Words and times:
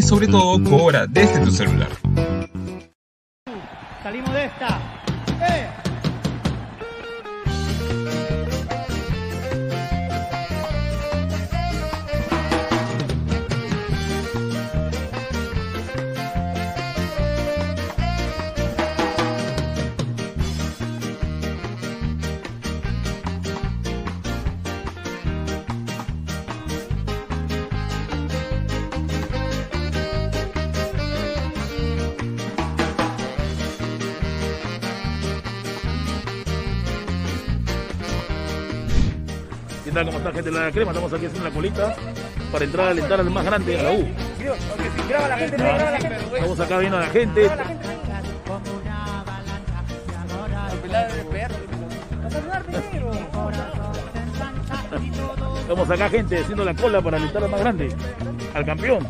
y 0.00 0.02
sobre 0.02 0.28
todo 0.28 0.62
cobra 0.64 1.06
desde 1.06 1.40
tu 1.40 1.50
celular. 1.50 1.99
Crema? 40.72 40.92
Estamos 40.92 41.12
aquí 41.12 41.26
haciendo 41.26 41.48
la 41.48 41.54
colita 41.54 41.94
para 42.52 42.64
entrar 42.64 42.88
a 42.88 42.90
alentar 42.90 43.20
al 43.20 43.30
más 43.30 43.44
grande, 43.44 43.78
a 43.78 43.82
la 43.82 43.92
U. 43.92 44.06
Estamos 46.34 46.60
acá 46.60 46.78
viendo 46.78 46.96
a 46.96 47.00
la 47.00 47.06
gente. 47.08 47.50
Estamos 55.60 55.90
acá 55.90 56.08
gente 56.08 56.38
haciendo 56.38 56.64
la 56.64 56.74
cola 56.74 57.00
para 57.00 57.16
alentar 57.16 57.44
al 57.44 57.50
más 57.50 57.60
grande, 57.60 57.94
al 58.54 58.64
campeón. 58.64 59.06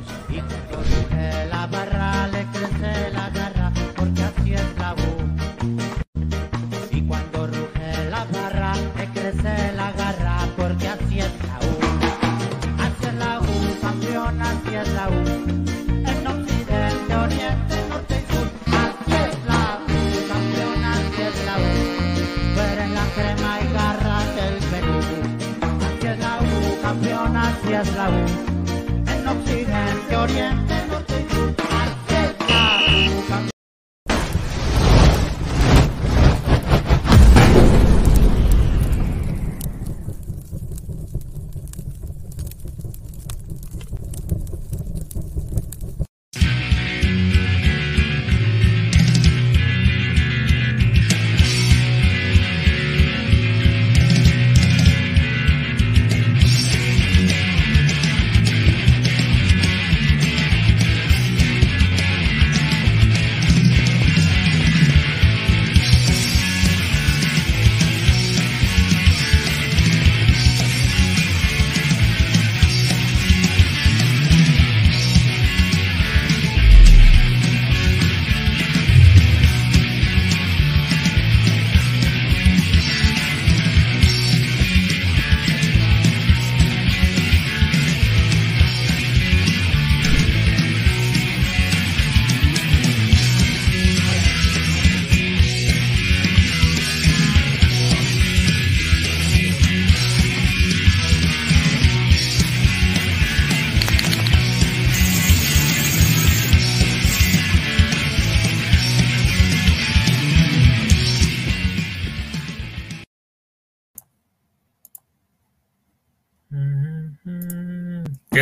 Es 14.82 14.88
la 14.94 15.09
U. 15.09 15.12
En 16.12 16.27
occidente, 16.27 17.15
oriente, 17.15 17.77
norte 17.88 18.15
y 18.16 18.32
sur. 18.32 18.47
Así 18.84 19.12
es 19.24 19.34
la 19.50 19.62
U, 19.84 19.98
campeón, 20.32 20.84
así 20.84 21.22
es 21.28 21.36
la 21.48 21.54
U. 21.59 21.71
Tú 22.54 22.60
eres 22.72 22.91
la 22.98 23.04
crema 23.16 23.50
y 23.60 23.66
garra 23.74 24.18
del 24.36 24.56
Perú. 24.72 24.97
Así 25.86 26.06
es 26.06 26.18
la 26.18 26.32
U, 26.41 26.82
campeón, 26.82 27.36
así 27.36 27.72
es 27.72 27.94
la 27.94 28.06
U. 28.10 28.24
En 29.12 29.28
occidente, 29.28 30.16
oriente, 30.16 30.69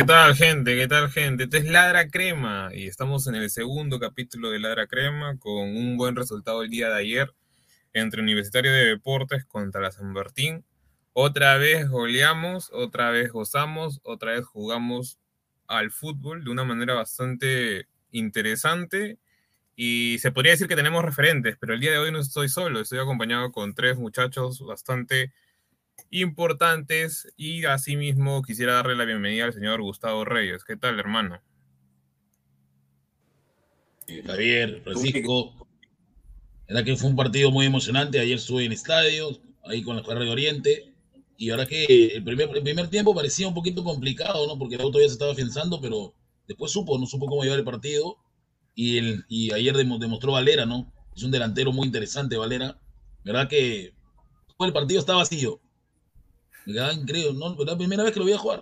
tal, 0.09 0.35
gente? 0.35 0.75
¿Qué 0.75 0.87
tal, 0.87 1.11
gente? 1.11 1.43
Este 1.43 1.59
es 1.59 1.65
Ladra 1.65 2.07
Crema 2.07 2.71
y 2.73 2.87
estamos 2.87 3.27
en 3.27 3.35
el 3.35 3.51
segundo 3.51 3.99
capítulo 3.99 4.49
de 4.49 4.57
Ladra 4.57 4.87
Crema 4.87 5.37
con 5.37 5.77
un 5.77 5.97
buen 5.97 6.15
resultado 6.15 6.63
el 6.63 6.71
día 6.71 6.89
de 6.89 6.95
ayer 6.95 7.31
entre 7.93 8.23
Universitario 8.23 8.73
de 8.73 8.85
Deportes 8.85 9.45
contra 9.45 9.81
la 9.81 9.91
San 9.91 10.11
Martín. 10.11 10.65
Otra 11.13 11.57
vez 11.57 11.87
goleamos, 11.89 12.71
otra 12.73 13.11
vez 13.11 13.31
gozamos, 13.31 13.99
otra 14.01 14.31
vez 14.31 14.45
jugamos 14.47 15.19
al 15.67 15.91
fútbol 15.91 16.43
de 16.43 16.49
una 16.49 16.63
manera 16.63 16.95
bastante 16.95 17.87
interesante 18.11 19.19
y 19.75 20.17
se 20.21 20.31
podría 20.31 20.53
decir 20.53 20.67
que 20.67 20.75
tenemos 20.75 21.05
referentes, 21.05 21.55
pero 21.59 21.75
el 21.75 21.81
día 21.81 21.91
de 21.91 21.99
hoy 21.99 22.11
no 22.11 22.17
estoy 22.17 22.49
solo, 22.49 22.79
estoy 22.79 22.97
acompañado 22.97 23.51
con 23.51 23.75
tres 23.75 23.95
muchachos 23.95 24.59
bastante 24.65 25.31
importantes 26.11 27.31
y 27.37 27.65
asimismo 27.65 28.41
quisiera 28.43 28.73
darle 28.73 28.95
la 28.95 29.05
bienvenida 29.05 29.45
al 29.45 29.53
señor 29.53 29.81
Gustavo 29.81 30.25
Reyes. 30.25 30.63
¿Qué 30.63 30.75
tal, 30.75 30.99
hermano? 30.99 31.41
Eh, 34.07 34.23
Javier, 34.25 34.81
Francisco, 34.83 35.67
verdad 36.67 36.83
que 36.83 36.95
fue 36.95 37.09
un 37.09 37.15
partido 37.15 37.51
muy 37.51 37.65
emocionante. 37.65 38.19
Ayer 38.19 38.37
estuve 38.37 38.65
en 38.65 38.71
estadio, 38.71 39.39
ahí 39.65 39.83
con 39.83 39.95
la 39.95 40.03
Juárez 40.03 40.25
de 40.25 40.31
Oriente. 40.31 40.93
Y 41.37 41.51
ahora 41.51 41.65
que 41.65 41.85
el 42.15 42.23
primer, 42.23 42.49
el 42.55 42.63
primer 42.63 42.89
tiempo 42.89 43.15
parecía 43.15 43.47
un 43.47 43.53
poquito 43.53 43.83
complicado, 43.83 44.45
¿no? 44.47 44.57
Porque 44.57 44.75
el 44.75 44.81
auto 44.81 44.99
ya 44.99 45.07
se 45.07 45.13
estaba 45.13 45.31
afianzando, 45.31 45.79
pero 45.79 46.13
después 46.47 46.71
supo, 46.71 46.97
no 46.97 47.05
supo 47.05 47.27
cómo 47.27 47.43
llevar 47.43 47.59
el 47.59 47.65
partido. 47.65 48.17
Y, 48.75 48.97
el, 48.97 49.25
y 49.29 49.53
ayer 49.53 49.75
demostró 49.75 50.33
Valera, 50.33 50.65
¿no? 50.65 50.91
Es 51.15 51.23
un 51.23 51.31
delantero 51.31 51.71
muy 51.71 51.85
interesante, 51.85 52.37
Valera. 52.37 52.79
¿Verdad 53.23 53.47
que 53.47 53.93
el 54.59 54.73
partido 54.73 54.99
está 54.99 55.13
vacío? 55.15 55.61
Me 56.69 56.75
quedaba 56.75 56.93
increíble, 56.93 57.33
¿no? 57.33 57.55
La 57.65 57.75
primera 57.75 58.03
vez 58.03 58.13
que 58.13 58.19
lo 58.19 58.25
voy 58.25 58.33
a 58.33 58.37
jugar. 58.37 58.61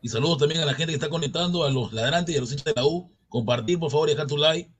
Y 0.00 0.08
saludos 0.08 0.38
también 0.38 0.60
a 0.60 0.64
la 0.64 0.74
gente 0.74 0.92
que 0.92 0.94
está 0.94 1.08
conectando, 1.08 1.64
a 1.64 1.70
los 1.72 1.92
ladrantes 1.92 2.32
y 2.32 2.38
a 2.38 2.40
los 2.40 2.52
hinchas 2.52 2.66
de 2.66 2.74
la 2.76 2.86
U. 2.86 3.10
Compartir, 3.28 3.76
por 3.76 3.90
favor, 3.90 4.08
y 4.08 4.12
dejar 4.12 4.28
tu 4.28 4.36
like. 4.36 4.70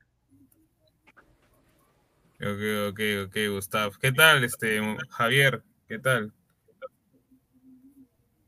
Ok, 2.37 2.91
ok, 2.91 3.01
ok, 3.27 3.37
Gustavo. 3.55 3.93
¿Qué 4.01 4.13
tal, 4.13 4.45
este, 4.45 4.81
Javier? 5.11 5.65
¿Qué 5.89 5.99
tal? 5.99 6.33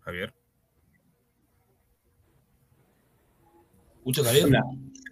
Javier. 0.04 0.32
¿Escucha, 3.96 4.22
Javier? 4.22 4.44
Hola. 4.44 4.62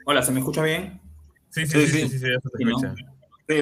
Hola, 0.06 0.22
¿se 0.22 0.30
me 0.30 0.38
escucha 0.38 0.62
bien? 0.62 1.00
Sí, 1.48 1.66
sí, 1.66 1.80
sí, 1.80 1.86
sí, 1.88 2.08
sí, 2.10 2.18
sí, 2.20 2.26
ya 2.26 2.40
se 2.40 2.48
te 2.48 2.58
Sí, 2.58 2.64
¿no? 2.64 2.70
escucha. 2.78 2.94
Sí, 2.94 3.02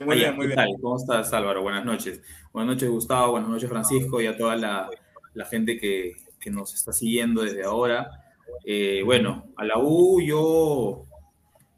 muy 0.05 0.17
bien, 0.17 0.35
muy 0.35 0.49
bien. 0.49 0.59
¿Cómo 0.81 0.97
estás, 0.97 1.33
Álvaro? 1.33 1.63
Buenas 1.63 1.85
noches. 1.85 2.21
Buenas 2.53 2.75
noches, 2.75 2.91
Gustavo. 2.91 3.33
Buenas 3.33 3.51
noches, 3.51 3.69
Francisco, 3.69 4.21
y 4.21 4.27
a 4.27 4.37
toda 4.37 4.57
la, 4.57 4.91
la 5.35 5.45
gente 5.45 5.79
que, 5.79 6.17
que 6.41 6.51
nos 6.51 6.75
está 6.75 6.93
siguiendo 6.93 7.43
desde 7.43 7.63
ahora. 7.63 8.11
Eh, 8.65 9.03
bueno, 9.05 9.47
a 9.57 9.65
la 9.65 9.79
U 9.79 10.21
yo... 10.21 11.05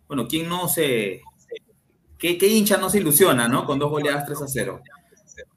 Bueno, 0.06 0.26
¿quién 0.26 0.48
no 0.48 0.68
se... 0.68 1.20
¿Qué, 2.18 2.38
qué 2.38 2.48
hincha 2.48 2.78
no 2.78 2.88
se 2.88 2.98
ilusiona, 2.98 3.46
no? 3.46 3.66
Con 3.66 3.78
dos 3.78 3.90
goleadas 3.90 4.24
3 4.24 4.42
a 4.42 4.48
0. 4.48 4.80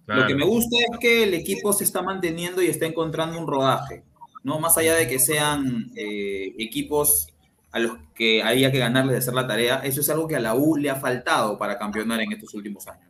Lo 0.08 0.28
que 0.28 0.36
me 0.36 0.46
gusta 0.46 0.76
es 0.78 1.00
que 1.00 1.24
el 1.24 1.34
equipo 1.34 1.72
se 1.72 1.86
está 1.86 2.02
manteniendo 2.02 2.62
y 2.62 2.68
está 2.68 2.86
encontrando 2.86 3.40
un 3.40 3.48
rodaje, 3.48 4.04
¿no? 4.44 4.60
Más 4.60 4.78
allá 4.78 4.94
de 4.96 5.08
que 5.08 5.20
sean 5.20 5.90
eh, 5.96 6.54
equipos 6.60 7.31
a 7.72 7.80
los 7.80 7.98
que 8.14 8.44
haya 8.44 8.72
que 8.72 8.80
ganarles 8.80 9.14
de 9.14 9.20
hacer 9.20 9.34
la 9.34 9.48
tarea, 9.48 9.82
eso 9.84 10.02
es 10.02 10.10
algo 10.10 10.28
que 10.28 10.36
a 10.36 10.40
la 10.40 10.56
U 10.56 10.76
le 10.76 10.90
ha 10.90 10.96
faltado 10.96 11.58
para 11.58 11.78
campeonar 11.78 12.20
en 12.22 12.34
estos 12.34 12.54
últimos 12.54 12.88
años. 12.88 13.08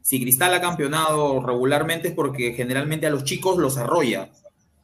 Si 0.00 0.20
Cristal 0.20 0.54
ha 0.54 0.60
campeonado 0.60 1.44
regularmente 1.44 2.08
es 2.08 2.14
porque 2.14 2.52
generalmente 2.52 3.06
a 3.06 3.10
los 3.10 3.24
chicos 3.24 3.58
los 3.58 3.76
arrolla, 3.76 4.30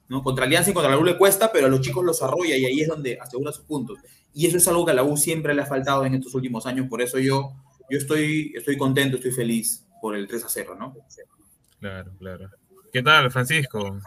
¿no? 0.09 0.23
Contra 0.23 0.45
Alianza 0.45 0.71
y 0.71 0.75
contra 0.75 0.91
la 0.91 0.99
U 0.99 1.05
le 1.05 1.17
cuesta, 1.17 1.51
pero 1.51 1.67
a 1.67 1.71
los 1.71 1.81
chicos 1.81 2.05
los 2.05 2.23
arrolla 2.23 2.57
y 2.57 2.67
ahí 2.67 2.81
es 2.81 2.89
donde 2.89 3.19
asegura 3.19 3.53
sus 3.53 3.65
puntos. 3.65 3.99
Y 4.35 4.47
eso 4.47 4.59
es 4.59 4.69
algo 4.69 4.85
que 4.85 4.93
a 4.93 4.95
la 4.95 5.03
U 5.03 5.17
siempre 5.17 5.55
le 5.55 5.62
ha 5.62 5.67
faltado 5.67 6.05
en 6.05 6.15
estos 6.15 6.35
últimos 6.35 6.67
años, 6.67 6.87
por 6.89 7.01
eso 7.01 7.19
yo, 7.19 7.53
yo 7.91 7.99
estoy, 7.99 8.53
estoy 8.55 8.77
contento, 8.77 9.17
estoy 9.17 9.33
feliz 9.33 9.85
por 10.03 10.15
el 10.15 10.27
3 10.27 10.45
a 10.45 10.49
0, 10.51 10.77
¿no? 10.79 10.95
Claro, 11.81 12.12
claro. 12.19 12.51
¿Qué 12.93 13.03
tal, 13.03 13.31
Francisco? 13.31 13.99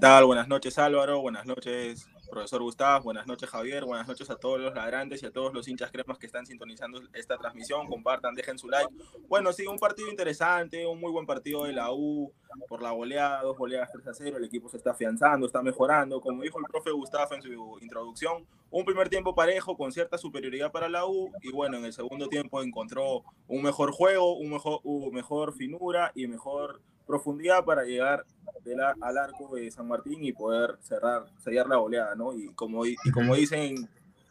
tal? 0.00 0.24
Buenas 0.24 0.48
noches 0.48 0.78
Álvaro, 0.78 1.20
buenas 1.20 1.44
noches 1.44 2.08
profesor 2.30 2.62
Gustavo, 2.62 3.04
buenas 3.04 3.26
noches 3.26 3.50
Javier, 3.50 3.84
buenas 3.84 4.06
noches 4.06 4.30
a 4.30 4.36
todos 4.36 4.60
los 4.60 4.74
ladrantes 4.74 5.22
y 5.22 5.26
a 5.26 5.32
todos 5.32 5.52
los 5.52 5.66
hinchas 5.68 5.90
cremas 5.90 6.18
que 6.18 6.26
están 6.26 6.46
sintonizando 6.46 7.02
esta 7.12 7.36
transmisión, 7.36 7.86
compartan, 7.88 8.34
dejen 8.34 8.58
su 8.58 8.68
like. 8.68 8.88
Bueno, 9.28 9.52
sí, 9.52 9.66
un 9.66 9.78
partido 9.78 10.08
interesante, 10.08 10.86
un 10.86 11.00
muy 11.00 11.10
buen 11.10 11.26
partido 11.26 11.64
de 11.64 11.72
la 11.72 11.92
U 11.92 12.32
por 12.68 12.82
la 12.82 12.92
goleada, 12.92 13.42
dos 13.42 13.58
goleadas 13.58 13.90
3 13.92 14.06
a 14.06 14.14
0, 14.14 14.36
el 14.38 14.44
equipo 14.44 14.68
se 14.68 14.76
está 14.76 14.92
afianzando, 14.92 15.46
está 15.46 15.62
mejorando, 15.62 16.20
como 16.20 16.42
dijo 16.42 16.58
el 16.58 16.64
profe 16.66 16.90
Gustavo 16.90 17.34
en 17.34 17.42
su 17.42 17.78
introducción, 17.80 18.46
un 18.70 18.84
primer 18.84 19.08
tiempo 19.08 19.34
parejo 19.34 19.76
con 19.76 19.90
cierta 19.92 20.16
superioridad 20.16 20.70
para 20.70 20.88
la 20.88 21.06
U 21.06 21.30
y 21.42 21.50
bueno, 21.50 21.78
en 21.78 21.84
el 21.84 21.92
segundo 21.92 22.28
tiempo 22.28 22.62
encontró 22.62 23.24
un 23.48 23.62
mejor 23.62 23.90
juego, 23.90 24.36
un 24.36 24.50
mejor, 24.50 24.80
un 24.84 25.12
mejor 25.12 25.52
finura 25.52 26.12
y 26.14 26.28
mejor 26.28 26.80
profundidad 27.10 27.64
para 27.64 27.84
llegar 27.84 28.24
de 28.64 28.76
la, 28.76 28.94
al 29.00 29.18
arco 29.18 29.56
de 29.56 29.70
San 29.70 29.88
Martín 29.88 30.24
y 30.24 30.32
poder 30.32 30.76
cerrar, 30.80 31.26
sellar 31.38 31.66
la 31.66 31.76
goleada, 31.76 32.14
¿no? 32.14 32.32
Y 32.32 32.52
como, 32.54 32.86
y 32.86 32.96
como 33.12 33.34
dicen 33.34 33.88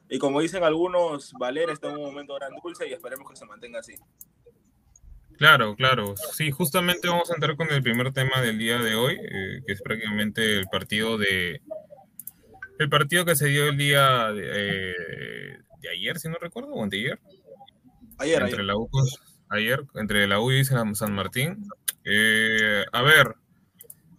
y 0.10 0.18
como 0.18 0.42
dicen 0.42 0.64
algunos, 0.64 1.34
Valera 1.34 1.72
está 1.72 1.90
en 1.90 1.98
un 1.98 2.06
momento 2.06 2.34
gran 2.34 2.52
dulce 2.64 2.88
y 2.88 2.94
esperemos 2.94 3.30
que 3.30 3.36
se 3.36 3.46
mantenga 3.46 3.80
así. 3.80 3.94
Claro, 5.38 5.76
claro. 5.76 6.16
Sí, 6.34 6.50
justamente 6.52 7.08
vamos 7.08 7.30
a 7.30 7.36
entrar 7.36 7.56
con 7.56 7.70
el 7.70 7.84
primer 7.84 8.12
tema 8.12 8.42
del 8.42 8.58
día 8.58 8.80
de 8.80 8.96
hoy, 8.96 9.20
eh, 9.22 9.62
que 9.66 9.74
es 9.74 9.82
prácticamente 9.82 10.58
el 10.58 10.66
partido 10.68 11.18
de 11.18 11.62
el 12.80 12.90
partido 12.90 13.24
que 13.24 13.36
se 13.36 13.48
dio 13.48 13.68
el 13.70 13.78
día 13.78 14.32
de, 14.32 14.44
eh, 14.44 15.58
de 15.82 15.90
ayer, 15.90 16.18
si 16.18 16.28
no 16.28 16.38
recuerdo, 16.42 16.74
o 16.74 16.84
anteayer. 16.84 17.20
Ayer, 18.18 18.42
entre 18.42 18.56
ayer. 18.56 18.66
la 18.66 18.78
U, 18.78 18.90
ayer, 19.50 19.84
entre 19.96 20.28
la 20.28 20.40
U 20.40 20.52
y 20.52 20.64
San, 20.64 20.94
Martín. 21.14 21.68
Eh, 22.06 22.86
a 22.92 23.02
ver, 23.02 23.36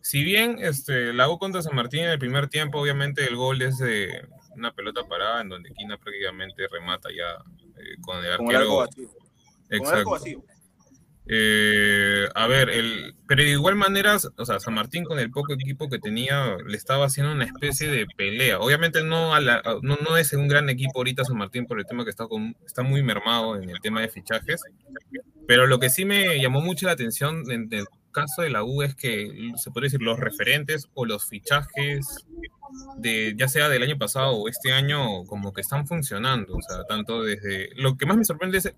si 0.00 0.24
bien 0.24 0.58
este, 0.60 1.12
la 1.12 1.28
U 1.30 1.38
contra 1.38 1.62
San 1.62 1.74
Martín 1.74 2.00
en 2.00 2.10
el 2.10 2.18
primer 2.18 2.48
tiempo, 2.48 2.80
obviamente 2.80 3.26
el 3.26 3.36
gol 3.36 3.62
es 3.62 3.78
de 3.78 4.26
una 4.54 4.72
pelota 4.72 5.02
parada 5.08 5.40
en 5.40 5.48
donde 5.48 5.72
Quina 5.72 5.96
prácticamente 5.96 6.66
remata 6.68 7.08
ya 7.10 7.42
eh, 7.80 7.96
con 8.02 8.24
el 8.24 8.36
Con 8.36 8.50
el 8.50 8.56
arco 8.56 8.82
arquero. 8.82 9.08
Con 9.08 9.08
el 9.70 9.76
arco 9.76 9.90
Exacto. 9.90 10.10
vacío. 10.10 10.44
Eh, 11.32 12.28
a 12.34 12.48
ver, 12.48 12.70
el, 12.70 13.14
pero 13.28 13.44
de 13.44 13.50
igual 13.50 13.76
manera, 13.76 14.16
o 14.36 14.44
sea, 14.44 14.58
San 14.58 14.74
Martín 14.74 15.04
con 15.04 15.20
el 15.20 15.30
poco 15.30 15.52
equipo 15.52 15.88
que 15.88 16.00
tenía 16.00 16.56
le 16.66 16.76
estaba 16.76 17.06
haciendo 17.06 17.32
una 17.32 17.44
especie 17.44 17.88
de 17.88 18.06
pelea. 18.16 18.58
Obviamente 18.58 19.04
no, 19.04 19.32
a 19.32 19.38
la- 19.40 19.62
no, 19.82 19.96
no 20.02 20.16
es 20.16 20.32
un 20.32 20.48
gran 20.48 20.68
equipo 20.68 20.90
ahorita 20.96 21.24
San 21.24 21.36
Martín 21.38 21.66
por 21.66 21.78
el 21.78 21.86
tema 21.86 22.02
que 22.02 22.10
está, 22.10 22.26
con, 22.26 22.56
está 22.66 22.82
muy 22.82 23.04
mermado 23.04 23.54
en 23.56 23.70
el 23.70 23.78
tema 23.80 24.00
de 24.00 24.08
fichajes, 24.08 24.60
pero 25.46 25.68
lo 25.68 25.78
que 25.78 25.88
sí 25.88 26.04
me 26.04 26.40
llamó 26.40 26.60
mucho 26.62 26.86
la 26.86 26.92
atención 26.92 27.48
en 27.52 27.68
el 27.70 27.84
caso 28.10 28.42
de 28.42 28.50
la 28.50 28.64
U 28.64 28.82
es 28.82 28.96
que 28.96 29.30
se 29.56 29.70
puede 29.70 29.84
decir 29.86 30.02
los 30.02 30.18
referentes 30.18 30.88
o 30.94 31.04
los 31.06 31.28
fichajes 31.28 32.26
de 32.98 33.34
ya 33.36 33.46
sea 33.48 33.68
del 33.68 33.82
año 33.84 33.98
pasado 33.98 34.32
o 34.32 34.48
este 34.48 34.72
año 34.72 35.24
como 35.26 35.52
que 35.52 35.60
están 35.60 35.86
funcionando, 35.86 36.56
o 36.56 36.62
sea, 36.62 36.84
tanto 36.88 37.22
desde 37.22 37.70
lo 37.76 37.96
que 37.96 38.06
más 38.06 38.16
me 38.16 38.24
sorprende 38.24 38.58
es 38.58 38.72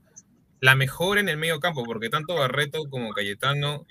la 0.63 0.77
mejora 0.77 1.21
en 1.21 1.29
el 1.29 1.39
medio 1.39 1.59
campo, 1.59 1.83
porque 1.83 2.09
tanto 2.09 2.37
Barreto 2.37 2.85
como 2.89 3.11
Cayetano, 3.11 3.85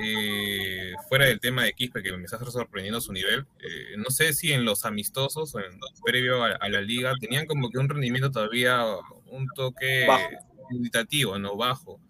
eh, 0.00 0.92
fuera 1.08 1.26
del 1.26 1.40
tema 1.40 1.64
de 1.64 1.72
Quispe, 1.72 2.00
que 2.00 2.16
me 2.16 2.24
está 2.24 2.38
sorprendiendo 2.38 3.00
su 3.00 3.12
nivel, 3.12 3.44
eh, 3.58 3.96
no 3.96 4.10
sé 4.10 4.32
si 4.32 4.52
en 4.52 4.64
los 4.64 4.84
amistosos 4.84 5.52
o 5.56 5.58
en, 5.58 5.80
previo 6.04 6.44
a, 6.44 6.52
a 6.52 6.68
la 6.68 6.80
liga 6.80 7.12
tenían 7.20 7.46
como 7.46 7.70
que 7.70 7.78
un 7.78 7.88
rendimiento 7.88 8.30
todavía 8.30 8.84
un 9.26 9.48
toque 9.56 10.06
Bajo. 10.06 10.28
dubitativo, 10.70 11.40
no 11.40 11.56
bajo. 11.56 12.00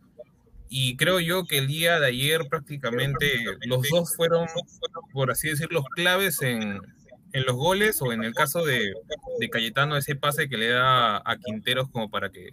Y 0.68 0.98
creo 0.98 1.18
yo 1.18 1.44
que 1.44 1.56
el 1.56 1.66
día 1.66 1.98
de 1.98 2.08
ayer 2.08 2.48
prácticamente 2.50 3.44
los 3.64 3.88
dos 3.88 4.14
fueron, 4.14 4.46
por 5.14 5.30
así 5.30 5.48
decirlo, 5.48 5.82
claves 5.94 6.42
en, 6.42 6.82
en 7.32 7.46
los 7.46 7.56
goles 7.56 8.02
o 8.02 8.12
en 8.12 8.24
el 8.24 8.34
caso 8.34 8.62
de, 8.62 8.92
de 9.38 9.48
Cayetano 9.48 9.96
ese 9.96 10.16
pase 10.16 10.50
que 10.50 10.58
le 10.58 10.68
da 10.68 11.16
a 11.16 11.38
Quinteros 11.38 11.88
como 11.88 12.10
para 12.10 12.30
que 12.30 12.52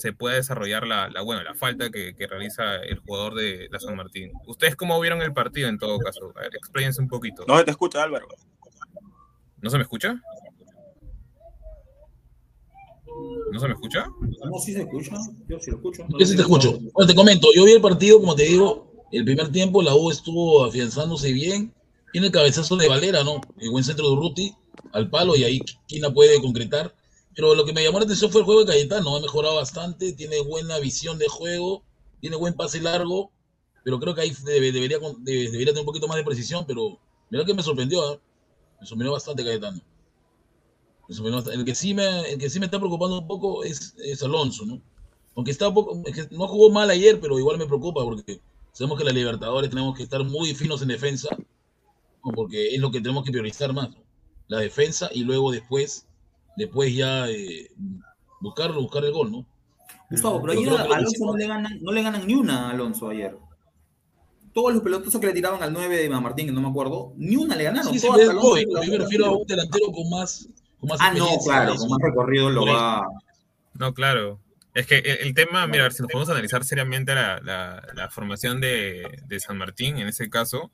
se 0.00 0.14
pueda 0.14 0.36
desarrollar 0.36 0.86
la, 0.86 1.10
la 1.10 1.20
bueno, 1.20 1.42
la 1.42 1.54
falta 1.54 1.90
que, 1.90 2.14
que 2.16 2.26
realiza 2.26 2.76
el 2.76 3.00
jugador 3.00 3.34
de 3.34 3.68
la 3.70 3.78
San 3.78 3.96
Martín. 3.96 4.32
¿Ustedes 4.46 4.74
cómo 4.74 4.98
vieron 4.98 5.20
el 5.20 5.34
partido 5.34 5.68
en 5.68 5.78
todo 5.78 5.98
caso? 5.98 6.32
A 6.36 6.40
ver, 6.40 6.56
explíquense 6.56 7.02
un 7.02 7.08
poquito. 7.08 7.44
No 7.46 7.58
se 7.58 7.64
te 7.64 7.70
escucha, 7.72 8.02
Álvaro. 8.02 8.26
¿No 9.60 9.68
se 9.68 9.76
me 9.76 9.82
escucha? 9.82 10.18
¿No 13.52 13.60
se 13.60 13.66
me 13.66 13.74
escucha? 13.74 14.06
No, 14.50 14.58
sí 14.58 14.72
se 14.72 14.80
escucha. 14.80 15.12
Yo 15.46 15.58
sí 15.60 15.70
lo 15.70 15.76
escucho. 15.76 16.06
Yo 16.18 16.26
sí 16.26 16.34
te 16.34 16.42
escucho. 16.42 16.78
Bueno, 16.94 17.06
te 17.06 17.14
comento, 17.14 17.48
yo 17.54 17.66
vi 17.66 17.72
el 17.72 17.82
partido, 17.82 18.20
como 18.20 18.34
te 18.34 18.44
digo, 18.44 19.06
el 19.12 19.24
primer 19.26 19.52
tiempo 19.52 19.82
la 19.82 19.94
U 19.94 20.10
estuvo 20.10 20.64
afianzándose 20.64 21.30
bien. 21.32 21.74
Tiene 22.12 22.28
el 22.28 22.32
cabezazo 22.32 22.76
de 22.76 22.88
Valera, 22.88 23.22
¿no? 23.22 23.40
El 23.58 23.70
buen 23.70 23.84
centro 23.84 24.06
de 24.06 24.12
Urruti 24.12 24.54
al 24.92 25.10
palo 25.10 25.36
y 25.36 25.44
ahí 25.44 25.60
Quina 25.86 26.10
puede 26.10 26.40
concretar. 26.40 26.94
Pero 27.34 27.54
lo 27.54 27.64
que 27.64 27.72
me 27.72 27.82
llamó 27.82 27.98
la 27.98 28.04
atención 28.04 28.30
fue 28.30 28.40
el 28.42 28.44
juego 28.44 28.60
de 28.64 28.66
Cayetano. 28.72 29.16
Ha 29.16 29.20
mejorado 29.20 29.56
bastante, 29.56 30.12
tiene 30.12 30.40
buena 30.42 30.78
visión 30.78 31.18
de 31.18 31.28
juego, 31.28 31.84
tiene 32.20 32.36
buen 32.36 32.54
pase 32.54 32.80
largo. 32.80 33.32
Pero 33.84 33.98
creo 34.00 34.14
que 34.14 34.22
ahí 34.22 34.30
debe- 34.44 34.72
debería, 34.72 34.98
debe- 34.98 35.50
debería 35.50 35.68
tener 35.72 35.80
un 35.80 35.86
poquito 35.86 36.08
más 36.08 36.16
de 36.18 36.24
precisión. 36.24 36.64
Pero 36.66 37.00
mira 37.30 37.44
que 37.44 37.54
me 37.54 37.62
sorprendió. 37.62 38.14
¿eh? 38.14 38.20
Me 38.80 38.86
sorprendió 38.86 39.12
bastante 39.12 39.44
Cayetano. 39.44 39.80
Me 41.08 41.14
sorprendió 41.14 41.36
bastante. 41.38 41.58
El 41.60 41.64
que 41.66 41.74
sí 41.74 41.94
me, 41.94 42.20
el 42.32 42.38
que 42.38 42.50
sí 42.50 42.58
me 42.60 42.66
está 42.66 42.78
preocupando 42.78 43.18
un 43.18 43.26
poco 43.26 43.64
es, 43.64 43.94
es 43.98 44.22
Alonso, 44.22 44.64
¿no? 44.66 44.80
Aunque 45.34 45.50
está 45.50 45.68
un 45.68 45.74
poco, 45.74 46.02
es 46.06 46.14
que 46.14 46.34
no 46.36 46.48
jugó 46.48 46.70
mal 46.70 46.90
ayer, 46.90 47.20
pero 47.20 47.38
igual 47.38 47.58
me 47.58 47.66
preocupa 47.66 48.02
porque 48.04 48.42
sabemos 48.72 48.98
que 48.98 49.04
la 49.04 49.12
Libertadores 49.12 49.70
tenemos 49.70 49.96
que 49.96 50.02
estar 50.04 50.22
muy 50.24 50.54
finos 50.54 50.82
en 50.82 50.88
defensa, 50.88 51.28
¿no? 52.24 52.34
porque 52.34 52.74
es 52.74 52.80
lo 52.80 52.90
que 52.90 53.00
tenemos 53.00 53.24
que 53.24 53.32
priorizar 53.32 53.72
más, 53.72 53.90
¿no? 53.90 54.04
la 54.48 54.60
defensa 54.60 55.10
y 55.12 55.24
luego 55.24 55.52
después, 55.52 56.08
después 56.60 56.94
ya 56.94 57.28
eh, 57.28 57.70
buscarlo, 58.40 58.80
buscar 58.80 59.04
el 59.04 59.12
gol, 59.12 59.32
¿no? 59.32 59.46
Gustavo, 60.10 60.40
pero 60.40 60.52
ayer 60.58 60.68
a 60.72 60.82
Alonso 60.96 61.24
no 61.26 61.36
le, 61.36 61.46
ganan, 61.46 61.78
no 61.82 61.92
le 61.92 62.02
ganan 62.02 62.26
ni 62.26 62.34
una 62.34 62.66
a 62.66 62.70
Alonso 62.70 63.08
ayer. 63.10 63.36
Todos 64.52 64.74
los 64.74 64.82
pelotazos 64.82 65.20
que 65.20 65.28
le 65.28 65.32
tiraban 65.32 65.62
al 65.62 65.72
9 65.72 65.96
de 65.96 66.08
Martín, 66.08 66.46
que 66.46 66.52
no 66.52 66.60
me 66.60 66.68
acuerdo, 66.68 67.12
ni 67.16 67.36
una 67.36 67.54
le 67.54 67.64
ganaron. 67.64 67.92
Sí, 67.92 68.00
sí, 68.00 68.06
es 68.08 68.28
Alonso 68.28 68.56
las 68.56 68.86
yo 68.86 68.92
me 68.92 68.98
refiero 68.98 69.26
a 69.26 69.36
un 69.36 69.46
delantero 69.46 69.92
con 69.92 70.10
más, 70.10 70.48
con 70.80 70.88
más 70.88 70.98
Ah, 71.00 71.12
no, 71.16 71.28
claro, 71.44 71.76
con 71.76 71.88
más 71.90 71.98
recorrido 72.02 72.50
lo 72.50 72.66
va. 72.66 73.06
No, 73.74 73.94
claro. 73.94 74.40
Es 74.74 74.86
que 74.86 74.98
el, 74.98 75.28
el 75.28 75.34
tema, 75.34 75.66
mira, 75.68 75.80
a 75.80 75.84
ver, 75.84 75.92
si 75.92 76.02
nos 76.02 76.10
podemos 76.10 76.30
analizar 76.30 76.64
seriamente 76.64 77.14
la, 77.14 77.40
la- 77.40 77.82
la 77.94 78.08
formación 78.10 78.60
de, 78.60 79.20
de 79.26 79.40
San 79.40 79.56
Martín, 79.58 79.98
en 79.98 80.08
ese 80.08 80.28
caso, 80.30 80.70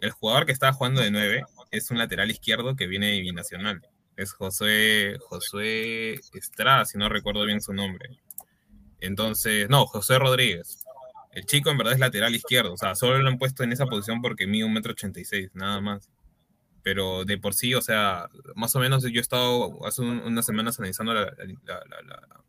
el 0.00 0.10
jugador 0.10 0.44
que 0.46 0.52
estaba 0.52 0.72
jugando 0.74 1.00
de 1.00 1.10
9 1.10 1.42
es 1.70 1.90
un 1.90 1.98
lateral 1.98 2.30
izquierdo 2.30 2.76
que 2.76 2.86
viene 2.86 3.06
de 3.12 3.20
Binacional. 3.20 3.82
Es 4.18 4.32
José, 4.32 5.16
Josué 5.28 6.20
Estrada, 6.34 6.84
si 6.84 6.98
no 6.98 7.08
recuerdo 7.08 7.46
bien 7.46 7.60
su 7.62 7.72
nombre. 7.72 8.18
Entonces, 9.00 9.70
no, 9.70 9.86
José 9.86 10.18
Rodríguez. 10.18 10.84
El 11.32 11.46
chico 11.46 11.70
en 11.70 11.78
verdad 11.78 11.94
es 11.94 12.00
lateral 12.00 12.34
izquierdo, 12.34 12.72
o 12.72 12.76
sea, 12.76 12.94
solo 12.96 13.18
lo 13.18 13.28
han 13.28 13.38
puesto 13.38 13.62
en 13.62 13.70
esa 13.72 13.86
posición 13.86 14.20
porque 14.20 14.46
mide 14.46 14.64
un 14.64 14.72
metro 14.72 14.92
ochenta 14.92 15.20
y 15.20 15.24
seis, 15.24 15.50
nada 15.54 15.80
más. 15.80 16.10
Pero 16.82 17.24
de 17.24 17.38
por 17.38 17.54
sí, 17.54 17.74
o 17.74 17.82
sea, 17.82 18.28
más 18.56 18.74
o 18.74 18.80
menos 18.80 19.04
yo 19.04 19.08
he 19.10 19.20
estado 19.20 19.86
hace 19.86 20.02
un- 20.02 20.18
unas 20.20 20.46
semanas 20.46 20.78
analizando 20.78 21.14
la- 21.14 21.32
la- 21.66 21.84
la- 22.06 22.40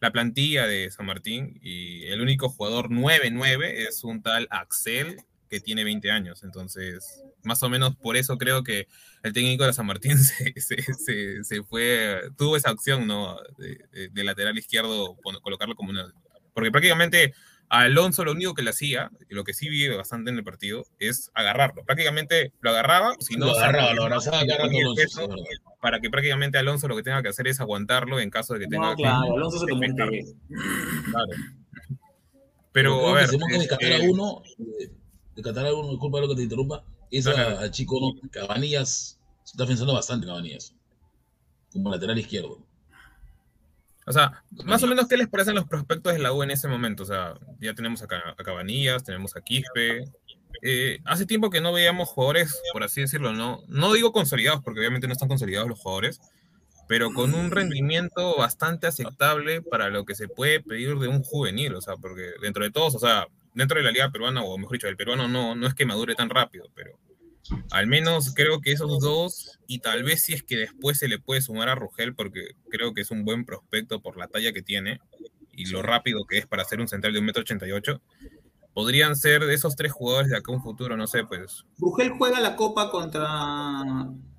la 0.00 0.10
plantilla 0.10 0.66
de 0.66 0.90
San 0.90 1.06
Martín 1.06 1.58
y 1.62 2.04
el 2.06 2.20
único 2.20 2.48
jugador 2.48 2.90
9-9 2.90 3.86
es 3.86 4.02
un 4.04 4.22
tal 4.22 4.48
Axel 4.50 5.16
que 5.50 5.60
tiene 5.60 5.84
20 5.84 6.10
años. 6.10 6.42
Entonces, 6.44 7.22
más 7.42 7.62
o 7.62 7.68
menos 7.68 7.96
por 7.96 8.16
eso 8.16 8.38
creo 8.38 8.62
que 8.62 8.86
el 9.22 9.32
técnico 9.32 9.66
de 9.66 9.72
San 9.74 9.86
Martín 9.86 10.16
se, 10.24 10.54
se- 10.60 10.82
se- 10.94 11.44
se 11.44 11.62
fue, 11.64 12.22
tuvo 12.38 12.56
esa 12.56 12.70
opción, 12.72 13.06
¿no? 13.06 13.36
De, 13.58 13.78
de- 13.92 14.08
de 14.08 14.24
lateral 14.24 14.56
izquierdo, 14.56 15.16
colocarlo 15.42 15.74
como 15.74 15.90
una... 15.90 16.10
Porque 16.54 16.70
prácticamente 16.70 17.34
a 17.72 17.80
Alonso 17.82 18.24
lo 18.24 18.32
único 18.32 18.52
que 18.54 18.62
le 18.62 18.70
hacía, 18.70 19.10
lo 19.28 19.44
que 19.44 19.54
sí 19.54 19.68
vi 19.68 19.86
bastante 19.88 20.30
en 20.30 20.36
el 20.38 20.42
partido, 20.44 20.84
es 20.98 21.30
agarrarlo. 21.34 21.84
Prácticamente 21.84 22.52
lo 22.60 22.70
agarraba, 22.70 23.14
si 23.20 23.36
no... 23.36 23.46
Lo 23.46 23.56
agarraba, 23.56 23.94
lo 23.94 24.02
abrazaba 24.04 24.40
Alonso, 24.40 24.96
es 24.96 25.16
para 25.80 26.00
que 26.00 26.10
prácticamente 26.10 26.58
Alonso 26.58 26.88
lo 26.88 26.96
que 26.96 27.02
tenga 27.04 27.22
que 27.22 27.28
hacer 27.28 27.46
es 27.48 27.60
aguantarlo 27.60 28.18
en 28.20 28.28
caso 28.30 28.54
de 28.54 28.60
que 28.60 28.66
tenga 28.66 28.90
No, 28.90 28.96
que- 28.96 29.02
claro, 29.02 29.22
Alonso 29.36 29.58
se 29.60 29.66
té. 29.66 30.24
Claro. 31.10 31.28
Pero, 32.72 33.08
a 33.08 33.12
que 33.14 33.18
ver, 33.20 33.28
si 33.28 33.38
que 33.38 33.58
descartar 33.58 33.90
este, 33.92 34.06
a 34.06 34.10
uno, 34.10 34.42
eh, 35.30 35.36
descartar 35.36 35.66
a 35.66 35.74
uno, 35.74 35.90
disculpa 35.90 36.20
lo 36.20 36.28
que 36.28 36.36
te 36.36 36.42
interrumpa, 36.42 36.84
es 37.10 37.26
a- 37.26 37.70
chico 37.70 37.98
¿no? 38.00 38.30
Cabanillas, 38.30 39.18
se 39.44 39.52
está 39.52 39.66
pensando 39.66 39.94
bastante 39.94 40.26
Cabanillas, 40.26 40.74
como 41.72 41.90
lateral 41.90 42.18
izquierdo. 42.18 42.58
o 44.06 44.12
sea, 44.12 44.42
más 44.64 44.82
o 44.82 44.86
menos, 44.86 45.06
¿qué 45.08 45.16
les 45.16 45.28
parecen 45.28 45.54
los 45.54 45.66
prospectos 45.66 46.12
de 46.12 46.18
la 46.18 46.32
U 46.32 46.42
en 46.42 46.50
ese 46.50 46.68
momento? 46.68 47.02
O 47.04 47.06
sea, 47.06 47.34
ya 47.60 47.74
tenemos 47.74 48.02
acá 48.02 48.34
a 48.36 48.42
Cabanillas, 48.42 49.04
tenemos 49.04 49.36
a 49.36 49.40
Quispe. 49.40 50.04
Eh, 50.62 50.98
hace 51.04 51.26
tiempo 51.26 51.48
que 51.48 51.60
no 51.60 51.72
veíamos 51.72 52.08
jugadores, 52.08 52.60
por 52.72 52.82
así 52.82 53.00
decirlo, 53.00 53.32
no, 53.32 53.62
no 53.68 53.92
digo 53.92 54.12
consolidados, 54.12 54.62
porque 54.62 54.80
obviamente 54.80 55.06
no 55.06 55.12
están 55.12 55.28
consolidados 55.28 55.68
los 55.68 55.78
jugadores, 55.78 56.20
pero 56.88 57.12
con 57.12 57.34
un 57.34 57.52
rendimiento 57.52 58.36
bastante 58.36 58.88
aceptable 58.88 59.62
para 59.62 59.88
lo 59.90 60.04
que 60.04 60.16
se 60.16 60.26
puede 60.28 60.60
pedir 60.60 60.98
de 60.98 61.06
un 61.08 61.22
juvenil, 61.22 61.74
o 61.76 61.80
sea, 61.80 61.96
porque 61.96 62.32
dentro 62.42 62.64
de 62.64 62.72
todos, 62.72 62.96
o 62.96 62.98
sea, 62.98 63.26
dentro 63.54 63.78
de 63.78 63.84
la 63.84 63.90
liga 63.90 64.10
peruana, 64.10 64.42
o 64.42 64.56
mejor 64.58 64.74
dicho, 64.74 64.88
el 64.88 64.96
peruano 64.96 65.28
no, 65.28 65.54
no 65.54 65.66
es 65.66 65.74
que 65.74 65.84
madure 65.86 66.14
tan 66.14 66.30
rápido, 66.30 66.66
pero 66.74 66.98
al 67.70 67.86
menos 67.86 68.32
creo 68.34 68.60
que 68.60 68.72
esos 68.72 69.00
dos, 69.00 69.58
y 69.66 69.78
tal 69.80 70.02
vez 70.04 70.22
si 70.22 70.34
es 70.34 70.42
que 70.42 70.56
después 70.56 70.98
se 70.98 71.08
le 71.08 71.18
puede 71.18 71.40
sumar 71.40 71.68
a 71.68 71.74
Rugel, 71.74 72.14
porque 72.14 72.52
creo 72.68 72.92
que 72.94 73.00
es 73.00 73.10
un 73.10 73.24
buen 73.24 73.44
prospecto 73.44 74.00
por 74.00 74.16
la 74.16 74.28
talla 74.28 74.52
que 74.52 74.62
tiene 74.62 75.00
y 75.52 75.66
lo 75.66 75.82
rápido 75.82 76.24
que 76.26 76.38
es 76.38 76.46
para 76.46 76.64
ser 76.64 76.80
un 76.80 76.88
central 76.88 77.12
de 77.12 77.20
1,88m, 77.20 78.00
podrían 78.72 79.16
ser 79.16 79.44
de 79.44 79.54
esos 79.54 79.74
tres 79.74 79.90
jugadores 79.92 80.30
de 80.30 80.36
acá 80.36 80.52
a 80.52 80.54
un 80.54 80.62
futuro, 80.62 80.96
no 80.96 81.06
sé, 81.06 81.24
pues 81.24 81.64
Rugel 81.78 82.10
juega 82.10 82.40
la 82.40 82.54
copa 82.56 82.90
contra, 82.90 83.82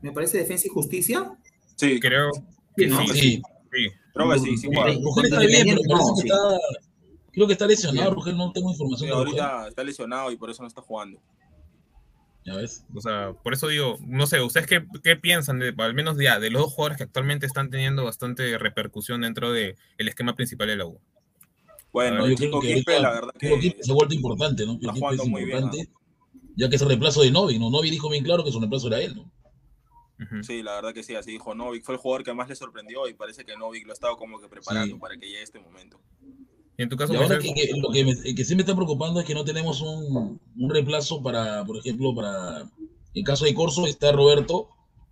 me 0.01 0.11
parece, 0.13 0.37
Defensa 0.37 0.67
y 0.67 0.69
Justicia. 0.69 1.31
Sí, 1.75 1.99
creo 1.99 2.31
Sí, 2.33 2.87
que 2.87 2.89
sí, 2.89 2.95
Sí, 3.07 3.41
sí. 3.73 3.89
creo 4.13 4.29
que 4.31 4.39
sí, 4.39 4.45
sí, 4.51 4.57
Sí, 4.57 4.67
juega. 4.73 4.93
sí. 4.93 5.01
Rugel 5.03 5.25
está 5.25 5.39
bien, 5.41 5.67
pero 5.67 5.81
parece 5.89 6.21
que 6.21 6.27
está, 6.29 6.59
creo 7.31 7.47
que 7.47 7.53
está 7.53 7.67
lesionado, 7.67 8.09
Bien. 8.09 8.15
Rugel, 8.15 8.37
no 8.37 8.51
tengo 8.51 8.69
Sí, 8.69 8.73
información 8.75 9.09
de 9.09 9.15
Rugel. 9.15 9.39
ahorita 9.41 9.67
está 9.67 9.83
lesionado 9.83 10.31
y 10.31 10.37
por 10.37 10.49
eso 10.49 10.61
no 10.63 10.67
está 10.67 10.81
jugando. 10.81 11.19
Ya 12.43 12.55
ves. 12.55 12.83
O 12.95 13.01
sea, 13.01 13.33
por 13.33 13.53
eso 13.53 13.67
digo, 13.67 13.97
no 14.01 14.25
sé, 14.25 14.41
¿ustedes 14.41 14.65
qué, 14.65 14.83
qué 15.03 15.15
piensan, 15.15 15.59
de, 15.59 15.73
al 15.77 15.93
menos 15.93 16.17
ya, 16.17 16.39
de 16.39 16.49
los 16.49 16.63
dos 16.63 16.73
jugadores 16.73 16.97
que 16.97 17.03
actualmente 17.03 17.45
están 17.45 17.69
teniendo 17.69 18.03
bastante 18.03 18.57
repercusión 18.57 19.21
dentro 19.21 19.51
del 19.51 19.75
esquema 19.97 20.35
principal 20.35 20.67
de 20.67 20.77
la 20.77 20.85
U? 20.85 20.99
Bueno, 21.93 22.19
Yo 22.21 22.25
el 22.31 22.35
creo 22.37 22.59
que 22.61 22.73
Quispe, 22.75 22.99
la 22.99 23.11
verdad 23.11 23.33
que 23.37 23.75
se 23.81 23.91
ha 23.91 23.93
vuelto 23.93 24.15
importante, 24.15 24.65
¿no? 24.65 24.73
está 24.73 24.93
jugando 24.93 25.23
es 25.23 25.29
muy 25.29 25.45
bien, 25.45 25.69
ya 26.55 26.69
que 26.69 26.75
es 26.77 26.81
el 26.81 26.87
reemplazo 26.87 27.21
de 27.21 27.31
Novi, 27.31 27.59
¿no? 27.59 27.69
Novi 27.69 27.89
dijo 27.91 28.09
bien 28.09 28.23
claro 28.23 28.43
que 28.43 28.51
su 28.51 28.59
reemplazo 28.59 28.87
era 28.87 28.99
él, 29.01 29.15
¿no? 29.15 29.31
Sí, 30.43 30.61
la 30.63 30.75
verdad 30.75 30.93
que 30.93 31.03
sí, 31.03 31.15
así 31.15 31.31
dijo 31.31 31.55
Novik. 31.55 31.83
Fue 31.83 31.95
el 31.95 31.99
jugador 31.99 32.23
que 32.23 32.31
más 32.33 32.47
le 32.47 32.55
sorprendió 32.55 33.07
y 33.07 33.13
parece 33.15 33.43
que 33.43 33.57
Novik 33.57 33.85
lo 33.85 33.91
ha 33.91 33.93
estado 33.93 34.17
como 34.17 34.39
que 34.39 34.47
preparando 34.47 34.95
Sí. 34.95 34.99
para 35.01 35.17
que 35.17 35.25
llegue 35.25 35.41
este 35.41 35.59
momento. 35.59 35.99
Y 36.81 36.83
en 36.83 36.89
tu 36.89 36.97
caso, 36.97 37.13
Y 37.13 37.17
ahora 37.17 37.35
José, 37.35 37.41
que, 37.41 37.53
que- 37.53 37.71
lo 37.79 37.89
que, 37.91 38.03
me, 38.05 38.33
que 38.35 38.43
sí 38.43 38.55
me 38.55 38.61
está 38.61 38.73
preocupando 38.73 39.19
es 39.19 39.25
que 39.27 39.35
no 39.35 39.45
tenemos 39.45 39.81
un, 39.81 40.39
un 40.57 40.69
reemplazo 40.71 41.21
para, 41.21 41.63
por 41.63 41.77
ejemplo, 41.77 42.15
para, 42.15 42.67
en 43.13 43.23
caso 43.23 43.45
de 43.45 43.53
Corso 43.53 43.85
está 43.85 44.11
Roberto, 44.11 44.67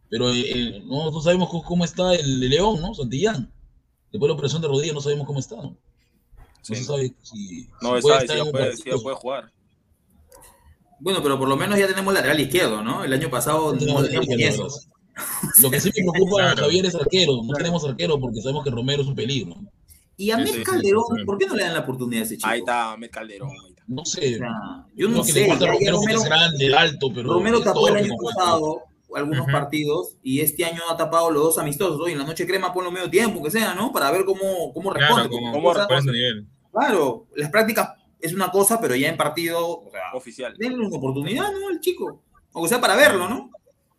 pero 0.10 0.32
eh, 0.32 0.40
eh, 0.50 0.84
no, 0.88 1.12
no 1.12 1.22
sabemos 1.22 1.48
cómo, 1.50 1.64
cómo 1.64 1.86
está 1.86 2.16
el 2.16 2.40
León, 2.40 2.82
¿no? 2.82 2.96
Santillán. 2.96 3.54
Después 4.12 4.22
de 4.22 4.28
la 4.30 4.34
operación 4.34 4.64
de 4.64 4.68
rodilla 4.68 4.94
no 4.94 5.02
sabemos 5.02 5.28
cómo 5.28 5.38
está, 5.38 5.58
¿no? 5.58 5.62
No 5.64 5.78
Sí. 6.64 6.76
se 6.76 6.84
sabe 6.86 7.14
si, 7.22 7.68
No 7.84 7.96
si 7.98 8.02
puede 8.02 8.02
sabe 8.02 8.26
estar 8.26 8.28
si 8.28 8.32
en 8.32 8.38
ya 8.38 8.44
un 8.46 8.52
puede, 8.52 8.72
si 8.72 8.78
ya 8.78 8.84
partido. 8.86 9.04
puede 9.04 9.16
jugar. 9.18 9.52
Bueno, 11.00 11.20
pero 11.22 11.38
por 11.38 11.48
lo 11.48 11.56
menos 11.56 11.78
ya 11.78 11.88
tenemos 11.88 12.12
lateral 12.16 12.40
izquierdo, 12.40 12.82
¿no? 12.84 13.04
El 13.04 13.14
año 13.14 13.30
pasado 13.30 13.74
No 13.76 14.04
tenemos. 14.04 14.88
Lo 15.62 15.70
que 15.70 15.80
sí 15.80 15.92
me 15.96 16.12
preocupa, 16.12 16.36
Claro. 16.42 16.64
Javier, 16.64 16.86
es 16.88 16.96
arquero. 16.96 17.34
No 17.36 17.42
Claro. 17.44 17.58
tenemos 17.58 17.86
arquero 17.86 18.20
porque 18.20 18.42
sabemos 18.42 18.64
que 18.64 18.72
Romero 18.72 19.02
es 19.04 19.08
un 19.08 19.16
peligro. 19.16 19.56
Y 20.20 20.32
a 20.32 20.36
Sí, 20.36 20.42
Met 20.44 20.52
sí, 20.52 20.58
sí, 20.58 20.64
Calderón, 20.64 21.04
sí. 21.18 21.24
¿por 21.26 21.38
qué 21.38 21.46
no 21.48 21.56
le 21.56 21.64
dan 21.64 21.74
la 21.74 21.80
oportunidad 21.80 22.22
a 22.22 22.26
ese 22.26 22.36
chico? 22.38 22.50
Ahí 22.50 22.60
está 22.60 22.98
Met 22.98 23.10
Calderón. 23.12 23.50
ahí 23.52 23.70
está. 23.70 23.84
No 23.88 24.02
O 24.02 24.06
sé. 24.06 24.40
yo 24.96 25.08
no 25.10 25.24
que 25.24 25.32
sé. 25.32 25.48
falta 25.48 25.66
ya- 25.66 25.80
ya 25.80 25.92
Romero 25.92 26.20
es 26.20 26.26
grande, 26.26 26.76
alto, 26.76 27.12
pero. 27.16 27.34
Romero 27.34 27.62
tapó 27.62 27.88
el 27.88 27.96
año 27.96 28.14
pasado 28.22 28.82
algunos 29.16 29.42
Ujú. 29.44 29.52
partidos 29.52 30.18
y 30.22 30.42
este 30.42 30.66
año 30.66 30.82
ha 30.92 30.96
tapado 30.98 31.32
los 31.32 31.42
dos 31.42 31.58
amistosos. 31.58 32.00
Hoy 32.00 32.12
en 32.12 32.20
la 32.20 32.26
noche 32.26 32.46
crema 32.46 32.72
ponlo 32.74 32.92
medio 32.92 33.10
tiempo, 33.10 33.42
que 33.42 33.50
sea, 33.50 33.74
¿no? 33.74 33.92
Para 33.92 34.12
ver 34.12 34.24
cómo, 34.26 34.72
cómo 34.74 34.92
responde. 34.94 35.30
claro, 35.30 35.52
¿Cómo 35.54 35.74
por 35.74 35.98
ese 35.98 36.12
nivel. 36.12 36.48
claro, 36.72 37.26
las 37.36 37.50
prácticas 37.50 37.90
es 38.20 38.34
una 38.34 38.52
cosa, 38.52 38.80
pero 38.82 38.96
ya 38.96 39.08
en 39.10 39.18
partido, 39.18 39.68
o 39.80 39.90
sea, 39.90 40.02
Oficial. 40.14 40.54
denle 40.60 40.86
una 40.86 40.96
oportunidad, 40.98 41.52
¿no? 41.54 41.70
Al 41.70 41.80
chico. 41.80 42.22
Aunque 42.54 42.70
sea 42.70 42.80
para 42.82 42.96
verlo, 42.96 43.28
¿no? 43.30 43.50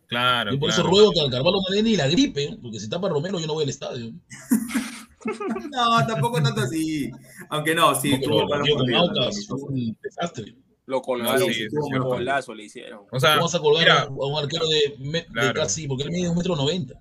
Claro, 0.07 0.51
Yo 0.53 0.59
por 0.59 0.69
claro. 0.69 0.81
eso 0.83 0.89
ruego 0.91 1.11
que 1.11 1.19
al 1.21 1.29
Carvalho 1.31 1.57
no 1.57 1.69
le 1.71 1.77
dé 1.77 1.83
ni 1.83 1.95
la 1.97 2.07
gripe, 2.07 2.57
porque 2.61 2.79
si 2.79 2.87
tapa 2.89 3.09
Romero 3.09 3.39
yo 3.39 3.47
no 3.47 3.53
voy 3.55 3.63
al 3.63 3.69
estadio. 3.69 4.13
No, 5.71 6.07
tampoco 6.07 6.41
tanto 6.41 6.61
así. 6.61 7.09
Aunque 7.49 7.75
no, 7.75 7.93
sí, 7.95 8.19
tuvo 8.21 8.45
¿no? 8.47 9.65
un 9.67 9.97
desastre. 10.01 10.55
Lo 10.87 11.01
colgaron, 11.01 11.47
Sí, 11.47 11.53
sí, 11.53 11.67
un 11.71 11.91
sí, 11.93 11.97
golazo 11.99 12.53
le 12.53 12.63
hicieron. 12.65 13.01
O 13.11 13.19
sea, 13.19 13.31
¿Cómo 13.35 13.45
vas 13.45 13.55
a 13.55 13.59
colgar 13.59 13.83
mira, 13.83 14.01
a 14.01 14.07
un- 14.09 14.33
un 14.33 14.43
arquero 14.43 14.67
de, 14.67 14.95
me- 14.99 15.21
de 15.21 15.25
Claro. 15.27 15.53
casi, 15.61 15.87
porque 15.87 16.03
él 16.03 16.09
mide 16.11 16.27
un 16.29 16.35
metro 16.37 16.55
noventa? 16.55 16.95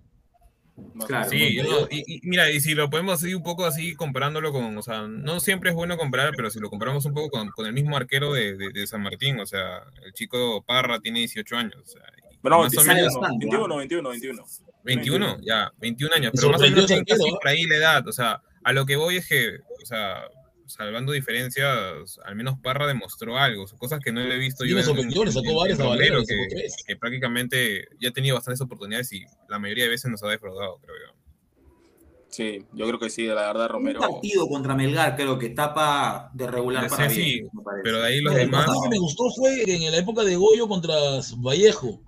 Claro. 1.07 1.29
Sí, 1.31 1.59
no, 1.63 1.89
y, 1.91 2.05
y 2.17 2.21
mira, 2.23 2.51
y 2.51 2.61
si 2.61 2.75
lo 2.75 2.89
podemos 2.89 3.15
así 3.23 3.35
un 3.35 3.43
poco 3.43 3.65
así 3.67 3.95
comparándolo 3.95 4.53
con, 4.53 4.77
o 4.79 4.83
sea, 4.83 5.03
no 5.09 5.41
siempre 5.41 5.71
es 5.71 5.77
bueno 5.77 5.97
comparar, 5.99 6.33
pero 6.37 6.51
si 6.51 6.59
lo 6.61 6.71
comparamos 6.71 7.05
un 7.05 7.13
poco 7.15 7.31
con, 7.31 7.49
con 7.51 7.67
el 7.67 7.73
mismo 7.73 7.97
arquero 7.97 8.33
de, 8.33 8.57
de- 8.57 8.71
de 8.71 8.87
San 8.87 9.03
Martín, 9.03 9.41
o 9.41 9.47
sea, 9.47 9.83
el 10.05 10.13
chico 10.13 10.63
Parra 10.67 11.01
tiene 11.01 11.19
18 11.21 11.57
años, 11.57 11.77
o 11.83 11.87
sea, 11.87 12.03
no, 12.43 12.59
más 12.61 12.77
o 12.77 12.81
21, 12.83 12.95
menos 12.95 13.15
bastante, 13.15 13.47
21, 13.47 13.77
21, 14.09 14.45
21. 14.85 15.27
21, 15.27 15.47
ya, 15.47 15.73
21 15.79 16.15
años, 16.15 16.33
pero 16.35 16.51
más 16.51 16.61
o 16.61 16.65
menos 16.65 16.87
casi 16.87 17.29
¿eh? 17.29 17.33
por 17.33 17.49
ahí 17.49 17.63
la 17.65 17.77
edad, 17.77 18.09
o 18.09 18.13
sea, 18.13 18.43
a 18.65 18.73
lo 18.73 18.87
que 18.87 18.97
voy 18.97 19.17
es 19.17 19.29
que, 19.29 19.59
o 19.83 19.87
sea, 19.87 20.23
salvando 20.67 21.13
diferencias, 21.13 22.19
al 22.25 22.37
menos 22.37 22.57
Parra 22.63 22.87
demostró 22.87 23.37
algo, 23.39 23.67
cosas 23.79 24.01
que 24.01 24.13
no 24.13 24.21
le 24.21 24.35
he 24.35 24.39
visto 24.39 24.65
Sí, 24.65 24.71
yo 24.71 24.83
sorprendió, 24.83 25.25
le 25.25 25.33
sacó 25.33 25.55
varias 25.57 25.81
a 25.81 25.85
Valero, 25.87 26.21
le 26.21 26.27
que, 26.27 26.67
que 26.87 26.97
prácticamente 26.97 27.89
ya 28.01 28.11
ha 28.11 28.13
tenido 28.13 28.37
bastantes 28.37 28.61
oportunidades 28.61 29.13
y 29.13 29.25
la 29.49 29.59
mayoría 29.59 29.85
de 29.85 29.91
veces 29.91 30.11
nos 30.11 30.23
ha 30.23 30.29
defraudado, 30.29 30.79
creo 30.79 30.95
yo. 31.07 31.17
Sí, 32.29 32.65
yo 32.75 32.87
creo 32.87 33.01
que 33.01 33.11
sí, 33.11 33.27
la 33.27 33.35
verdad, 33.35 33.65
Un 33.67 33.73
Romero. 33.73 34.01
partido 34.01 34.47
contra 34.47 34.77
Melgar 34.77 35.17
creo 35.17 35.37
que 35.37 35.49
tapa 35.51 36.31
de 36.33 36.47
regular 36.47 36.85
Sí, 36.85 36.91
para 36.97 37.11
sí, 37.11 37.21
bien, 37.21 37.49
me 37.53 37.63
parece. 37.65 37.83
pero 37.83 37.99
de 38.01 38.07
ahí 38.07 38.21
los 38.21 38.33
No, 38.33 38.39
el 38.39 38.47
demás- 38.47 38.67
Lo 38.69 38.83
que 38.83 38.89
me 38.89 38.99
gustó 38.99 39.25
fue 39.35 39.63
en 39.67 39.91
la 39.91 39.99
época 39.99 40.23
de 40.23 40.37
Goyo 40.37 40.69
contra 40.69 40.95
Vallejo, 41.39 42.01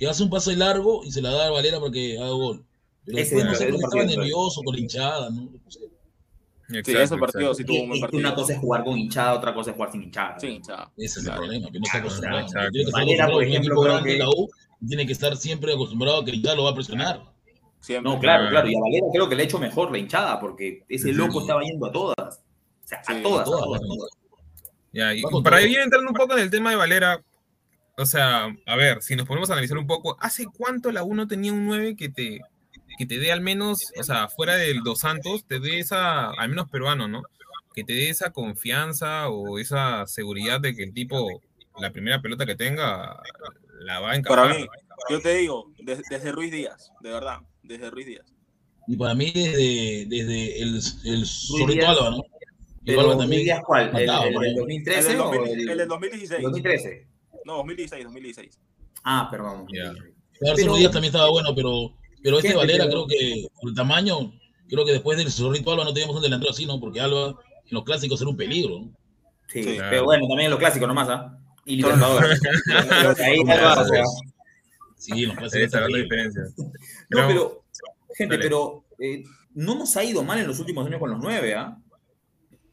que 0.00 0.08
hace 0.08 0.22
un 0.24 0.30
pase 0.30 0.56
largo 0.56 1.02
y 1.04 1.12
se 1.12 1.20
la 1.22 1.30
da 1.30 1.46
a 1.46 1.50
Valera 1.50 1.78
para 1.78 1.92
que 1.92 2.18
haga 2.18 2.30
gol. 2.30 2.64
Pero 3.04 3.18
Ese 3.18 3.34
después 3.36 3.44
no 3.44 3.54
sé 3.54 3.68
el 3.68 3.74
estaba 3.76 4.04
nervioso 4.04 4.62
con 4.62 4.74
la 4.74 4.80
hinchada, 4.80 5.30
¿no? 5.30 5.42
No 5.42 5.70
sé. 5.70 5.78
Sí, 5.80 6.76
Exacto, 6.78 7.00
ese 7.02 7.16
partido 7.16 7.40
exacto. 7.50 7.54
sí 7.56 7.64
tuvo 7.64 7.82
un 7.82 7.88
buen 7.90 8.00
partido. 8.00 8.20
una 8.20 8.34
cosa 8.34 8.52
es 8.54 8.58
jugar 8.60 8.84
con 8.84 8.96
hinchada, 8.98 9.34
otra 9.34 9.52
cosa 9.54 9.70
es 9.70 9.76
jugar 9.76 9.92
sin 9.92 10.02
hinchada. 10.04 10.38
Sí, 10.40 10.60
chao. 10.64 10.90
Ese 10.96 11.20
es 11.20 11.26
el 11.26 11.32
problema, 11.34 11.70
que 11.70 11.78
no 11.80 11.84
está 11.84 11.98
acostumbrado. 11.98 12.40
exacto. 12.40 12.70
Tiene 12.70 12.84
que 12.84 12.88
estar 12.88 13.00
Valera, 13.04 13.28
por 13.28 13.42
ejemplo, 13.44 13.58
equipo 13.72 13.80
creo 13.82 13.92
grande 13.92 14.08
que- 14.08 14.12
de 14.14 14.18
la 14.20 14.28
U 14.30 14.50
tiene 14.88 15.06
que 15.06 15.12
estar 15.12 15.36
siempre 15.36 15.72
acostumbrado 15.74 16.20
a 16.20 16.24
que 16.24 16.40
ya 16.40 16.54
lo 16.54 16.64
va 16.64 16.70
a 16.70 16.74
presionar. 16.74 17.22
Siempre. 17.80 18.10
No, 18.12 18.18
claro, 18.20 18.48
Claro. 18.50 18.68
Y 18.70 18.74
a 18.76 18.80
Valera 18.80 19.06
creo 19.12 19.28
que 19.28 19.34
le 19.34 19.42
ha 19.42 19.44
hecho 19.46 19.58
mejor 19.58 19.90
la 19.92 19.98
hinchada, 19.98 20.38
porque 20.40 20.84
ese 20.88 21.08
Sí. 21.08 21.12
loco 21.12 21.40
estaba 21.42 21.62
yendo 21.62 21.86
a 21.86 21.92
todas. 21.92 22.16
O 22.84 22.86
sea, 22.88 22.98
a 23.06 23.14
Sí, 23.14 23.22
todas, 23.22 23.40
a 23.42 23.44
todas, 23.44 23.80
a 23.80 23.84
todas. 23.86 24.10
Ya, 24.92 25.14
y 25.14 25.22
para 25.42 25.62
ir 25.62 25.78
entrando 25.78 26.08
un 26.10 26.16
poco 26.16 26.34
en 26.34 26.40
el 26.40 26.50
tema 26.50 26.70
de 26.70 26.76
Valera, 26.76 27.20
o 27.96 28.06
sea, 28.06 28.54
a 28.66 28.76
ver, 28.76 29.02
si 29.02 29.16
nos 29.16 29.26
ponemos 29.26 29.50
a 29.50 29.54
analizar 29.54 29.78
un 29.78 29.86
poco, 29.86 30.16
¿hace 30.20 30.46
cuánto 30.46 30.90
la 30.92 31.02
1 31.02 31.26
tenía 31.26 31.52
un 31.52 31.66
9 31.66 31.96
que 31.96 32.08
te, 32.08 32.40
que 32.98 33.06
te 33.06 33.18
dé 33.18 33.32
al 33.32 33.40
menos, 33.40 33.92
o 33.98 34.02
sea, 34.02 34.28
fuera 34.28 34.56
del 34.56 34.82
Dos 34.82 35.00
Santos, 35.00 35.44
te 35.46 35.60
dé 35.60 35.78
esa, 35.78 36.30
al 36.30 36.48
menos 36.48 36.68
peruano, 36.70 37.08
¿no? 37.08 37.22
Que 37.74 37.84
te 37.84 37.92
dé 37.92 38.08
esa 38.10 38.30
confianza 38.30 39.28
o 39.28 39.58
esa 39.58 40.06
seguridad 40.06 40.60
de 40.60 40.74
que 40.74 40.82
el 40.84 40.92
tipo, 40.92 41.40
la 41.78 41.92
primera 41.92 42.20
pelota 42.20 42.46
que 42.46 42.56
tenga, 42.56 43.20
la 43.80 44.00
va 44.00 44.12
a 44.12 44.16
encajar. 44.16 44.48
Para 44.48 44.58
mí, 44.58 44.66
yo 45.08 45.20
te 45.20 45.34
digo, 45.36 45.72
des- 45.78 46.02
desde 46.10 46.32
Ruiz 46.32 46.50
Díaz, 46.52 46.90
de 47.00 47.10
verdad, 47.10 47.38
desde 47.62 47.90
Ruiz 47.90 48.06
Díaz. 48.06 48.26
Y 48.86 48.96
para 48.96 49.14
mí 49.14 49.30
desde, 49.30 50.06
desde 50.08 50.62
el, 50.62 50.80
el 51.04 51.66
Díaz. 51.68 51.88
Alba, 51.96 52.10
¿no? 52.10 52.24
Pero 52.84 53.00
Alba 53.02 53.12
Ruiz 53.12 53.20
también. 53.22 53.42
Díaz, 53.44 53.60
¿cuál? 53.64 53.86
¿El, 53.86 53.92
mataba, 54.06 54.24
el. 54.26 54.44
El 54.46 54.54
2013 54.56 55.08
del, 55.10 55.20
o 55.20 55.24
2000 55.24 55.52
el, 55.60 55.70
el 55.70 55.78
del 55.78 55.88
2016. 55.88 56.42
2013? 56.42 57.06
No, 57.50 57.56
2016, 57.58 58.04
2016. 58.04 58.58
Ah, 59.04 59.28
perdón. 59.30 59.66
Claro, 59.66 59.98
Pero- 60.56 60.76
Díaz 60.76 60.92
también 60.92 61.10
estaba 61.12 61.28
bueno, 61.30 61.52
pero, 61.54 61.92
pero 62.22 62.38
este 62.38 62.54
Valera 62.54 62.86
creo 62.86 63.06
que 63.08 63.46
por 63.60 63.70
el 63.70 63.74
tamaño, 63.74 64.32
creo 64.68 64.84
que 64.84 64.92
después 64.92 65.18
del 65.18 65.30
Zorrito 65.32 65.72
Alba 65.72 65.84
no 65.84 65.92
teníamos 65.92 66.16
un 66.16 66.22
delantero 66.22 66.52
así, 66.52 66.64
¿no? 66.64 66.78
Porque 66.78 67.00
Alba 67.00 67.30
en 67.30 67.34
los 67.74 67.82
clásicos 67.84 68.20
era 68.20 68.30
un 68.30 68.36
peligro, 68.36 68.78
¿no? 68.78 68.92
Sí, 69.48 69.64
Sí. 69.64 69.76
pero 69.90 70.04
bueno, 70.04 70.28
también 70.28 70.46
en 70.46 70.50
lo 70.52 70.58
clásico 70.58 70.86
nomás, 70.86 71.08
¿ah? 71.08 71.36
Y 71.66 71.76
Libertadores. 71.76 72.40
Ahí 73.20 73.40
Alba, 73.48 73.82
o 73.82 73.84
sea, 73.86 74.04
Sí, 74.96 75.22
en 75.24 75.28
los 75.30 75.38
clásicos 75.38 75.66
Esa 75.66 75.84
es 75.84 75.90
la 75.90 75.98
diferencia. 75.98 76.42
No, 77.10 77.26
pero, 77.26 77.64
gente, 78.16 78.36
Dale. 78.36 78.44
pero 78.48 78.84
eh, 79.00 79.24
no 79.54 79.74
nos 79.74 79.96
ha 79.96 80.04
ido 80.04 80.22
mal 80.22 80.38
en 80.38 80.46
los 80.46 80.60
últimos 80.60 80.86
años 80.86 81.00
con 81.00 81.10
los 81.10 81.18
nueve, 81.20 81.54
¿ah? 81.54 81.76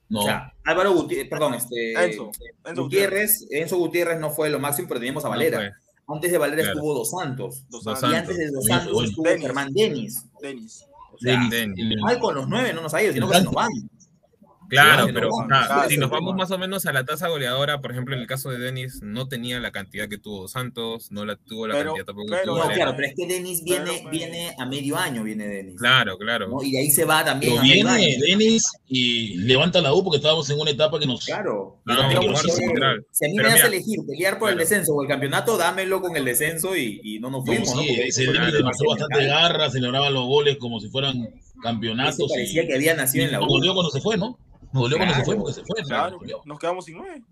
No, 0.10 0.20
O 0.22 0.24
sea, 0.24 0.54
Álvaro 0.66 0.94
Gutiérrez, 0.94 1.30
perdón, 1.30 1.54
este. 1.56 1.94
Enzo, 1.94 2.32
Enzo 2.66 2.84
Gutiérrez, 2.84 3.46
Enzo 3.50 3.78
Gutiérrez 3.78 4.20
no 4.20 4.30
fue 4.30 4.50
lo 4.50 4.60
máximo, 4.60 4.88
pero 4.88 5.00
teníamos 5.00 5.26
a 5.26 5.30
Valera. 5.30 5.76
No. 6.08 6.16
Antes 6.16 6.32
de 6.32 6.38
Valera 6.38 6.62
Claro. 6.64 6.78
estuvo 6.78 6.94
Dos 6.94 7.10
Santos. 7.10 7.66
Dos 7.70 7.84
Y 7.86 8.16
antes 8.16 8.38
de 8.38 8.50
Dos 8.52 8.66
Santos 8.66 9.04
estuvo 9.04 9.26
Denis. 9.26 9.42
Germán 9.46 9.74
Denis. 9.74 10.26
Denis. 10.42 10.86
O 11.14 11.18
sea, 11.20 11.34
Denis, 11.34 11.50
Denis. 11.50 11.80
el- 11.96 12.02
mal 12.02 12.20
con 12.20 12.36
los 12.36 12.48
nueve 12.48 12.72
no 12.74 12.82
nos 12.82 12.94
ha 12.94 13.04
ido, 13.04 13.12
sino 13.12 13.28
que 13.30 13.38
se 13.38 13.44
nos 13.44 13.54
van. 13.54 13.70
Claro, 14.70 15.08
pero 15.14 15.30
no, 15.30 15.48
claro, 15.48 15.90
si 15.90 15.98
nos 15.98 16.10
vamos 16.10 16.36
más 16.36 16.52
o 16.52 16.58
menos 16.58 16.86
a 16.86 16.94
la 16.94 17.06
tasa 17.06 17.28
goleadora, 17.30 17.80
por 17.82 17.92
ejemplo, 17.92 18.16
en 18.16 18.22
el 18.22 18.28
caso 18.28 18.50
de 18.50 18.60
Denis, 18.60 19.00
no 19.02 19.28
tenía 19.28 19.60
la 19.60 19.72
cantidad 19.72 20.08
que 20.10 20.18
tuvo 20.18 20.48
Santos, 20.48 21.12
no 21.12 21.26
la 21.26 21.36
tuvo 21.38 21.68
la 21.68 21.76
Pero- 21.76 21.92
cantidad 21.94 22.06
tampoco 22.06 22.28
que 22.28 22.32
pero- 22.34 22.44
tuvo 22.46 22.56
No, 22.56 22.62
Valera. 22.64 22.76
claro, 22.76 22.94
pero 22.98 23.08
es 23.08 23.16
que 23.16 23.28
Denis 23.28 23.64
viene, 23.64 23.86
Pero, 23.86 24.02
pues, 24.04 24.12
viene 24.12 24.56
a 24.58 24.66
medio 24.66 24.98
año, 24.98 25.24
viene 25.24 25.48
Denis. 25.48 25.76
Claro, 25.78 26.18
claro. 26.18 26.48
¿no? 26.50 26.62
Y 26.64 26.72
de 26.72 26.80
ahí 26.80 26.92
se 26.92 27.06
va 27.06 27.24
también 27.24 27.54
Pero 27.54 27.62
a 27.62 27.66
medio 27.66 27.86
viene. 27.88 28.18
Denis 28.20 28.64
y 28.88 29.38
levanta 29.38 29.82
la 29.82 29.94
U 29.94 30.04
porque 30.04 30.18
estábamos 30.18 30.50
en 30.50 30.60
una 30.60 30.72
etapa 30.72 31.00
que 31.00 31.06
nos. 31.06 31.26
Claro. 31.26 31.80
No, 31.86 31.96
Central. 32.38 33.06
Si 33.12 33.26
a 33.26 33.30
mí 33.30 33.36
Pero 33.38 33.50
me 33.50 33.54
das 33.56 33.64
a 33.64 33.68
mira, 33.70 33.76
elegir 33.78 34.00
pelear 34.08 34.40
por 34.40 34.50
el 34.52 34.58
descenso 34.58 34.94
o 34.94 35.02
el 35.02 35.08
campeonato, 35.08 35.58
dámelo 35.58 36.02
con 36.02 36.16
el 36.16 36.26
descenso 36.26 36.76
y, 36.76 37.00
y 37.04 37.20
no 37.20 37.30
nos 37.30 37.46
No, 37.46 37.46
fuimos. 37.46 37.72
sí, 37.72 37.96
ese 38.02 38.26
Denis 38.32 38.54
demostró 38.54 38.90
bastante 38.90 39.26
garra, 39.26 39.70
celebraba 39.70 40.10
los 40.10 40.26
goles 40.26 40.58
como 40.58 40.80
si 40.80 40.90
fueran 40.90 41.30
campeonatos. 41.62 42.30
parecía 42.30 42.66
que 42.68 42.76
había 42.76 42.96
nacido 42.96 43.26
en 43.26 43.32
la 43.32 43.42
U. 43.42 43.48
cuando 43.48 43.90
se 43.90 44.02
fue, 44.02 44.18
¿no? 44.18 44.38
Nos 44.74 44.84
dolió 44.84 44.98
cuando 44.98 45.14
se 45.16 45.24
fue 45.24 45.36
Claro, 45.36 45.40
porque 45.42 45.54
se 45.54 45.64
fue. 45.66 45.84
Claro, 45.84 46.20
Nos 46.46 46.60
quedamos 46.60 46.86
sin 46.86 46.98
nueve. 46.98 47.24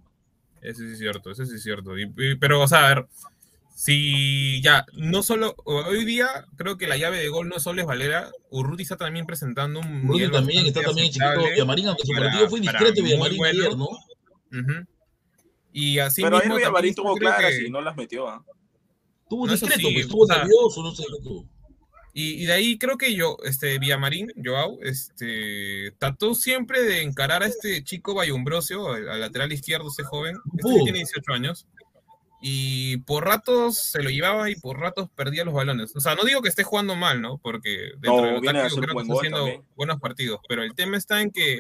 Eso 0.62 0.80
sí 0.80 0.92
es 0.94 0.98
cierto, 1.00 1.30
eso 1.32 1.46
sí 1.46 1.56
es 1.56 1.64
cierto. 1.64 1.98
Y- 1.98 2.12
y- 2.18 2.36
pero, 2.36 2.62
o 2.62 2.68
sea, 2.68 2.86
a 2.86 2.90
ver, 2.96 3.08
si 3.76 4.62
ya, 4.62 4.86
no 4.94 5.22
solo, 5.22 5.56
hoy 5.66 6.06
día 6.06 6.28
creo 6.56 6.78
que 6.78 6.88
la 6.88 6.98
llave 6.98 7.20
de 7.20 7.28
gol 7.28 7.50
no 7.50 7.60
solo 7.60 7.82
es 7.82 7.88
Valera, 7.88 8.32
Urruti 8.50 8.84
está 8.84 8.96
también 8.96 9.26
presentando 9.26 9.80
un 9.82 10.08
nivel 10.08 10.32
también, 10.32 10.66
está 10.66 10.82
también 10.82 11.08
chiquito. 11.12 11.44
Villamarín, 11.52 11.88
aunque 11.90 12.04
su 12.06 12.14
para- 12.14 12.28
partido 12.30 12.50
fue 12.50 12.62
discreto 12.62 13.04
Villamarín 13.04 13.38
bueno. 13.38 13.60
ayer, 13.64 13.78
¿no? 13.78 13.86
Ujú. 13.88 14.88
Y 15.74 16.00
así 16.00 16.22
Pero 16.24 16.38
ayer 16.38 16.46
mismo 16.48 16.56
Villamarín 16.58 16.96
también 16.96 16.96
tuvo 16.96 17.16
claras 17.18 17.52
que- 17.52 17.68
y 17.68 17.70
no 17.70 17.82
las 17.82 17.96
metió. 17.98 18.28
¿ah? 18.30 18.44
Tuvo 19.30 19.46
No, 19.46 19.52
discreto, 19.52 19.76
sí, 19.78 19.94
pues 19.94 20.06
estuvo 20.06 20.24
o 20.24 20.28
sea, 20.28 20.38
nervioso, 20.38 20.82
no 20.84 20.92
sé 20.96 21.04
qué 21.04 21.24
tuvo. 21.24 21.46
Y, 22.18 22.42
y 22.42 22.46
de 22.46 22.54
ahí 22.54 22.78
creo 22.78 22.98
que 22.98 23.14
yo, 23.14 23.36
este, 23.44 23.78
Villamarín, 23.78 24.32
Joao, 24.42 24.80
este, 24.82 25.92
trató 26.00 26.34
siempre 26.34 26.82
de 26.82 27.02
encarar 27.02 27.44
a 27.44 27.48
este 27.48 27.84
chico 27.84 28.14
Bayumbrosio, 28.14 28.94
al, 28.94 29.10
al 29.10 29.20
lateral 29.20 29.52
izquierdo, 29.52 29.90
ese 29.90 30.04
joven, 30.04 30.38
este 30.58 30.70
que 30.78 30.84
tiene 30.84 31.00
18 31.00 31.34
años, 31.34 31.68
y 32.42 32.98
por 33.00 33.26
ratos 33.26 33.78
se 33.80 34.02
lo 34.02 34.10
llevaba 34.10 34.50
y 34.50 34.56
por 34.56 34.80
ratos 34.80 35.10
perdía 35.14 35.44
los 35.44 35.54
balones. 35.54 35.94
O 35.94 36.00
sea, 36.00 36.16
no 36.16 36.24
digo 36.24 36.42
que 36.42 36.48
esté 36.48 36.64
jugando 36.64 36.96
mal, 36.96 37.22
¿no? 37.22 37.38
Porque 37.40 37.92
dentro 37.98 38.18
No, 38.18 38.22
de 38.28 38.32
lo 38.34 38.42
táctico 38.42 38.82
creo 38.82 38.96
que 38.96 39.02
está 39.02 39.14
haciendo 39.14 39.38
también. 39.40 39.64
buenos 39.76 40.00
partidos, 40.00 40.40
pero 40.48 40.64
el 40.64 40.74
tema 40.74 40.96
está 40.96 41.22
en 41.22 41.32
que 41.32 41.60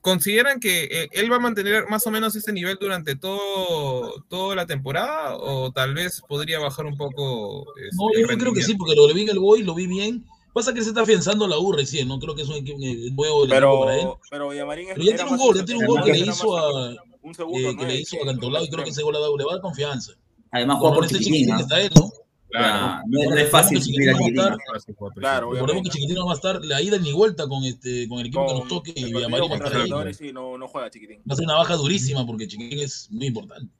consideran 0.00 0.60
que 0.60 0.84
eh, 0.84 1.08
él 1.12 1.30
va 1.30 1.36
a 1.36 1.40
mantener 1.40 1.88
más 1.88 2.06
o 2.06 2.10
menos 2.10 2.34
ese 2.36 2.52
nivel 2.52 2.76
durante 2.80 3.16
todo 3.16 4.22
toda 4.28 4.54
la 4.54 4.66
temporada 4.66 5.36
o 5.36 5.72
tal 5.72 5.94
vez 5.94 6.22
podría 6.28 6.58
bajar 6.58 6.86
un 6.86 6.96
poco 6.96 7.66
este, 7.76 7.96
No, 7.96 8.10
el 8.14 8.28
yo 8.28 8.38
creo 8.38 8.52
que 8.52 8.62
sí, 8.62 8.74
porque 8.74 8.94
lo 8.94 9.12
vi 9.12 9.22
en 9.22 9.30
el 9.30 9.38
Boy, 9.38 9.62
lo 9.62 9.74
vi 9.74 9.86
bien. 9.86 10.24
Pasa 10.52 10.74
que 10.74 10.82
se 10.82 10.90
está 10.90 11.00
afianzando 11.00 11.48
la 11.48 11.58
U 11.58 11.72
recién, 11.72 12.08
¿no? 12.08 12.18
Creo 12.18 12.34
que 12.34 12.42
es 12.42 12.48
un 12.48 12.56
equipo 12.56 12.78
eh, 12.82 13.10
nuevo 13.12 13.46
del 13.46 13.52
equipo 13.52 13.80
para 13.80 13.96
él. 13.96 14.00
Pero, 14.02 14.20
pero 14.30 14.48
Pero 14.48 15.02
ya 15.02 15.16
tiene 15.16 15.30
un 15.30 15.38
gol, 15.38 15.56
ya 15.56 15.64
tiene 15.64 15.80
un 15.80 15.86
gol 15.86 16.04
que 16.04 16.12
le 16.12 16.18
hizo 16.18 16.58
a, 16.58 16.94
un 17.22 17.34
segundo 17.34 17.58
eh, 17.58 17.70
que 17.70 17.76
nueve 17.76 17.92
le 17.94 18.00
hizo 18.00 18.16
a 18.16 18.18
que- 18.20 18.26
Cantolao 18.26 18.64
y 18.64 18.68
creo 18.68 18.84
que 18.84 18.90
ese 18.90 19.02
gol 19.02 19.14
le 19.14 19.20
va 19.20 19.50
a 19.50 19.54
dar 19.54 19.62
confianza. 19.62 20.12
Además, 20.50 20.78
juega 20.80 20.94
por 20.94 21.04
este 21.06 21.18
chiquitín. 21.18 21.52
¿ah? 21.52 21.60
está 21.60 21.80
él, 21.80 21.90
¿no? 21.96 22.10
O 22.54 22.58
sea, 22.58 23.02
no, 23.06 23.22
es- 23.22 23.30
no 23.30 23.36
es 23.36 23.50
fácil 23.50 23.82
suplir 23.82 24.10
a 24.10 24.12
Chiquitín 24.12 24.34
no 24.36 24.42
va 24.42 24.48
a 24.48 24.52
chiquitín. 24.78 24.94
estar- 24.94 25.12
Claro, 25.14 25.52
Recordemos 25.52 25.56
que 25.56 25.62
obviamente. 25.62 25.90
Chiquitín 25.90 26.14
no 26.16 26.26
va 26.26 26.32
a 26.32 26.34
estar 26.36 26.64
la 26.64 26.82
ida 26.82 26.98
ni 26.98 27.12
vuelta 27.12 27.46
con 27.48 27.64
este 27.64 28.06
con 28.08 28.18
el 28.20 28.26
equipo 28.26 28.46
que 28.46 28.52
nos 28.52 28.60
Con 28.60 28.68
toque 28.68 28.92
y 28.94 29.04
Villamarín 29.12 29.50
va 29.50 29.54
a 29.54 29.58
estar 29.68 30.06
ahí. 30.06 30.14
Sí, 30.14 30.32
no, 30.32 30.58
no 30.58 30.68
juega 30.68 30.90
chiquitín. 30.90 31.18
Va 31.28 31.32
a 31.32 31.36
ser 31.36 31.44
una 31.46 31.54
baja 31.56 31.74
durísima 31.76 32.26
porque 32.26 32.46
Chiquitín 32.48 32.80
es 32.80 33.08
muy 33.10 33.26
importante. 33.26 33.72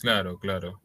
Claro, 0.00 0.38
claro. 0.38 0.80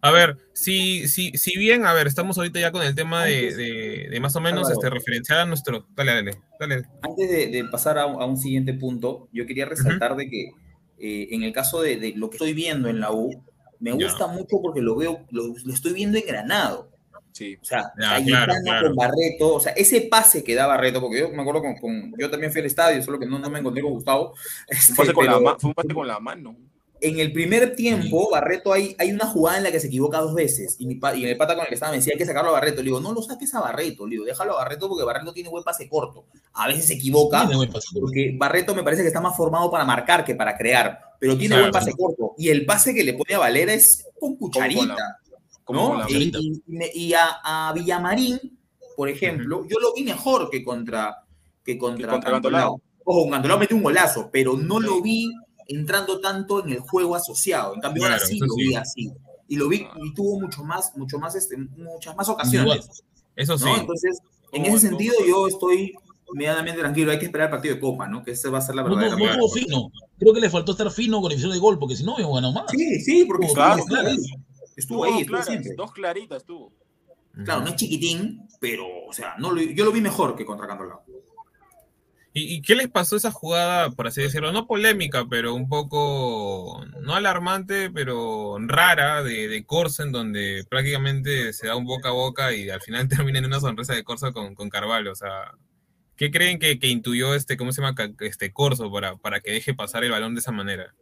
A 0.00 0.10
ver, 0.10 0.36
si, 0.52 1.08
si, 1.08 1.30
si 1.32 1.56
bien, 1.56 1.86
a 1.86 1.94
ver, 1.94 2.06
estamos 2.06 2.36
ahorita 2.36 2.60
ya 2.60 2.70
con 2.72 2.82
el 2.82 2.94
tema 2.94 3.24
de, 3.24 3.54
de, 3.56 4.08
de 4.10 4.20
más 4.20 4.36
o 4.36 4.40
menos 4.40 4.68
Álvaro. 4.68 4.74
este, 4.74 4.90
referenciar 4.90 5.38
a 5.40 5.44
nuestro. 5.46 5.86
Dale, 5.96 6.12
dale, 6.12 6.38
dale. 6.60 6.82
Antes 7.02 7.30
de, 7.30 7.46
de 7.46 7.64
pasar 7.64 7.98
a, 7.98 8.04
un- 8.06 8.20
a 8.20 8.26
un 8.26 8.36
siguiente 8.36 8.74
punto, 8.74 9.28
yo 9.32 9.46
quería 9.46 9.64
resaltar 9.64 10.14
de 10.16 10.28
que 10.28 10.50
eh, 10.98 11.28
en 11.30 11.42
el 11.42 11.52
caso 11.54 11.80
de, 11.80 11.96
de 11.96 12.12
lo 12.16 12.28
que 12.28 12.36
estoy 12.36 12.52
viendo 12.52 12.88
en 12.88 13.00
la 13.00 13.12
U, 13.12 13.42
me 13.84 14.04
gusta 14.04 14.26
mucho 14.26 14.60
porque 14.62 14.80
lo 14.80 14.96
veo, 14.96 15.26
lo, 15.30 15.54
lo 15.64 15.72
estoy 15.72 15.92
viendo 15.92 16.16
engranado. 16.18 16.90
Sí. 17.32 17.58
O 17.60 17.64
sea, 17.64 17.92
Cayetano 17.96 18.44
claro, 18.46 18.62
claro. 18.62 18.86
con 18.86 18.96
Barreto, 18.96 19.54
o 19.54 19.60
sea, 19.60 19.72
ese 19.72 20.02
pase 20.02 20.44
que 20.44 20.54
da 20.54 20.66
Barreto, 20.66 21.00
porque 21.00 21.18
yo 21.18 21.28
me 21.30 21.42
acuerdo 21.42 21.62
con, 21.62 21.76
con- 21.76 22.14
yo 22.16 22.30
también 22.30 22.52
fui 22.52 22.60
al 22.60 22.66
estadio, 22.66 23.02
solo 23.02 23.18
que 23.18 23.26
no, 23.26 23.38
no 23.38 23.50
me 23.50 23.58
encontré 23.58 23.82
con 23.82 23.92
Gustavo. 23.92 24.34
este, 24.68 24.92
Un 24.92 24.96
pase 24.96 25.12
con 25.12 25.26
la 25.26 25.38
pero 25.38 25.58
fue 25.58 25.68
un 25.68 25.74
pase 25.74 25.94
con 25.94 26.06
la 26.06 26.20
mano. 26.20 26.56
En 27.00 27.18
el 27.18 27.32
primer 27.32 27.76
tiempo, 27.76 28.30
Barreto 28.30 28.72
hay, 28.72 28.96
hay 28.98 29.10
una 29.10 29.26
jugada 29.26 29.58
en 29.58 29.64
la 29.64 29.72
que 29.72 29.80
se 29.80 29.88
equivoca 29.88 30.20
dos 30.20 30.34
veces, 30.34 30.76
y, 30.78 30.86
mi 30.86 30.98
y 31.16 31.24
el 31.24 31.36
pata 31.36 31.54
con 31.54 31.62
el 31.62 31.68
que 31.68 31.74
estaba 31.74 31.92
me 31.92 31.98
decía 31.98 32.12
hay 32.14 32.18
que 32.18 32.24
sacarlo 32.24 32.50
a 32.50 32.54
Barreto. 32.54 32.78
Le 32.78 32.84
digo, 32.84 33.00
no 33.00 33.12
lo 33.12 33.22
saques 33.22 33.54
a 33.54 33.60
Barreto, 33.60 34.06
le 34.06 34.12
digo, 34.12 34.24
déjalo 34.24 34.52
a 34.52 34.62
Barreto 34.64 34.88
porque 34.88 35.04
Barreto 35.04 35.32
tiene 35.32 35.48
buen 35.48 35.64
pase 35.64 35.88
corto. 35.88 36.24
A 36.54 36.68
veces 36.68 36.86
se 36.86 36.94
equivoca, 36.94 37.48
porque 38.00 38.34
Barreto 38.38 38.74
me 38.74 38.82
parece 38.82 39.02
que 39.02 39.08
está 39.08 39.20
más 39.20 39.36
formado 39.36 39.70
para 39.70 39.84
marcar 39.84 40.24
que 40.24 40.34
para 40.34 40.56
crear, 40.56 40.98
pero 41.18 41.36
tiene 41.36 41.54
Claro. 41.56 41.62
buen 41.64 41.72
pase 41.72 41.92
corto. 41.96 42.34
Y 42.38 42.48
el 42.48 42.64
pase 42.64 42.94
que 42.94 43.04
le 43.04 43.14
pone 43.14 43.34
a 43.34 43.38
Valera 43.38 43.74
es 43.74 44.06
con 44.18 44.36
cucharita. 44.36 45.18
Como 45.64 45.80
¿no? 45.80 45.88
con 45.88 45.98
la 46.00 46.90
Y, 46.94 47.14
a, 47.14 47.68
a 47.68 47.72
Villamarín, 47.72 48.38
por 48.96 49.08
ejemplo, 49.08 49.66
yo 49.68 49.78
lo 49.80 49.94
vi 49.94 50.04
mejor 50.04 50.50
que 50.50 50.62
contra, 50.62 51.24
que 51.64 51.76
contra, 51.78 52.20
Que 52.20 52.30
contra. 52.30 52.68
Ojo, 53.06 53.30
Cantolao 53.30 53.58
metió 53.58 53.76
un 53.76 53.82
golazo, 53.82 54.30
pero 54.32 54.56
no 54.56 54.80
lo 54.80 55.02
vi 55.02 55.30
entrando 55.68 56.20
tanto 56.20 56.64
en 56.64 56.70
el 56.72 56.80
juego 56.80 57.14
asociado. 57.16 57.74
En 57.74 57.80
cambio, 57.80 58.04
ahora 58.04 58.16
Claro, 58.16 58.28
sí 58.28 58.36
eso 58.36 58.46
lo 58.46 58.54
sí. 58.54 58.62
vi 58.68 58.74
así. 58.74 59.12
Y 59.48 59.56
lo 59.56 59.68
vi 59.68 59.86
y 60.02 60.14
tuvo 60.14 60.40
mucho 60.40 60.64
más, 60.64 60.96
mucho 60.96 61.18
más, 61.18 61.34
este, 61.34 61.56
muchas 61.56 62.16
más 62.16 62.28
ocasiones. 62.28 62.88
Eso 63.36 63.58
sí. 63.58 63.64
¿no? 63.64 63.76
Entonces, 63.76 64.18
en 64.52 64.64
ese 64.66 64.78
sentido, 64.88 65.14
yo 65.26 65.48
estoy 65.48 65.94
medianamente 66.32 66.80
tranquilo. 66.80 67.10
Hay 67.12 67.18
que 67.18 67.26
esperar 67.26 67.48
el 67.48 67.50
partido 67.50 67.74
de 67.74 67.80
Copa, 67.80 68.08
¿no? 68.08 68.22
Que 68.22 68.30
ese 68.32 68.48
va 68.48 68.58
a 68.58 68.62
ser 68.62 68.74
la 68.74 68.82
No, 68.82 68.88
no, 68.90 68.96
verdadera. 68.96 69.36
no 69.36 69.46
estuvo 69.46 69.48
fino. 69.52 69.90
Creo 70.18 70.32
que 70.32 70.40
le 70.40 70.48
faltó 70.50 70.72
estar 70.72 70.90
fino 70.90 71.20
con 71.20 71.30
emisión 71.30 71.52
de 71.52 71.58
gol, 71.58 71.78
porque 71.78 71.94
si 71.96 72.04
no, 72.04 72.14
habíamos 72.14 72.36
ganado 72.36 72.52
más. 72.54 72.64
Sí, 72.70 73.00
sí, 73.00 73.24
porque 73.26 73.46
estuvo, 73.46 73.62
Claro, 73.62 73.78
estuvo 73.80 73.94
claro. 73.96 74.08
ahí. 74.08 74.16
Estuvo 74.76 74.96
Tuvo 74.98 75.04
ahí, 75.04 75.10
dos 75.12 75.20
estuvo 75.20 75.28
claras, 75.36 75.46
siempre. 75.46 75.74
dos 75.76 75.92
claritas 75.92 76.44
tuvo. 76.44 76.72
Claro, 77.44 77.60
no 77.62 77.68
es 77.68 77.76
chiquitín, 77.76 78.48
pero, 78.60 78.84
o 79.08 79.12
sea, 79.12 79.34
no 79.38 79.50
lo- 79.52 79.60
yo 79.60 79.84
lo 79.84 79.92
vi 79.92 80.00
mejor 80.00 80.34
que 80.36 80.44
contra 80.46 80.66
Cantolao. 80.66 81.02
¿Y, 82.36 82.56
y 82.56 82.62
qué 82.62 82.74
les 82.74 82.88
pasó 82.88 83.14
esa 83.16 83.30
jugada, 83.30 83.90
por 83.90 84.08
así 84.08 84.20
decirlo, 84.20 84.50
no 84.50 84.66
polémica, 84.66 85.24
pero 85.30 85.54
un 85.54 85.68
poco, 85.68 86.84
no 87.00 87.14
alarmante, 87.14 87.90
pero 87.90 88.56
rara 88.58 89.22
de, 89.22 89.46
de 89.46 89.64
Corso, 89.64 90.02
en 90.02 90.10
donde 90.10 90.64
prácticamente 90.68 91.52
se 91.52 91.68
da 91.68 91.76
un 91.76 91.84
boca 91.84 92.08
a 92.08 92.12
boca 92.12 92.52
y 92.52 92.70
al 92.70 92.80
final 92.80 93.08
termina 93.30 93.38
en 93.38 93.44
una 93.46 93.60
sonrisa 93.60 93.94
de 93.94 94.02
Corso 94.02 94.32
con, 94.32 94.56
con 94.56 94.68
Carvalho? 94.68 95.12
O 95.12 95.14
sea, 95.14 95.52
¿qué 96.16 96.32
creen 96.32 96.58
que, 96.58 96.80
que 96.80 96.88
intuyó 96.88 97.34
este, 97.36 97.56
cómo 97.56 97.70
se 97.72 97.80
llama, 97.82 97.94
este 98.18 98.52
Corso 98.52 98.90
para, 98.90 99.14
para 99.16 99.38
que 99.40 99.52
deje 99.52 99.72
pasar 99.72 100.02
el 100.02 100.10
balón 100.10 100.34
de 100.34 100.40
esa 100.40 100.50
manera? 100.50 100.92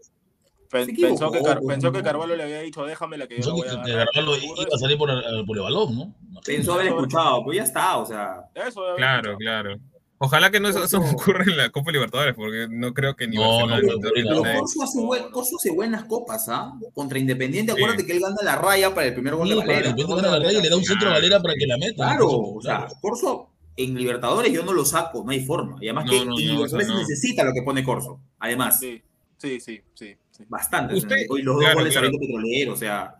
Pensó, 0.68 1.30
que 1.30 1.42
Car- 1.42 1.60
pensó 1.66 1.92
que 1.92 1.98
¿no? 1.98 2.04
Carvalho 2.04 2.34
le 2.36 2.42
había 2.44 2.60
dicho, 2.60 2.84
déjame 2.84 3.18
la 3.18 3.26
que 3.26 3.36
yo 3.40 3.42
Pensó 3.42 3.52
voy 3.56 3.68
a 3.68 3.82
que. 3.82 3.92
Carvalho 3.92 4.36
iba 4.36 4.74
a 4.74 4.78
salir 4.78 4.96
por, 4.98 5.10
el- 5.10 5.44
por 5.46 5.56
el 5.56 5.62
balón, 5.62 5.96
¿no? 5.96 6.14
Pensó 6.44 6.74
haber 6.74 6.88
escuchado, 6.88 7.42
pues 7.44 7.56
ya 7.58 7.64
está, 7.64 7.96
o 7.98 8.04
sea. 8.06 8.42
Eso 8.54 8.80
debe 8.80 8.88
haber 8.92 8.96
Claro, 8.96 9.30
escuchado. 9.32 9.38
claro. 9.38 9.80
Ojalá 10.24 10.50
que 10.50 10.60
no 10.60 10.68
eso, 10.68 10.84
eso 10.84 10.98
ocurra 11.34 11.42
en 11.44 11.56
la 11.56 11.70
Copa 11.70 11.90
Libertadores, 11.90 12.34
porque 12.34 12.68
no 12.70 12.94
creo 12.94 13.16
que 13.16 13.26
ni 13.26 13.36
No, 13.36 13.42
Barcelona 13.66 13.80
no, 13.82 13.92
no, 13.96 14.10
Pero. 14.14 14.60
Corso 14.60 14.82
hace, 14.82 15.00
buen- 15.00 15.30
Corso 15.30 15.56
hace 15.56 15.70
buenas 15.72 16.04
copas, 16.04 16.48
¿ah? 16.48 16.72
Contra 16.94 17.18
Independiente, 17.18 17.72
Sí. 17.72 17.78
acuérdate 17.78 18.06
que 18.06 18.12
él 18.12 18.20
gana 18.20 18.36
la 18.42 18.56
raya 18.56 18.94
para 18.94 19.08
el 19.08 19.14
primer 19.14 19.34
gol 19.34 19.48
Sí, 19.48 19.54
de 19.54 19.60
Valera. 19.60 19.78
de 19.80 19.88
repente 19.88 20.14
gana 20.14 20.30
la 20.30 20.38
raya 20.44 20.58
y 20.58 20.62
le 20.62 20.68
da 20.70 20.76
un 20.76 20.84
centro 20.84 21.08
a 21.08 21.12
Valera 21.14 21.40
para 21.42 21.54
que 21.54 21.66
la 21.66 21.76
meta. 21.76 21.94
Claro, 22.06 22.28
o 22.30 22.62
sea, 22.62 22.86
Corso 23.00 23.48
en 23.76 23.94
Libertadores 23.94 24.52
yo 24.52 24.62
no 24.64 24.72
lo 24.72 24.84
saco, 24.84 25.24
no 25.24 25.30
hay 25.32 25.44
forma. 25.44 25.76
Y 25.80 25.88
además 25.88 26.04
No, 26.06 26.10
que 26.12 26.24
no, 26.24 26.38
en 26.38 26.46
Libertadores 26.46 26.88
necesita 26.88 27.42
lo 27.44 27.52
que 27.52 27.62
pone 27.62 27.82
Corso. 27.82 28.20
Además, 28.38 28.78
Sí, 28.78 29.02
sí, 29.38 29.58
sí, 29.60 29.80
sí. 29.94 30.14
sí. 30.30 30.44
bastante. 30.48 30.94
Usted- 30.94 31.26
y 31.36 31.42
los 31.42 31.54
dos 31.56 31.64
claro, 31.64 31.78
goles 31.80 31.92
claro. 31.92 32.06
a 32.06 32.08
Oriente 32.10 32.26
Petrolero, 32.26 32.72
o 32.74 32.76
sea. 32.76 33.14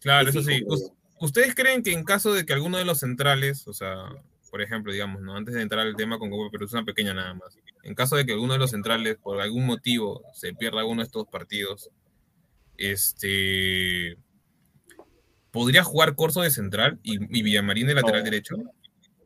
Claro, 0.00 0.28
es 0.30 0.34
eso 0.36 0.44
sí. 0.48 0.64
¿Ustedes 1.20 1.54
creen 1.54 1.82
que 1.82 1.92
en 1.92 2.04
caso 2.04 2.32
de 2.32 2.44
que 2.46 2.52
alguno 2.52 2.78
de 2.78 2.84
los 2.84 2.98
centrales, 3.00 3.66
o 3.68 3.72
sea, 3.72 3.94
por 4.50 4.62
ejemplo, 4.62 4.92
digamos, 4.92 5.20
¿no? 5.22 5.36
antes 5.36 5.54
de 5.54 5.62
entrar 5.62 5.86
al 5.86 5.96
tema 5.96 6.18
con 6.18 6.30
Copa 6.30 6.50
Perú, 6.50 6.64
es 6.66 6.72
una 6.72 6.84
pequeña 6.84 7.14
nada 7.14 7.34
más, 7.34 7.56
en 7.82 7.94
caso 7.94 8.16
de 8.16 8.24
que 8.26 8.32
alguno 8.32 8.54
de 8.54 8.58
los 8.58 8.70
centrales, 8.70 9.16
por 9.16 9.40
algún 9.40 9.66
motivo, 9.66 10.22
se 10.34 10.54
pierda 10.54 10.80
alguno 10.80 11.02
de 11.02 11.06
estos 11.06 11.26
partidos, 11.28 11.90
este. 12.76 14.16
¿Podría 15.50 15.82
jugar 15.82 16.14
Corso 16.14 16.42
de 16.42 16.50
central 16.50 16.98
y, 17.02 17.14
y 17.38 17.42
Villamarín 17.42 17.86
de 17.86 17.94
lateral 17.94 18.20
No. 18.20 18.24
derecho? 18.24 18.56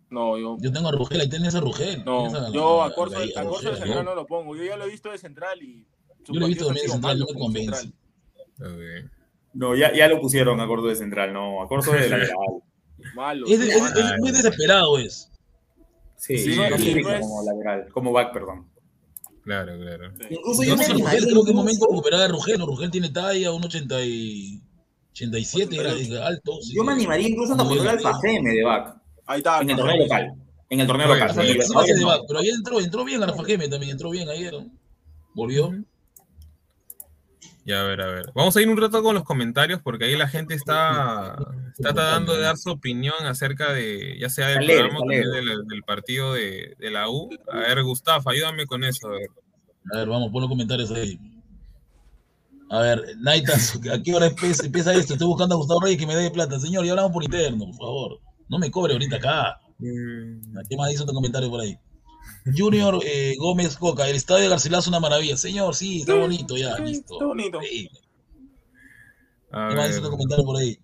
No, 0.08 0.38
yo. 0.38 0.56
Yo 0.60 0.72
tengo 0.72 0.88
a 0.88 0.92
Rugel, 0.92 1.20
ahí 1.20 1.28
tenés 1.28 1.54
a 1.54 1.60
Rugel. 1.60 2.04
No, 2.04 2.24
Tienes 2.28 2.42
a- 2.42 2.50
yo 2.52 2.82
a- 2.82 2.86
a 2.86 2.94
Corso, 2.94 3.16
a- 3.18 3.20
a 3.20 3.42
a 3.42 3.44
Corso 3.44 3.70
de 3.70 3.76
central 3.76 4.04
¿no? 4.04 4.10
no 4.10 4.14
lo 4.14 4.26
pongo. 4.26 4.54
Yo 4.56 4.62
ya 4.64 4.76
lo 4.76 4.84
he 4.84 4.90
visto 4.90 5.10
de 5.10 5.18
central 5.18 5.60
y. 5.62 5.86
Yo 6.24 6.34
lo 6.34 6.46
he 6.46 6.48
visto 6.48 6.66
también 6.66 6.86
de 6.86 6.92
central, 6.92 7.18
no 7.18 7.26
me 7.26 7.38
convence. 7.38 7.92
No, 9.54 9.74
ya, 9.74 9.92
ya 9.94 10.08
lo 10.08 10.20
pusieron 10.20 10.60
a 10.60 10.66
Corso 10.66 10.86
de 10.86 10.96
central, 10.96 11.32
no, 11.32 11.62
a 11.62 11.68
Corso 11.68 11.92
de 11.92 11.98
lateral. 12.08 12.30
Malo. 13.14 13.46
Es, 13.46 13.60
es- 13.60 13.76
es 13.76 14.18
muy 14.18 14.30
desesperado, 14.30 14.98
es. 14.98 15.30
Sí, 16.16 16.38
Sí, 16.38 16.56
no, 16.56 16.78
sí, 16.78 16.94
no 17.02 17.10
es- 17.10 17.20
como 17.20 17.42
lateral, 17.44 17.88
como 17.92 18.12
back, 18.12 18.32
perdón. 18.32 18.68
Claro, 19.44 19.76
claro. 19.76 20.12
Incluso 20.30 20.62
yo 20.62 20.76
no 20.76 20.82
sé, 20.82 20.92
Rugel, 20.92 20.94
animaría 20.94 21.28
creo 21.28 21.44
que 21.44 21.52
momento 21.52 21.86
recuperar 21.90 22.20
a 22.22 22.28
Rugel. 22.28 22.58
¿no? 22.58 22.66
Rugel 22.66 22.90
tiene 22.92 23.08
talla, 23.10 23.50
un 23.52 23.64
80 23.64 24.04
y... 24.04 24.60
87 25.10 25.76
era 25.76 26.26
alto. 26.26 26.58
sí. 26.62 26.74
Yo 26.74 26.84
me 26.84 26.92
animaría 26.92 27.28
incluso 27.28 27.52
hasta 27.52 27.64
poner 27.64 27.86
al. 27.88 28.00
Fajeme 28.00 28.50
de 28.50 28.62
back. 28.64 28.96
Ahí 29.26 29.38
está. 29.38 29.60
En 29.60 29.70
el 29.70 29.76
torneo 29.76 29.96
local. 29.96 30.34
En 30.70 30.80
el 30.80 30.86
torneo 30.86 31.08
local. 31.08 31.34
pero 32.26 32.38
ayer 32.38 32.54
entró, 32.54 32.80
entró 32.80 33.04
bien 33.04 33.20
Rafa 33.20 33.44
Geme 33.44 33.68
también, 33.68 33.92
entró 33.92 34.10
bien 34.10 34.28
ayer. 34.28 34.52
¿no? 34.54 34.70
Volvió. 35.34 35.70
Ya, 37.64 37.80
a 37.80 37.84
ver, 37.84 38.00
a 38.00 38.06
ver. 38.06 38.26
Vamos 38.34 38.56
a 38.56 38.62
ir 38.62 38.68
un 38.68 38.76
rato 38.76 39.02
con 39.02 39.14
los 39.14 39.24
comentarios 39.24 39.80
porque 39.82 40.06
ahí 40.06 40.16
la 40.16 40.28
gente 40.28 40.54
está, 40.54 41.36
está 41.76 41.94
tratando 41.94 42.34
de 42.34 42.42
dar 42.42 42.56
su 42.56 42.70
opinión 42.70 43.14
acerca 43.24 43.72
de, 43.72 44.18
ya 44.18 44.28
sea 44.28 44.48
del 44.48 44.58
alegre, 44.58 44.88
programa 44.88 45.14
del, 45.14 45.66
del 45.68 45.82
partido 45.84 46.34
de, 46.34 46.74
de 46.78 46.90
la 46.90 47.08
U. 47.08 47.30
A 47.52 47.58
ver, 47.58 47.82
Gustavo, 47.84 48.30
ayúdame 48.30 48.66
con 48.66 48.82
eso. 48.82 49.06
a 49.08 49.12
ver. 49.12 49.28
A 49.92 49.98
ver, 49.98 50.08
vamos, 50.08 50.30
pon 50.32 50.42
los 50.42 50.50
comentarios 50.50 50.90
ahí. 50.90 51.18
A 52.70 52.80
ver, 52.80 53.02
Naitas, 53.18 53.78
¿a 53.92 54.02
qué 54.02 54.14
hora 54.14 54.26
empieza, 54.26 54.94
esto? 54.94 55.12
Estoy 55.12 55.26
buscando 55.26 55.54
a 55.54 55.58
Gustavo 55.58 55.80
Reyes 55.80 55.98
que 56.00 56.06
me 56.06 56.16
dé 56.16 56.30
plata. 56.30 56.58
Señor, 56.58 56.84
ya 56.84 56.92
hablamos 56.92 57.12
por 57.12 57.22
interno, 57.22 57.66
por 57.66 57.76
favor. 57.76 58.20
No 58.48 58.58
me 58.58 58.70
cobre 58.70 58.94
ahorita 58.94 59.16
acá. 59.16 59.60
¿Qué 59.78 60.76
más 60.76 60.88
dice 60.90 61.02
otro 61.02 61.14
comentario 61.14 61.50
por 61.50 61.60
ahí? 61.60 61.76
Junior 62.56 62.98
eh, 63.04 63.34
Gómez 63.38 63.76
Coca, 63.76 64.08
el 64.08 64.16
estadio 64.16 64.44
de 64.44 64.48
Garcilaso 64.50 64.82
es 64.82 64.88
una 64.88 65.00
maravilla. 65.00 65.36
Señor, 65.36 65.74
sí, 65.74 66.00
está 66.00 66.14
bonito 66.14 66.56
ya, 66.56 66.76
listo. 66.78 67.14
Está 67.14 67.26
bonito. 67.26 67.58
Increíble. 67.62 68.00
A 69.52 69.68
¿Qué 69.68 69.74
más 69.76 70.00
comentario 70.00 70.44
por 70.44 70.56
ahí? 70.56 70.78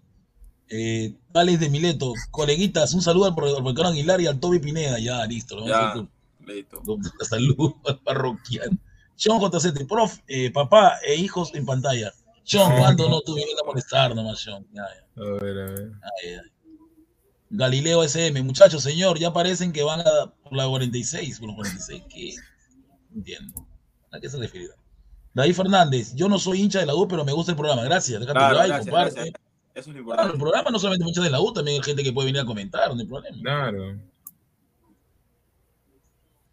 Eh, 0.70 1.14
Alex 1.32 1.60
de 1.60 1.70
Mileto, 1.70 2.12
coleguitas, 2.30 2.92
un 2.92 3.00
saludo 3.00 3.24
al 3.24 3.30
al 3.30 3.34
profesor 3.36 3.86
Aguilar 3.86 4.20
y 4.20 4.26
al 4.26 4.38
Toby 4.38 4.58
Pineda. 4.58 4.98
Ya, 4.98 5.24
listo. 5.26 5.56
lo 5.56 5.62
vamos 5.62 5.76
a 5.76 5.80
Ya, 5.88 5.92
con- 5.94 6.10
listo. 6.46 6.82
con 6.82 7.00
la 7.02 7.24
salud 7.28 7.72
al 7.86 7.98
parroquiano. 8.00 8.78
Sean 9.16 9.40
JC, 9.40 9.86
prof, 9.88 10.18
eh, 10.28 10.50
papá 10.52 10.98
e 11.04 11.16
hijos 11.16 11.54
en 11.54 11.64
pantalla. 11.64 12.12
Sean, 12.44 12.76
¿cuándo 12.78 13.08
no 13.08 13.20
tuvieron 13.22 13.54
a 13.60 13.66
molestar 13.66 14.14
nomás, 14.14 14.40
Sean? 14.40 14.64
Ya, 14.72 14.82
ya. 14.86 15.22
A 15.22 15.42
ver, 15.42 15.58
a 15.58 15.70
ver. 15.72 15.92
Ay, 16.02 16.28
ay. 16.34 16.50
Galileo 17.50 18.02
SM, 18.02 18.42
muchachos, 18.42 18.82
señor, 18.82 19.18
ya 19.18 19.32
parecen 19.32 19.72
que 19.72 19.82
van 19.82 20.00
a 20.00 20.04
por 20.42 20.54
la 20.54 20.66
46, 20.66 21.38
por 21.40 21.48
los 21.48 21.56
46, 21.56 22.02
¿qué? 22.10 22.34
No 23.10 23.16
entiendo. 23.16 23.66
¿A 24.10 24.20
qué 24.20 24.28
se 24.28 24.38
refiere? 24.38 24.68
David 25.34 25.54
Fernández, 25.54 26.14
yo 26.14 26.28
no 26.28 26.38
soy 26.38 26.60
hincha 26.60 26.80
de 26.80 26.86
la 26.86 26.94
U, 26.94 27.06
pero 27.08 27.24
me 27.24 27.32
gusta 27.32 27.52
el 27.52 27.56
programa. 27.56 27.82
Gracias, 27.84 28.20
déjate 28.20 28.38
Claro, 28.38 28.54
like, 28.56 28.78
comparte. 28.80 29.14
gracias. 29.14 29.34
Eso 29.74 29.90
es 29.90 29.96
lo 29.96 30.04
Claro, 30.04 30.04
importante. 30.04 30.32
el 30.32 30.38
programa 30.40 30.70
no 30.70 30.78
solamente 30.78 31.06
hincha 31.08 31.22
de 31.22 31.30
la 31.30 31.40
U, 31.40 31.52
también 31.52 31.76
hay 31.76 31.82
gente 31.84 32.02
que 32.02 32.12
puede 32.12 32.26
venir 32.26 32.40
a 32.42 32.44
comentar, 32.46 32.92
no 32.94 33.00
hay 33.00 33.06
problema. 33.06 33.38
Claro. 33.40 33.98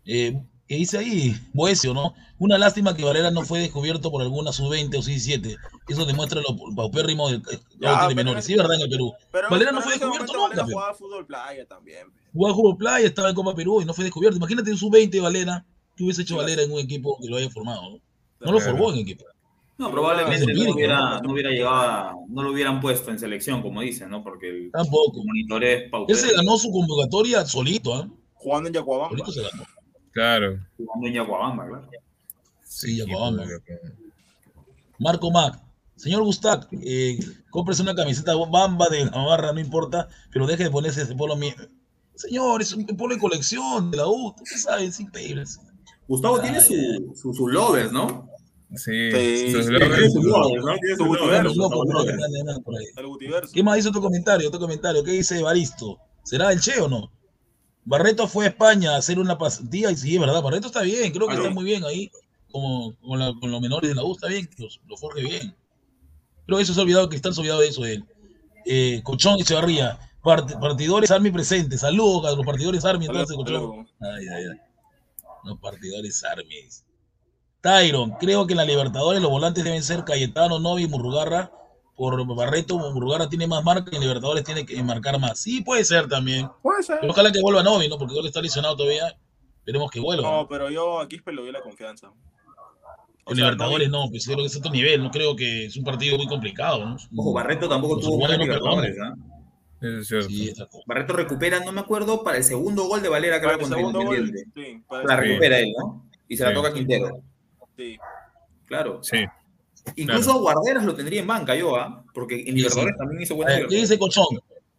Eh, 0.05 0.39
¿Qué 0.67 0.75
dice 0.77 0.97
ahí? 0.97 1.35
Boesio, 1.53 1.93
¿no? 1.93 2.15
Una 2.39 2.57
lástima 2.57 2.95
que 2.95 3.03
Valera 3.03 3.29
no 3.29 3.43
fue 3.43 3.59
descubierto 3.59 4.09
por 4.09 4.21
alguna 4.23 4.51
sub-20 4.51 4.97
o 4.97 5.01
sub-17. 5.03 5.55
Eso 5.87 6.05
demuestra 6.05 6.41
lo 6.41 6.55
paupérrimo 6.75 7.29
del 7.29 7.43
que 7.43 7.57
Ya, 7.79 7.99
pero 8.07 8.15
menores. 8.15 8.45
en- 8.45 8.47
Sí, 8.53 8.57
¿verdad? 8.57 8.75
En 8.75 8.81
el 8.81 8.89
Perú. 8.89 9.13
Pero, 9.31 9.49
Valera 9.51 9.69
pero 9.69 9.75
no 9.79 9.81
fue 9.83 9.93
ese 9.95 9.99
descubierto 10.05 10.33
nunca. 10.33 10.47
Valera 10.49 10.63
jugaba 10.65 10.93
fútbol 10.95 11.25
playa 11.27 11.65
también. 11.67 12.07
Jugaba 12.33 12.55
Juego 12.55 12.77
Playa, 12.77 13.05
estaba 13.07 13.29
en 13.29 13.35
Copa 13.35 13.53
Perú 13.55 13.81
y 13.81 13.85
no 13.85 13.93
fue 13.93 14.03
descubierto. 14.05 14.37
Imagínate 14.37 14.71
un 14.71 14.77
sub-20 14.77 15.21
Valera. 15.21 15.63
¿Qué 15.95 16.03
hubiese 16.03 16.23
hecho 16.23 16.37
Valera 16.37 16.63
en 16.63 16.71
un 16.71 16.79
equipo 16.79 17.17
que 17.21 17.29
lo 17.29 17.37
haya 17.37 17.49
formado? 17.49 17.81
No, 17.91 17.99
no 18.41 18.51
lo 18.51 18.59
formó 18.59 18.91
en 18.91 18.99
equipo. 18.99 19.23
No, 19.77 19.91
probablemente 19.91 20.51
no 20.51 20.73
hubiera, 20.73 20.99
¿no? 20.99 21.21
no 21.21 21.33
hubiera 21.33 21.49
llegado 21.51 21.75
a- 21.75 22.15
no 22.27 22.41
lo 22.41 22.51
hubieran 22.51 22.81
puesto 22.81 23.11
en 23.11 23.19
selección, 23.19 23.61
como 23.61 23.81
dicen, 23.81 24.09
¿no? 24.09 24.23
Porque 24.23 24.49
el 24.49 24.71
Tampoco. 24.71 25.21
monitoreo 25.23 25.77
es 25.77 25.83
Él 25.83 25.89
paupérrimo. 25.91 26.27
se 26.27 26.33
ganó 26.35 26.57
su 26.57 26.71
convocatoria 26.71 27.45
solito, 27.45 27.93
¿ah? 27.93 28.09
Jugando 28.33 28.67
en 28.69 28.73
Yacuabamba. 28.73 29.09
Solito 29.09 29.31
se 29.31 29.41
ganó. 29.43 29.63
Claro. 30.15 30.57
Jugando 30.77 31.07
en 31.07 31.13
Yacuabamba, 31.13 31.67
claro. 31.67 31.89
Sí, 32.63 32.95
Yacuabamba. 32.95 33.43
Marco 34.97 35.29
Mac. 35.29 35.61
Señor 35.97 36.23
Gustav, 36.23 36.67
eh, 36.71 37.19
cómprese 37.49 37.81
una 37.81 37.93
camiseta 37.95 38.33
bamba 38.35 38.87
de 38.89 39.05
Navarra, 39.05 39.51
no 39.51 39.59
importa, 39.59 40.07
pero 40.31 40.47
deje 40.47 40.63
de 40.63 40.71
ponerse 40.71 41.01
ese 41.01 41.15
polo 41.15 41.35
mío. 41.35 41.53
Señor, 42.15 42.61
es 42.61 42.73
un 42.73 42.85
polo 42.85 43.15
de 43.15 43.19
colección 43.19 43.91
de 43.91 43.97
la 43.97 44.07
U, 44.07 44.33
usted 44.41 44.57
sabe, 44.57 44.85
es 44.85 44.99
increíble. 45.01 45.43
Gustavo 46.07 46.39
tiene 46.39 46.59
Ay, 46.59 46.65
su, 47.13 47.33
su, 47.33 47.47
lovers, 47.47 47.91
¿no? 47.91 48.29
Sí. 48.75 49.11
Sí, 49.11 49.51
sus 49.51 49.67
lovers. 49.67 50.13
¿Qué 53.53 53.63
más 53.63 53.75
dice 53.75 53.89
otro 53.89 54.01
comentario? 54.01 54.47
Otro 54.47 54.59
comentario. 54.61 55.03
¿Qué 55.03 55.11
dice 55.11 55.39
Evaristo? 55.39 55.97
¿Será 56.23 56.51
el 56.51 56.59
Che 56.59 56.79
o 56.79 56.87
no? 56.87 57.11
Barreto 57.85 58.27
fue 58.27 58.45
a 58.45 58.49
España 58.49 58.95
a 58.95 58.97
hacer 58.97 59.19
una 59.19 59.37
pasantía 59.37 59.91
y 59.91 59.95
sí, 59.95 60.15
es 60.15 60.19
verdad. 60.19 60.41
Barreto 60.41 60.67
está 60.67 60.81
bien, 60.81 61.11
creo 61.13 61.27
que 61.27 61.35
está 61.35 61.49
muy 61.53 61.63
bien 61.63 61.83
ahí, 61.85 62.11
como 62.51 62.95
con, 63.01 63.19
la- 63.19 63.33
con 63.39 63.51
los 63.51 63.61
menores 63.61 63.89
de 63.89 63.95
la 63.95 64.03
U, 64.03 64.13
está 64.13 64.27
bien, 64.27 64.49
los, 64.57 64.79
lo 64.87 64.97
forje 64.97 65.21
bien. 65.21 65.55
Pero 66.47 66.59
eso 66.59 66.73
se 66.73 66.79
ha 66.79 66.83
olvidado, 66.83 67.07
Cristal 67.09 67.33
se 67.33 67.39
ha 67.39 67.41
olvidado 67.41 67.61
de 67.61 67.67
eso 67.67 67.81
de 67.83 67.93
él. 67.93 68.05
Eh, 68.65 69.01
Cochón 69.03 69.37
y 69.37 69.41
Echevarría, 69.41 69.99
part- 70.23 70.59
partidores 70.59 71.11
Army 71.11 71.29
presentes. 71.31 71.81
Saludos 71.81 72.25
a 72.33 72.35
los 72.35 72.45
partidores 72.45 72.83
Army, 72.85 73.05
entonces, 73.05 73.35
Cochón. 73.35 73.87
Ay, 73.99 74.27
ay, 74.27 74.43
ay. 74.51 74.59
Los 75.43 75.59
partidores 75.59 76.23
Army. 76.23 76.55
Tyron, 77.61 78.11
creo 78.19 78.45
que 78.45 78.53
en 78.53 78.57
la 78.57 78.65
Libertadores 78.65 79.21
los 79.21 79.31
volantes 79.31 79.63
deben 79.63 79.81
ser 79.83 80.03
Cayetano, 80.03 80.59
Novi 80.59 80.83
y 80.83 80.87
Murrugarra. 80.87 81.51
Por 81.95 82.35
Barreto, 82.35 82.77
Murrugarra 82.77 83.29
tiene 83.29 83.47
más 83.47 83.63
marca 83.63 83.89
y 83.91 83.95
en 83.95 84.01
Libertadores 84.01 84.43
tiene 84.43 84.65
que 84.65 84.81
marcar 84.83 85.17
más. 85.19 85.39
Sí, 85.39 85.61
puede 85.61 85.83
ser 85.85 86.07
también. 86.07 86.49
Puede 86.61 86.83
ser. 86.83 86.97
Pero 86.99 87.11
ojalá 87.13 87.31
que 87.31 87.39
vuelva 87.41 87.63
Novi, 87.63 87.87
¿no? 87.87 87.97
Porque 87.97 88.17
él 88.19 88.25
está 88.25 88.41
lesionado 88.41 88.75
todavía. 88.75 89.15
Esperemos 89.59 89.89
que 89.89 89.99
vuelva. 90.01 90.29
No, 90.29 90.47
pero 90.47 90.69
yo 90.69 90.99
a 90.99 91.07
Quispe 91.07 91.31
le 91.31 91.41
doy 91.41 91.51
la 91.51 91.61
confianza. 91.61 92.09
O 92.09 93.31
en 93.31 93.37
sea, 93.37 93.45
Libertadores 93.45 93.89
no- 93.89 94.05
no, 94.05 94.09
pues 94.11 94.25
creo 94.25 94.37
que 94.37 94.45
es 94.45 94.55
otro 94.57 94.71
nivel. 94.71 95.01
No 95.01 95.09
creo 95.09 95.35
que 95.35 95.65
es 95.65 95.77
un 95.77 95.83
partido 95.83 96.17
muy 96.17 96.27
complicado, 96.27 96.85
¿no? 96.85 96.97
Ojo, 97.15 97.33
Barreto 97.33 97.67
tampoco 97.69 97.95
Los 97.95 98.05
tuvo 98.05 98.27
no 98.27 98.37
Libertadores, 98.37 98.95
¿ah? 99.01 99.15
Es 99.81 100.07
cierto. 100.07 100.29
Sí. 100.29 100.53
Barreto 100.85 101.13
recupera, 101.13 101.59
no 101.63 101.71
me 101.71 101.81
acuerdo, 101.81 102.23
para 102.23 102.37
el 102.37 102.43
segundo 102.43 102.83
gol 102.85 103.01
de 103.01 103.09
Valera, 103.09 103.39
creo, 103.39 103.51
el 103.53 103.59
contra 103.59 103.77
segundo 103.77 104.01
gol. 104.03 104.31
Sí, 104.53 104.61
el 104.91 105.07
La 105.07 105.15
recupera 105.15 105.59
él, 105.59 105.73
¿no? 105.77 106.05
Y 106.27 106.37
se 106.37 106.43
la 106.43 106.53
toca 106.53 106.73
Quintero. 106.73 107.21
sí. 107.77 107.97
Claro. 108.65 108.99
Sí. 109.03 109.17
Incluso 109.95 110.31
a 110.31 110.37
Guarderas 110.37 110.83
lo 110.83 110.95
tendría 110.95 111.21
en 111.21 111.27
banca 111.27 111.55
yo, 111.55 111.75
¿ah? 111.75 112.03
Porque 112.13 112.43
en 112.47 112.55
Libertadores 112.55 112.93
sí. 112.93 112.97
también 112.97 113.21
hizo 113.21 113.33
A 113.33 113.37
buenas 113.37 113.55
ver, 113.57 113.67
¿Qué 113.67 113.75
dice 113.75 113.99
Cochón? 113.99 114.25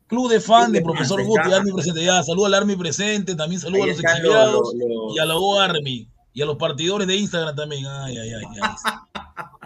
Club 0.07 0.31
de 0.31 0.41
fan 0.41 0.73
de 0.73 0.83
profesor 0.83 1.23
Guti. 1.25 1.53
Army 1.53 1.73
presente. 1.73 2.05
Ya, 2.05 2.23
saluda 2.23 2.47
al 2.49 2.55
Army 2.55 2.77
presente, 2.77 3.35
también 3.35 3.61
saluda 3.61 3.85
a 3.85 3.87
los 3.89 4.01
exiliados 4.01 4.75
y 5.15 5.19
a 5.19 5.25
la 5.25 5.37
U 5.37 5.59
Army 5.59 6.09
y 6.33 6.43
a 6.43 6.47
los 6.47 6.57
partidores 6.57 7.07
de 7.07 7.17
Instagram 7.17 7.57
también. 7.57 7.87
Ay, 7.87 8.19
ay, 8.19 8.33
ay. 8.35 8.45
ay. 8.63 8.71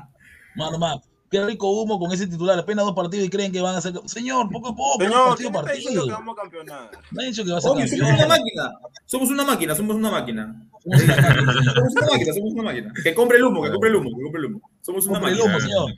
Mano, 0.56 0.78
mano, 0.78 1.00
qué 1.30 1.44
rico 1.44 1.70
humo 1.70 1.98
con 1.98 2.12
ese 2.12 2.26
titular. 2.26 2.58
Apenas 2.58 2.84
dos 2.84 2.94
partidos 2.94 3.26
y 3.26 3.30
creen 3.30 3.52
que 3.52 3.60
van 3.60 3.76
a 3.76 3.80
ser. 3.80 3.94
Señor, 4.06 4.50
poco 4.50 4.68
a 4.68 4.76
poco, 4.76 4.98
Señor, 4.98 5.28
partido 5.28 5.50
¿quién 5.50 5.56
a 5.56 5.60
está 5.60 5.72
diciendo 5.72 6.04
que 6.04 6.10
partido. 6.10 6.18
vamos 6.18 6.38
a 6.38 6.42
campeonar? 6.42 6.90
No 7.12 7.20
ha 7.20 7.24
dicho 7.24 7.44
que 7.44 7.52
va 7.52 7.58
a 7.58 7.60
ser 7.60 7.70
Obvio, 7.70 7.86
somos 7.86 8.12
una 8.12 8.26
máquina. 8.26 8.72
Somos 9.06 9.30
una 9.30 9.44
máquina, 9.44 9.74
somos 9.76 9.96
una 9.96 10.10
máquina. 10.10 10.69
Somos 10.82 11.02
una 11.02 11.16
máquina. 11.16 11.74
Somos 11.74 11.92
una 11.92 12.06
máquina, 12.12 12.34
somos 12.34 12.52
una 12.52 12.62
máquina. 12.62 12.92
Que 13.02 13.14
compre 13.14 13.36
el 13.38 13.44
humo, 13.44 13.62
que 13.62 13.70
compre 13.70 13.90
el 13.90 13.96
humo, 13.96 14.10
que 14.16 14.22
compre 14.22 14.38
el 14.40 14.46
humo. 14.46 14.60
Somos 14.82 15.06
una 15.06 15.20
Compre 15.20 15.32
el 15.32 15.38
máquina. 15.38 15.56
humo, 15.56 15.60
señor. 15.60 15.90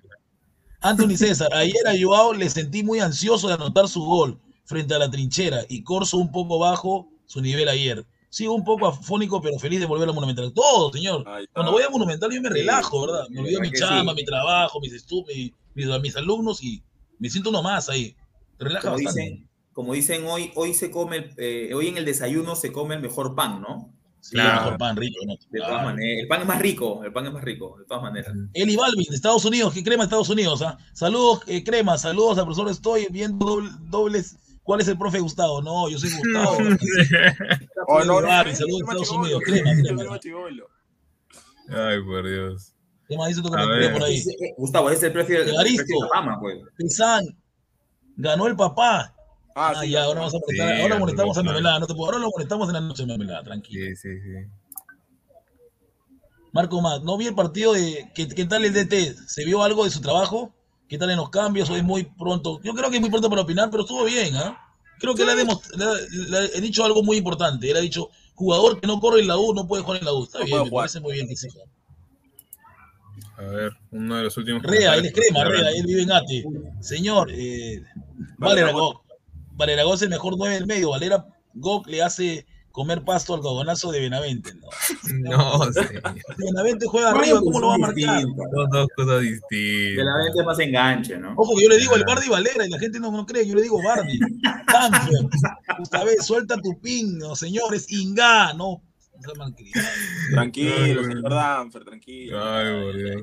Anthony 0.80 1.16
César, 1.16 1.48
ayer 1.54 1.86
a 1.86 1.92
Joao 2.00 2.32
le 2.34 2.50
sentí 2.50 2.82
muy 2.82 2.98
ansioso 2.98 3.46
de 3.48 3.54
anotar 3.54 3.86
su 3.88 4.02
gol 4.04 4.38
frente 4.64 4.94
a 4.94 4.98
la 4.98 5.10
trinchera 5.10 5.60
y 5.68 5.82
Corso 5.84 6.16
un 6.18 6.32
poco 6.32 6.58
bajo 6.58 7.08
su 7.26 7.40
nivel 7.40 7.68
ayer. 7.68 8.04
Sigo 8.30 8.54
un 8.54 8.64
poco 8.64 8.86
afónico, 8.88 9.40
pero 9.40 9.58
feliz 9.58 9.78
de 9.78 9.86
volver 9.86 10.08
a 10.08 10.12
Monumental. 10.12 10.52
Todo, 10.54 10.90
señor. 10.92 11.24
Cuando 11.52 11.70
voy 11.72 11.82
a 11.82 11.90
Monumental 11.90 12.30
yo 12.32 12.40
me 12.40 12.48
relajo, 12.48 13.06
¿verdad? 13.06 13.28
Me 13.30 13.40
olvido 13.40 13.60
mi 13.60 13.70
chamba, 13.70 14.12
sí. 14.12 14.16
mi 14.16 14.24
trabajo, 14.24 14.80
mis 14.80 14.92
estudios, 14.94 15.52
mis, 15.74 15.86
mis 16.00 16.16
alumnos 16.16 16.62
y 16.64 16.82
me 17.18 17.28
siento 17.30 17.50
uno 17.50 17.62
más 17.62 17.88
ahí. 17.88 18.16
Relaja 18.58 18.90
Como 18.90 18.94
bastante. 19.02 19.20
dicen, 19.20 19.48
como 19.72 19.92
dicen 19.92 20.24
hoy, 20.26 20.50
hoy 20.56 20.74
se 20.74 20.90
come, 20.90 21.30
eh, 21.36 21.72
hoy 21.74 21.88
en 21.88 21.98
el 21.98 22.04
desayuno 22.06 22.56
se 22.56 22.72
come 22.72 22.94
el 22.96 23.02
mejor 23.02 23.34
pan, 23.34 23.60
¿no? 23.60 23.92
Sí, 24.22 24.36
Claro. 24.36 24.62
mejor 24.62 24.78
pan 24.78 24.96
rico, 24.96 25.18
¿no? 25.26 25.32
De 25.32 25.58
todas 25.58 25.68
Claro. 25.72 25.84
maneras. 25.88 26.22
El 26.22 26.28
pan 26.28 26.40
es 26.42 26.46
más 26.46 26.60
rico, 26.62 27.02
el 27.04 27.12
pan 27.12 27.26
es 27.26 27.32
más 27.32 27.42
rico, 27.42 27.76
de 27.78 27.84
todas 27.86 28.02
maneras. 28.04 28.32
Eli 28.54 28.76
Balvin, 28.76 29.04
de 29.10 29.16
Estados 29.16 29.44
Unidos, 29.44 29.74
que 29.74 29.82
crema 29.82 30.04
Estados 30.04 30.28
Unidos, 30.30 30.62
¿ah? 30.62 30.78
Saludos, 30.94 31.40
eh, 31.48 31.64
crema, 31.64 31.98
saludos 31.98 32.38
al 32.38 32.44
profesor. 32.44 32.70
Estoy 32.70 33.08
viendo 33.10 33.44
doble- 33.44 33.76
dobles. 33.90 34.36
¿Cuál 34.62 34.80
es 34.80 34.86
el 34.86 34.96
profe 34.96 35.18
Gustavo? 35.18 35.60
No, 35.60 35.88
yo 35.90 35.98
soy 35.98 36.10
Gustavo. 36.12 36.56
Oh, 37.88 38.04
no, 38.04 38.22
Balvin, 38.22 38.54
saludos 38.54 38.82
a 38.82 38.84
Estados 38.92 39.10
Unidos, 39.10 39.42
crema, 39.44 39.70
crema. 39.82 40.18
Ay, 41.68 42.02
por 42.04 42.26
Dios. 42.28 42.72
¿Qué 43.08 43.16
más 43.18 43.28
dice 43.28 43.42
comentario 43.42 43.74
ver. 43.76 43.92
por 43.92 44.04
ahí? 44.04 44.18
Eh, 44.18 44.54
Gustavo, 44.56 44.88
ese 44.90 44.98
es 44.98 45.02
el 45.04 45.12
precio 45.12 45.44
de 45.44 45.52
la 45.52 46.08
fama, 46.12 46.38
pues. 46.40 46.58
Pizán, 46.76 47.24
ganó 48.16 48.46
el 48.46 48.54
papá. 48.54 49.14
Ah, 49.54 49.72
Ah, 49.76 49.80
sí, 49.82 49.90
ya, 49.90 50.04
ahora 50.04 50.20
vamos 50.20 50.34
a 50.34 50.38
Sí, 50.38 50.42
molestar. 50.46 50.68
ahora 50.72 50.88
ganó 50.88 50.98
molestamos 51.00 51.38
a. 51.38 51.42
Memelada, 51.42 51.78
no 51.78 51.86
te 51.86 51.94
puedo. 51.94 52.06
Ahora 52.06 52.18
lo 52.18 52.30
molestamos 52.30 52.68
en 52.68 52.74
la 52.74 52.80
noche, 52.80 53.06
Memelada, 53.06 53.42
tranquilo. 53.42 53.86
Sí, 53.86 53.96
sí, 53.96 54.20
sí. 54.20 54.48
Marco 56.52 56.80
Más, 56.82 57.02
no 57.02 57.16
vi 57.16 57.26
el 57.26 57.34
partido 57.34 57.72
de. 57.72 58.10
¿Qué, 58.14 58.28
qué 58.28 58.44
tal 58.44 58.64
el 58.64 58.72
DT? 58.72 59.14
¿Se 59.26 59.44
vio 59.44 59.62
algo 59.62 59.84
de 59.84 59.90
su 59.90 60.00
trabajo? 60.00 60.54
¿Qué 60.88 60.98
tal 60.98 61.10
en 61.10 61.16
los 61.16 61.30
cambios? 61.30 61.70
Hoy 61.70 61.78
es 61.78 61.84
muy 61.84 62.04
pronto. 62.04 62.60
Yo 62.62 62.74
creo 62.74 62.90
que 62.90 62.96
es 62.96 63.00
muy 63.00 63.10
pronto 63.10 63.30
para 63.30 63.42
opinar, 63.42 63.70
pero 63.70 63.84
estuvo 63.84 64.04
bien, 64.04 64.36
¿ah? 64.36 64.58
Creo 64.98 65.14
que 65.14 65.24
le, 65.24 65.32
ha 65.32 65.34
demot- 65.34 65.66
le 65.76 65.84
ha- 65.84 66.28
le 66.30 66.38
ha- 66.38 66.50
he 66.54 66.60
dicho 66.60 66.84
algo 66.84 67.02
muy 67.02 67.16
importante. 67.16 67.70
Él 67.70 67.76
ha 67.76 67.80
dicho: 67.80 68.10
jugador 68.34 68.78
que 68.80 68.86
no 68.86 69.00
corre 69.00 69.20
en 69.20 69.28
la 69.28 69.38
U 69.38 69.54
no 69.54 69.66
puede 69.66 69.82
jugar 69.82 70.00
en 70.00 70.04
la 70.06 70.12
U. 70.12 70.24
Está 70.24 70.40
No 70.40 70.44
bien, 70.44 70.62
me 70.64 70.70
parece 70.70 71.00
muy 71.00 71.14
bien 71.14 71.26
que 71.26 71.32
exija. 71.32 71.58
A 73.38 73.42
ver, 73.42 73.72
uno 73.90 74.16
de 74.16 74.24
los 74.24 74.36
últimos. 74.36 74.62
Rea, 74.62 74.94
él 74.96 75.06
es 75.06 75.12
crema. 75.14 75.44
Rea, 75.44 75.70
él 75.70 75.86
vive 75.86 76.02
en 76.02 76.12
Ate. 76.12 76.44
Señor, 76.80 77.30
eh, 77.32 77.82
Valera 78.38 78.72
Gok. 78.72 79.02
Valera 79.54 79.84
Gok 79.84 79.94
es 79.94 80.02
el 80.02 80.10
mejor 80.10 80.34
9 80.36 80.54
del 80.54 80.66
medio. 80.66 80.90
Valera 80.90 81.26
Gok 81.54 81.86
le 81.86 82.02
hace 82.02 82.46
comer 82.72 83.04
pasto 83.04 83.34
al 83.34 83.42
cagonazo 83.42 83.92
de 83.92 84.00
Benavente. 84.00 84.52
No. 84.54 84.68
No, 85.12 85.72
señor. 85.72 86.02
Benavente 86.38 86.86
juega 86.86 87.10
arriba, 87.10 87.40
¿cómo 87.40 87.60
lo 87.60 87.68
va 87.68 87.74
a 87.74 87.78
marcar? 87.78 88.22
Son 88.22 88.70
dos 88.70 88.88
cosas 88.96 89.20
distintas. 89.20 90.06
es 90.36 90.44
más 90.44 90.58
enganche, 90.58 91.18
¿no? 91.18 91.34
Ojo 91.36 91.60
yo 91.60 91.68
le 91.68 91.78
digo 91.78 91.94
el 91.94 92.04
Bardi 92.04 92.28
Valera 92.28 92.66
y 92.66 92.70
la 92.70 92.78
gente 92.78 92.98
no, 92.98 93.10
no 93.10 93.26
cree, 93.26 93.46
yo 93.46 93.54
le 93.54 93.62
digo 93.62 93.80
Bardi. 93.82 94.18
Danfer, 94.72 95.28
Gustave, 95.78 96.16
suelta 96.22 96.56
tu 96.56 96.80
pin, 96.80 97.18
no, 97.18 97.36
señores, 97.36 97.90
Inga, 97.92 98.54
no. 98.54 98.82
Tranquilo, 100.32 101.04
señor 101.04 101.30
Danfer, 101.30 101.84
tranquilo. 101.84 102.42
Ay. 102.42 103.22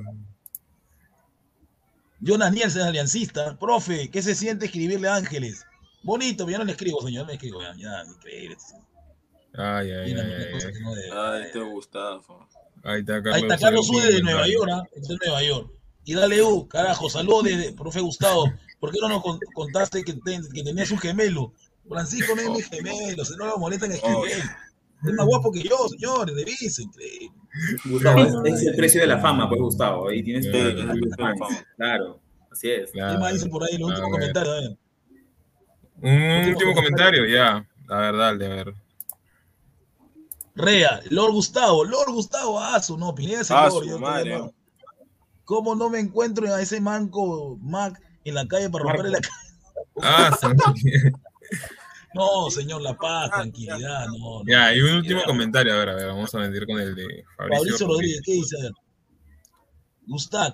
Jonas 2.21 2.53
Nielsen, 2.53 2.83
aliancista. 2.83 3.57
Profe, 3.57 4.09
¿qué 4.09 4.21
se 4.21 4.35
siente 4.35 4.65
escribirle 4.65 5.07
a 5.07 5.15
Ángeles? 5.15 5.65
Bonito, 6.03 6.45
pero 6.45 6.53
yo 6.53 6.57
no 6.59 6.65
le 6.65 6.71
escribo, 6.71 7.01
señor, 7.01 7.23
no 7.23 7.27
le 7.29 7.33
escribo, 7.35 7.61
ya, 7.61 7.73
ya, 7.77 8.03
increíble. 8.09 8.57
Ay, 9.53 9.91
ay, 9.91 10.13
ay, 10.13 10.13
ay, 10.13 10.73
no. 10.81 11.21
Ay, 11.21 11.43
este 11.43 11.59
Gustavo. 11.59 12.47
Ahí 12.83 12.99
está 13.01 13.13
Carlos. 13.21 13.35
Ahí 13.35 13.41
está 13.41 13.57
Carlos 13.57 13.89
Ude 13.89 14.13
de 14.13 14.21
Nueva. 14.21 14.47
York, 14.47 14.69
¿ah? 14.71 14.83
En 14.95 15.17
Nueva 15.25 15.43
York. 15.43 15.71
Y 16.05 16.13
dale 16.13 16.41
U, 16.41 16.67
carajo, 16.67 17.09
saludos 17.09 17.43
de 17.45 17.73
profe 17.73 17.99
Gustavo. 17.99 18.45
¿Por 18.79 18.91
qué 18.91 18.99
no 19.01 19.09
nos 19.09 19.21
con- 19.21 19.39
contaste 19.53 20.03
que, 20.03 20.13
te- 20.13 20.39
que 20.53 20.63
tenías 20.63 20.89
un 20.91 20.97
gemelo? 20.99 21.51
Francisco 21.87 22.33
no 22.35 22.41
es 22.41 22.49
mi 22.49 22.61
gemelo, 22.61 23.25
se 23.25 23.35
no 23.35 23.45
lo 23.47 23.57
molestan 23.57 23.91
escribir. 23.91 24.37
Es 25.01 25.13
más 25.13 25.25
guapo 25.25 25.51
que 25.51 25.63
yo, 25.63 25.75
señores, 25.89 26.35
revisen. 26.35 26.85
increíble. 26.85 27.31
Gustavo, 27.85 28.45
es, 28.45 28.53
es 28.61 28.67
el 28.67 28.75
precio 28.75 29.01
de 29.01 29.07
la 29.07 29.19
fama, 29.19 29.49
pues, 29.49 29.59
Gustavo. 29.59 30.09
Ahí 30.09 30.23
tienes 30.23 30.49
todo. 30.51 30.61
el 30.69 30.75
de. 30.75 31.63
Claro, 31.75 32.21
así 32.51 32.69
es. 32.69 32.91
Claro. 32.91 33.13
¿Qué 33.13 33.19
más 33.19 33.33
dicen 33.33 33.49
por 33.49 33.63
ahí? 33.63 33.77
Los 33.77 33.89
últimos 33.89 34.11
comentarios, 34.11 34.53
a 34.55 34.59
ver. 34.61 34.77
Un 36.01 36.49
último 36.49 36.73
comentario, 36.73 37.25
ya. 37.25 37.65
A 37.89 37.97
ver, 37.97 38.15
dale, 38.15 38.45
a 38.45 38.49
ver. 38.49 38.73
Rea, 40.55 40.99
Lord 41.09 41.31
Gustavo, 41.31 41.83
Lord 41.83 42.11
Gustavo, 42.11 42.59
ah, 42.59 42.81
su 42.81 42.97
no, 42.97 43.15
Pineda 43.15 43.41
ese 43.41 43.53
Ah, 43.53 43.69
Lord, 43.69 43.99
madre. 43.99 44.41
¿Cómo 45.45 45.73
no 45.75 45.89
me 45.89 45.99
encuentro 45.99 46.53
a 46.53 46.61
ese 46.61 46.81
manco 46.81 47.57
Mac 47.61 47.99
en 48.23 48.33
la 48.35 48.47
calle 48.47 48.69
para 48.69 48.83
romperle 48.83 49.11
la 49.11 49.19
calle? 49.19 49.35
Ah. 50.01 50.37
No, 52.15 52.49
señor 52.49 52.81
La 52.81 52.97
Paz, 52.97 53.29
tranquilidad, 53.29 54.07
no. 54.07 54.39
no. 54.39 54.43
ya, 54.47 54.73
y 54.73 54.81
un 54.81 54.95
último 54.95 55.21
comentario. 55.25 55.73
A 55.73 55.77
ver, 55.77 55.89
a 55.89 55.95
ver, 55.95 56.07
vamos 56.07 56.33
a 56.33 56.39
medir 56.39 56.65
con 56.65 56.79
el 56.79 56.95
de 56.95 57.23
Fabricio, 57.37 57.57
Fabricio 57.59 57.87
Rodríguez, 57.87 58.21
¿qué 58.25 58.31
dice? 58.31 58.57
A 58.57 58.61
ver. 58.63 58.71
Gustav, 60.07 60.53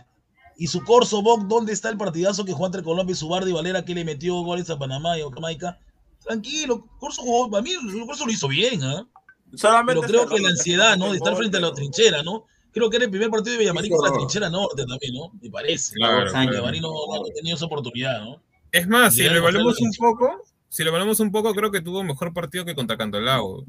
¿y 0.58 0.68
su 0.68 0.84
Corso 0.84 1.22
Boc 1.22 1.44
dónde 1.48 1.74
está 1.74 1.90
el 1.90 1.98
partidazo 1.98 2.46
que 2.46 2.54
jugó 2.54 2.66
entre 2.68 2.84
Colombia 2.84 3.14
y 3.14 3.16
su 3.16 3.28
Bardi 3.28 3.52
Valera 3.52 3.84
que 3.86 3.94
le 3.96 4.06
metió 4.06 4.36
goles 4.42 4.70
a 4.70 4.78
Panamá 4.78 5.18
y 5.18 5.22
a 5.22 5.26
Jamaica? 5.34 5.80
Tranquilo, 6.24 6.86
Corso 7.00 7.22
jugó, 7.22 7.50
para 7.50 7.62
mí 7.62 7.72
el 7.72 8.06
Corso 8.06 8.26
lo 8.26 8.32
hizo 8.32 8.48
bien, 8.48 8.84
¿ah? 8.84 9.08
Solamente 9.56 10.02
Pero 10.08 10.26
creo 10.26 10.28
que 10.36 10.42
la 10.42 10.50
ansiedad, 10.50 10.98
¿no? 10.98 11.12
De 11.12 11.18
estar 11.18 11.36
frente 11.36 11.58
a 11.58 11.62
la 11.62 11.72
trinchera, 11.74 12.24
¿no? 12.24 12.46
Creo 12.72 12.90
que 12.90 12.98
era 12.98 13.06
el 13.06 13.12
primer 13.12 13.30
partido 13.30 13.54
de 13.54 13.60
Villamarín 13.60 13.92
con 13.96 14.04
la 14.06 14.14
trinchera 14.14 14.50
norte 14.50 14.86
también, 14.86 15.14
¿no? 15.14 15.32
Me 15.42 15.50
parece. 15.50 15.94
Claro, 15.96 16.30
claro. 16.30 16.50
Villamarín 16.50 16.82
no, 16.82 16.90
no 16.90 17.22
ha 17.26 17.34
tenido 17.34 17.56
esa 17.56 17.66
oportunidad, 17.66 18.22
¿no? 18.24 18.42
Es 18.72 18.88
más, 18.88 19.14
si 19.14 19.20
Ya 19.24 19.28
lo 19.28 19.34
no 19.34 19.38
evaluamos 19.40 19.78
fue 19.78 19.84
la 19.86 19.90
un 19.90 19.96
poco, 20.18 20.44
si 20.68 20.84
lo 20.84 20.90
evaluamos 20.90 21.20
un 21.22 21.32
poco, 21.32 21.54
creo 21.54 21.72
que 21.72 21.80
tuvo 21.82 22.04
mejor 22.04 22.34
partido 22.34 22.66
que 22.66 22.76
contra 22.76 22.98
Cantolao. 22.98 23.64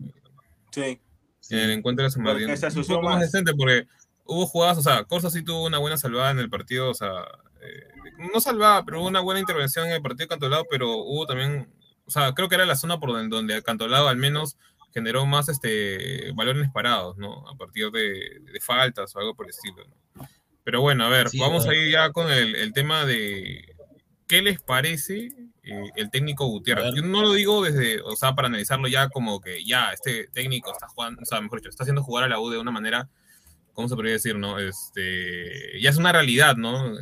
Sí. 0.72 0.98
En 1.50 1.58
el 1.58 1.70
encuentro 1.70 2.04
de 2.04 2.10
San 2.10 2.24
Porque 2.24 2.46
Martín. 2.46 2.56
se 2.56 2.66
Un 2.66 2.72
asoció 2.72 2.94
poco 2.96 3.06
más 3.06 3.14
más. 3.18 3.30
decente 3.30 3.52
porque 3.54 3.86
hubo 4.26 4.46
jugadas, 4.46 4.78
o 4.78 4.82
sea, 4.82 5.04
Corsa 5.04 5.30
sí 5.30 5.42
tuvo 5.44 5.64
una 5.64 5.78
buena 5.78 5.96
salvada 5.96 6.30
en 6.30 6.38
el 6.38 6.50
partido, 6.50 6.90
o 6.90 6.94
sea, 6.94 7.10
eh, 7.60 7.88
no 8.32 8.40
salvada, 8.40 8.84
pero 8.84 9.00
hubo 9.00 9.08
una 9.08 9.20
buena 9.20 9.40
intervención 9.40 9.86
en 9.86 9.92
el 9.92 10.02
partido 10.02 10.24
de 10.24 10.28
Cantolao, 10.28 10.66
pero 10.70 10.96
hubo 10.96 11.26
también, 11.26 11.68
o 12.06 12.10
sea, 12.10 12.32
creo 12.32 12.48
que 12.48 12.54
era 12.56 12.66
la 12.66 12.76
zona 12.76 12.98
por 12.98 13.10
donde, 13.10 13.34
donde 13.34 13.62
Cantolao 13.62 14.08
al 14.08 14.16
menos 14.16 14.56
generó 14.92 15.26
más 15.26 15.48
este 15.48 16.32
balones 16.34 16.70
parados, 16.70 17.18
¿no? 17.18 17.48
A 17.48 17.56
partir 17.56 17.90
de, 17.90 18.40
de 18.52 18.60
faltas 18.60 19.14
o 19.14 19.18
algo 19.18 19.34
por 19.34 19.46
el 19.46 19.50
estilo, 19.50 19.84
¿no? 20.14 20.26
Pero 20.64 20.80
bueno, 20.80 21.04
a 21.04 21.08
ver, 21.08 21.28
Sí, 21.28 21.38
vamos 21.38 21.64
claro. 21.64 21.78
a 21.78 21.80
ir 21.80 21.92
ya 21.92 22.10
con 22.10 22.30
el, 22.30 22.56
el 22.56 22.72
tema 22.72 23.04
de 23.04 23.76
qué 24.26 24.42
les 24.42 24.60
parece 24.60 25.28
eh, 25.62 25.90
el 25.96 26.10
técnico 26.10 26.46
Gutiérrez. 26.46 26.94
Yo 26.94 27.02
no 27.02 27.22
lo 27.22 27.32
digo 27.32 27.62
desde, 27.62 28.00
o 28.00 28.16
sea, 28.16 28.34
para 28.34 28.48
analizarlo 28.48 28.88
ya 28.88 29.08
como 29.08 29.40
que 29.40 29.64
ya 29.64 29.90
este 29.92 30.28
técnico 30.28 30.72
está 30.72 30.88
jugando, 30.88 31.22
o 31.22 31.24
sea, 31.24 31.40
mejor 31.40 31.60
dicho, 31.60 31.70
está 31.70 31.84
haciendo 31.84 32.02
jugar 32.02 32.24
a 32.24 32.28
la 32.28 32.40
U 32.40 32.50
de 32.50 32.58
una 32.58 32.70
manera, 32.72 33.08
¿cómo 33.76 33.88
se 33.88 33.94
podría 33.94 34.14
decir, 34.14 34.34
no? 34.36 34.58
Este, 34.58 35.80
ya 35.80 35.90
es 35.90 35.96
una 35.98 36.10
realidad, 36.10 36.56
¿no? 36.56 36.92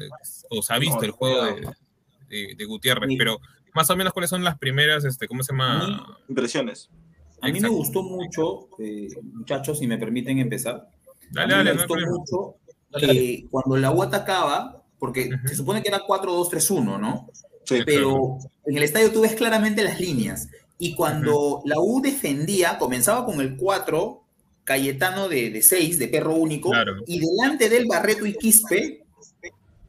O 0.51 0.61
se 0.61 0.75
ha 0.75 0.79
visto 0.79 0.97
No, 0.99 1.03
el 1.05 1.11
juego 1.13 1.45
de, 1.47 1.69
de- 2.29 2.55
de 2.57 2.65
Gutiérrez, 2.67 3.09
Sí. 3.09 3.17
pero 3.17 3.41
más 3.75 3.89
o 3.91 3.97
menos 3.97 4.13
cuáles 4.13 4.29
son 4.31 4.45
las 4.45 4.59
primeras, 4.59 5.05
este, 5.05 5.27
¿cómo 5.27 5.43
se 5.43 5.53
llama? 5.53 6.19
Impresiones. 6.29 6.91
A 7.41 7.49
mí 7.49 7.61
me 7.61 7.69
gustó 7.69 8.03
mucho, 8.03 8.69
eh, 8.79 9.09
muchachos, 9.33 9.79
si 9.79 9.87
me 9.87 9.99
permiten 9.99 10.39
empezar. 10.39 10.89
Dale, 11.31 11.55
a 11.55 11.59
mí 11.59 11.65
dale, 11.65 11.75
me 11.75 11.87
gustó 11.87 11.95
mucho 12.11 12.55
Dale, 12.91 13.07
que 13.07 13.47
cuando 13.51 13.77
la 13.77 13.91
U 13.91 14.03
atacaba, 14.03 14.83
porque 14.99 15.31
se 15.47 15.55
supone 15.57 15.83
que 15.83 15.89
era 15.89 16.01
4-2-3-1, 16.07 16.99
¿no? 16.99 17.29
Sí. 17.65 17.81
Pero 17.85 18.39
en 18.67 18.77
el 18.77 18.83
estadio 18.83 19.13
tú 19.13 19.21
ves 19.23 19.35
claramente 19.35 19.83
las 19.85 20.01
líneas. 20.01 20.49
Y 20.79 20.95
cuando 20.95 21.63
la 21.67 21.77
U 21.79 22.01
defendía, 22.03 22.79
comenzaba 22.79 23.25
con 23.27 23.41
el 23.41 23.57
4, 23.57 24.24
Cayetano 24.64 25.29
de 25.29 25.62
6, 25.62 25.98
de 25.98 26.09
perro 26.09 26.35
único, 26.35 26.70
Claro. 26.70 26.96
y 27.07 27.20
delante 27.20 27.68
del 27.68 27.87
Barreto 27.87 28.27
y 28.27 28.35
Quispe, 28.35 29.05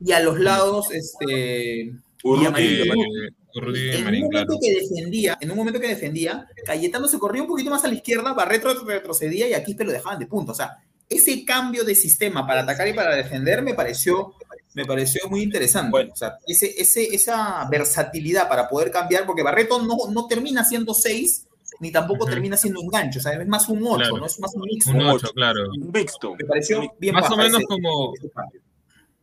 y 0.04 0.12
a 0.12 0.20
los 0.20 0.40
lados, 0.40 0.92
este. 0.92 1.94
Urruti, 2.24 2.44
y 2.44 2.48
Amarillo. 2.48 2.94
Urruti 3.56 3.80
En 3.90 3.98
un 4.00 4.04
Marín, 4.04 4.24
momento 4.26 4.48
claro. 4.54 4.60
que 4.62 4.74
defendía, 4.74 5.38
en 5.40 5.52
un 5.52 5.58
momento 5.58 5.80
que 5.80 5.88
defendía, 5.88 6.48
Cayetano 6.66 7.08
se 7.08 7.18
corría 7.20 7.42
un 7.44 7.48
poquito 7.48 7.70
más 7.70 7.86
a 7.86 7.88
la 7.88 7.94
izquierda, 7.94 8.34
Barreto 8.34 8.74
retrocedía 8.86 9.48
y 9.48 9.54
a 9.54 9.64
Quispe 9.64 9.86
lo 9.86 9.92
dejaban 9.94 10.20
de 10.20 10.26
punto. 10.28 10.52
O 10.52 10.56
sea, 10.56 10.78
ese 11.08 11.46
cambio 11.46 11.84
de 11.86 11.96
sistema 11.96 12.46
para 12.46 12.62
atacar 12.62 12.88
y 12.88 12.94
para 12.94 13.16
defender 13.16 13.62
me 13.62 13.74
pareció 13.74 14.34
me 14.74 14.84
pareció 14.86 15.30
muy 15.30 15.42
interesante. 15.42 16.10
O 16.12 16.16
sea, 16.18 16.38
ese, 16.46 16.74
ese, 16.78 17.16
esa 17.16 17.66
versatilidad 17.72 18.50
para 18.50 18.68
poder 18.68 18.92
cambiar, 18.92 19.26
porque 19.26 19.42
Barreto 19.42 19.82
no, 19.82 19.96
no 20.12 20.28
termina 20.28 20.66
siendo 20.66 20.94
6, 20.94 21.46
ni 21.80 21.92
tampoco 21.92 22.26
termina 22.26 22.56
siendo 22.58 22.80
un 22.82 22.88
gancho, 22.90 23.20
o 23.20 23.22
sea, 23.22 23.34
es 23.34 23.48
más 23.48 23.68
un 23.70 23.80
8, 23.86 23.98
Claro. 23.98 24.18
¿no? 24.18 24.26
Es 24.26 24.40
más 24.40 24.54
un 24.56 24.62
mixto. 24.64 24.92
Un 24.92 25.02
8, 25.02 25.28
claro. 25.34 25.70
Un 25.70 25.92
mixto. 25.92 26.36
Me 26.36 26.46
pareció 26.46 26.82
bien 27.00 27.14
Más 27.16 27.30
o 27.32 27.36
menos 27.38 27.58
ese- 27.58 27.66
como- 27.68 28.14
ese. 28.16 28.30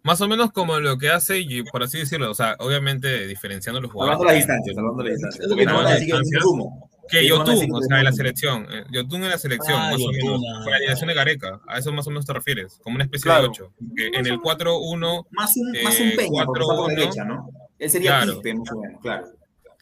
Más 0.04 0.20
o 0.20 0.26
menos 0.26 0.50
como 0.50 0.80
lo 0.80 0.98
que 0.98 1.10
hace, 1.10 1.38
y 1.38 1.62
por 1.62 1.82
así 1.84 1.98
decirlo, 1.98 2.28
o 2.30 2.34
sea, 2.34 2.56
obviamente 2.58 3.26
diferenciando 3.28 3.80
los 3.80 3.92
jugadores. 3.92 4.20
Las 4.26 4.34
distancias, 4.34 4.74
salvando 4.74 5.02
las 5.04 5.12
distancias. 5.12 5.48
No 5.48 5.56
van 5.56 5.68
a 5.68 5.82
las 5.82 5.92
decir 5.92 6.08
que 6.08 6.12
es 6.14 6.20
distancias. 6.22 6.42
rumo. 6.42 6.90
Que 7.08 7.20
Ellos 7.20 7.38
van 7.38 7.46
decir 7.46 7.62
Yotun, 7.68 7.74
o 7.76 7.78
que 7.78 7.82
es 7.84 7.88
sea, 7.88 7.96
de 7.98 8.02
la 8.04 8.12
selección. 8.12 8.66
Yotun 8.92 9.22
en 9.24 9.30
la 9.30 9.38
selección, 9.38 9.76
Ah, 9.80 9.90
más 9.90 9.94
o 10.00 10.12
Yotun, 10.12 10.14
menos. 10.16 10.42
ah. 10.56 10.60
Con 10.62 10.70
la 10.70 10.76
alineación 10.76 11.08
de 11.08 11.14
Gareca. 11.14 11.60
A 11.68 11.78
eso 11.78 11.92
más 11.92 12.06
o 12.06 12.10
menos 12.10 12.26
te 12.26 12.32
refieres. 12.32 12.80
Como 12.82 12.94
una 12.96 13.04
especie 13.04 13.24
Claro. 13.24 13.42
de 13.42 13.48
8. 13.50 13.72
Que 13.96 14.06
en 14.08 14.26
el 14.26 14.40
4-1, 14.40 15.26
Más 15.30 15.52
un, 15.56 15.76
Eh, 15.76 15.84
más 15.84 16.00
un 16.00 16.10
Peña, 16.16 16.44
porque 16.46 16.62
está 16.62 16.74
por 16.74 16.76
4-1. 16.86 16.88
derecha, 16.96 17.24
¿no? 17.24 17.48
Él 17.78 17.90
sería 17.90 18.10
Claro. 18.10 18.32
Quispe, 18.34 18.54
más 18.54 18.72
o 18.72 18.80
menos, 18.80 19.00
claro. 19.02 19.26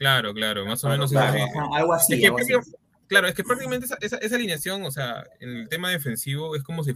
Claro, 0.00 0.34
claro, 0.34 0.66
más 0.66 0.82
o 0.82 0.88
Claro, 0.88 0.96
menos. 0.98 1.10
claro, 1.12 1.36
eso. 1.36 1.46
ajá, 1.60 1.68
algo 1.76 1.92
así, 1.94 2.14
Es 2.14 2.20
que 2.20 2.26
algo 2.26 2.38
así. 2.38 2.46
prácticamente- 2.52 2.78
Claro, 3.06 3.26
es 3.28 3.34
que 3.34 3.42
prácticamente 3.44 3.86
esa, 3.86 3.96
esa, 4.00 4.16
esa 4.18 4.34
alineación, 4.36 4.84
o 4.84 4.90
sea, 4.90 5.24
en 5.40 5.50
el 5.56 5.68
tema 5.68 5.90
defensivo, 5.90 6.54
es 6.56 6.62
como 6.62 6.82
si. 6.84 6.94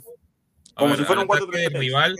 Como 0.75 0.90
ver, 0.90 0.99
si 0.99 1.05
fuera 1.05 1.23
un 1.23 1.31
ataque 1.31 1.47
4-3-3. 1.47 1.73
del 1.73 1.81
rival 1.81 2.17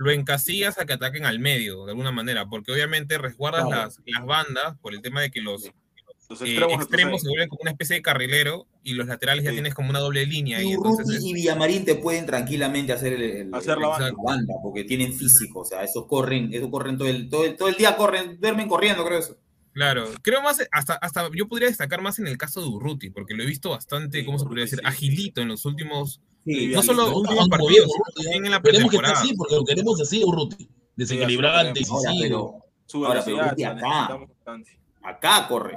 lo 0.00 0.10
encasillas 0.12 0.78
a 0.78 0.86
que 0.86 0.92
ataquen 0.92 1.24
al 1.26 1.40
medio, 1.40 1.84
de 1.84 1.90
alguna 1.92 2.12
manera, 2.12 2.46
porque 2.46 2.70
obviamente 2.72 3.18
resguardas 3.18 3.64
Claro. 3.66 3.82
las, 3.84 4.00
las 4.06 4.24
bandas 4.24 4.78
por 4.80 4.94
el 4.94 5.02
tema 5.02 5.20
de 5.22 5.30
que 5.30 5.40
los 5.40 5.64
Los 6.28 6.42
eh, 6.42 6.58
extremos, 6.74 7.22
se 7.22 7.28
vuelven 7.28 7.48
como 7.48 7.62
una 7.62 7.70
especie 7.70 7.96
de 7.96 8.02
carrilero 8.02 8.66
y 8.84 8.92
los 8.92 9.06
laterales 9.06 9.44
ya 9.44 9.50
tienes 9.50 9.72
como 9.74 9.88
una 9.90 9.98
doble 9.98 10.24
línea. 10.26 10.62
Y 10.62 10.72
entonces, 10.72 11.20
y 11.24 11.32
Villamarín 11.32 11.86
te 11.86 11.94
pueden 11.94 12.26
tranquilamente 12.26 12.92
hacer, 12.92 13.14
el, 13.14 13.22
el- 13.22 13.54
Hacer 13.54 13.78
la 13.78 13.96
el- 14.08 14.14
banda. 14.22 14.54
porque 14.62 14.84
tienen 14.84 15.14
físico, 15.14 15.60
o 15.60 15.64
sea, 15.64 15.82
esos 15.82 16.06
corren, 16.06 16.52
esos 16.52 16.68
corren 16.68 16.98
todo 16.98 17.08
el, 17.08 17.30
todo 17.30 17.46
el, 17.46 17.56
todo 17.56 17.68
el 17.70 17.76
día, 17.76 17.96
corren, 17.96 18.38
duermen 18.38 18.68
corriendo, 18.68 19.04
creo 19.06 19.18
eso. 19.18 19.38
Claro, 19.78 20.04
creo 20.22 20.42
más, 20.42 20.58
hasta, 20.72 20.94
hasta 20.94 21.30
yo 21.34 21.46
podría 21.48 21.68
destacar 21.68 22.02
más 22.02 22.18
en 22.18 22.26
el 22.26 22.36
caso 22.36 22.60
de 22.60 22.66
Urruti, 22.68 23.10
porque 23.10 23.34
lo 23.34 23.42
he 23.42 23.46
visto 23.46 23.70
bastante, 23.70 24.20
Sí, 24.20 24.26
¿cómo 24.26 24.38
se 24.38 24.44
podría 24.44 24.64
decir? 24.64 24.78
sí. 24.80 24.84
Agilito 24.86 25.40
en 25.40 25.48
los 25.48 25.64
últimos, 25.64 26.20
Sí, 26.44 26.68
no 26.74 26.82
solo 26.82 27.06
los 27.08 27.16
últimos 27.16 27.48
partidos, 27.48 27.88
sino 27.92 28.04
también 28.24 28.44
en 28.46 28.50
la 28.52 28.60
Queremos 28.62 28.90
que 28.90 28.98
así, 29.04 29.34
porque 29.34 29.54
lo 29.54 29.64
queremos 29.64 30.00
así, 30.00 30.22
Urruti. 30.24 30.68
Desequilibrante, 30.96 31.80
incisivo. 31.80 32.64
Ahora, 32.94 33.22
pero 33.24 33.36
Urruti 33.38 33.62
la 33.62 33.70
acá. 33.70 34.18
acá 35.02 35.48
corre. 35.48 35.76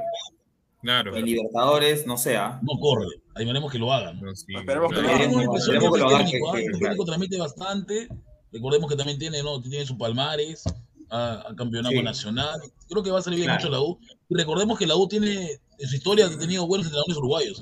Claro. 0.82 1.16
En 1.16 1.26
Libertadores, 1.26 2.08
no 2.08 2.18
sea. 2.18 2.60
No 2.64 2.80
corre. 2.80 3.06
Ahí 3.36 3.46
veremos 3.46 3.72
que 3.72 3.78
lo 3.78 3.94
hagan. 3.94 4.20
No, 4.20 4.34
sí, 4.36 4.46
Esperemos 4.56 4.92
que 4.92 5.02
lo 5.02 5.10
hagan. 5.10 5.22
Esperemos 5.56 5.92
que 5.92 5.94
que 5.94 6.00
lo 6.00 6.08
el 6.10 6.16
hagan, 6.16 6.26
técnico, 6.26 6.52
que- 6.54 6.60
que- 6.60 6.66
El 6.68 6.80
técnico 6.80 7.06
transmite 7.06 7.38
bastante. 7.38 8.08
Recordemos 8.52 8.90
que 8.90 8.98
también 8.98 9.20
tiene, 9.20 9.44
¿no? 9.44 9.62
tiene 9.62 9.86
su 9.86 9.98
palmares, 9.98 10.64
a, 11.12 11.50
a 11.50 11.56
campeonato 11.56 11.96
Sí. 11.96 12.02
nacional. 12.04 12.60
Creo 12.90 13.04
que 13.04 13.12
va 13.12 13.20
a 13.20 13.22
servir 13.22 13.44
Claro. 13.44 13.60
mucho 13.60 13.70
la 13.72 13.82
U. 13.82 14.00
Y 14.30 14.36
recordemos 14.36 14.80
que 14.80 14.88
la 14.88 14.96
U 14.96 15.08
tiene, 15.08 15.60
en 15.78 15.88
su 15.88 15.96
historia, 15.96 16.26
ha 16.28 16.38
tenido 16.40 16.66
buenos 16.66 16.88
entrenadores 16.88 17.18
uruguayos. 17.18 17.58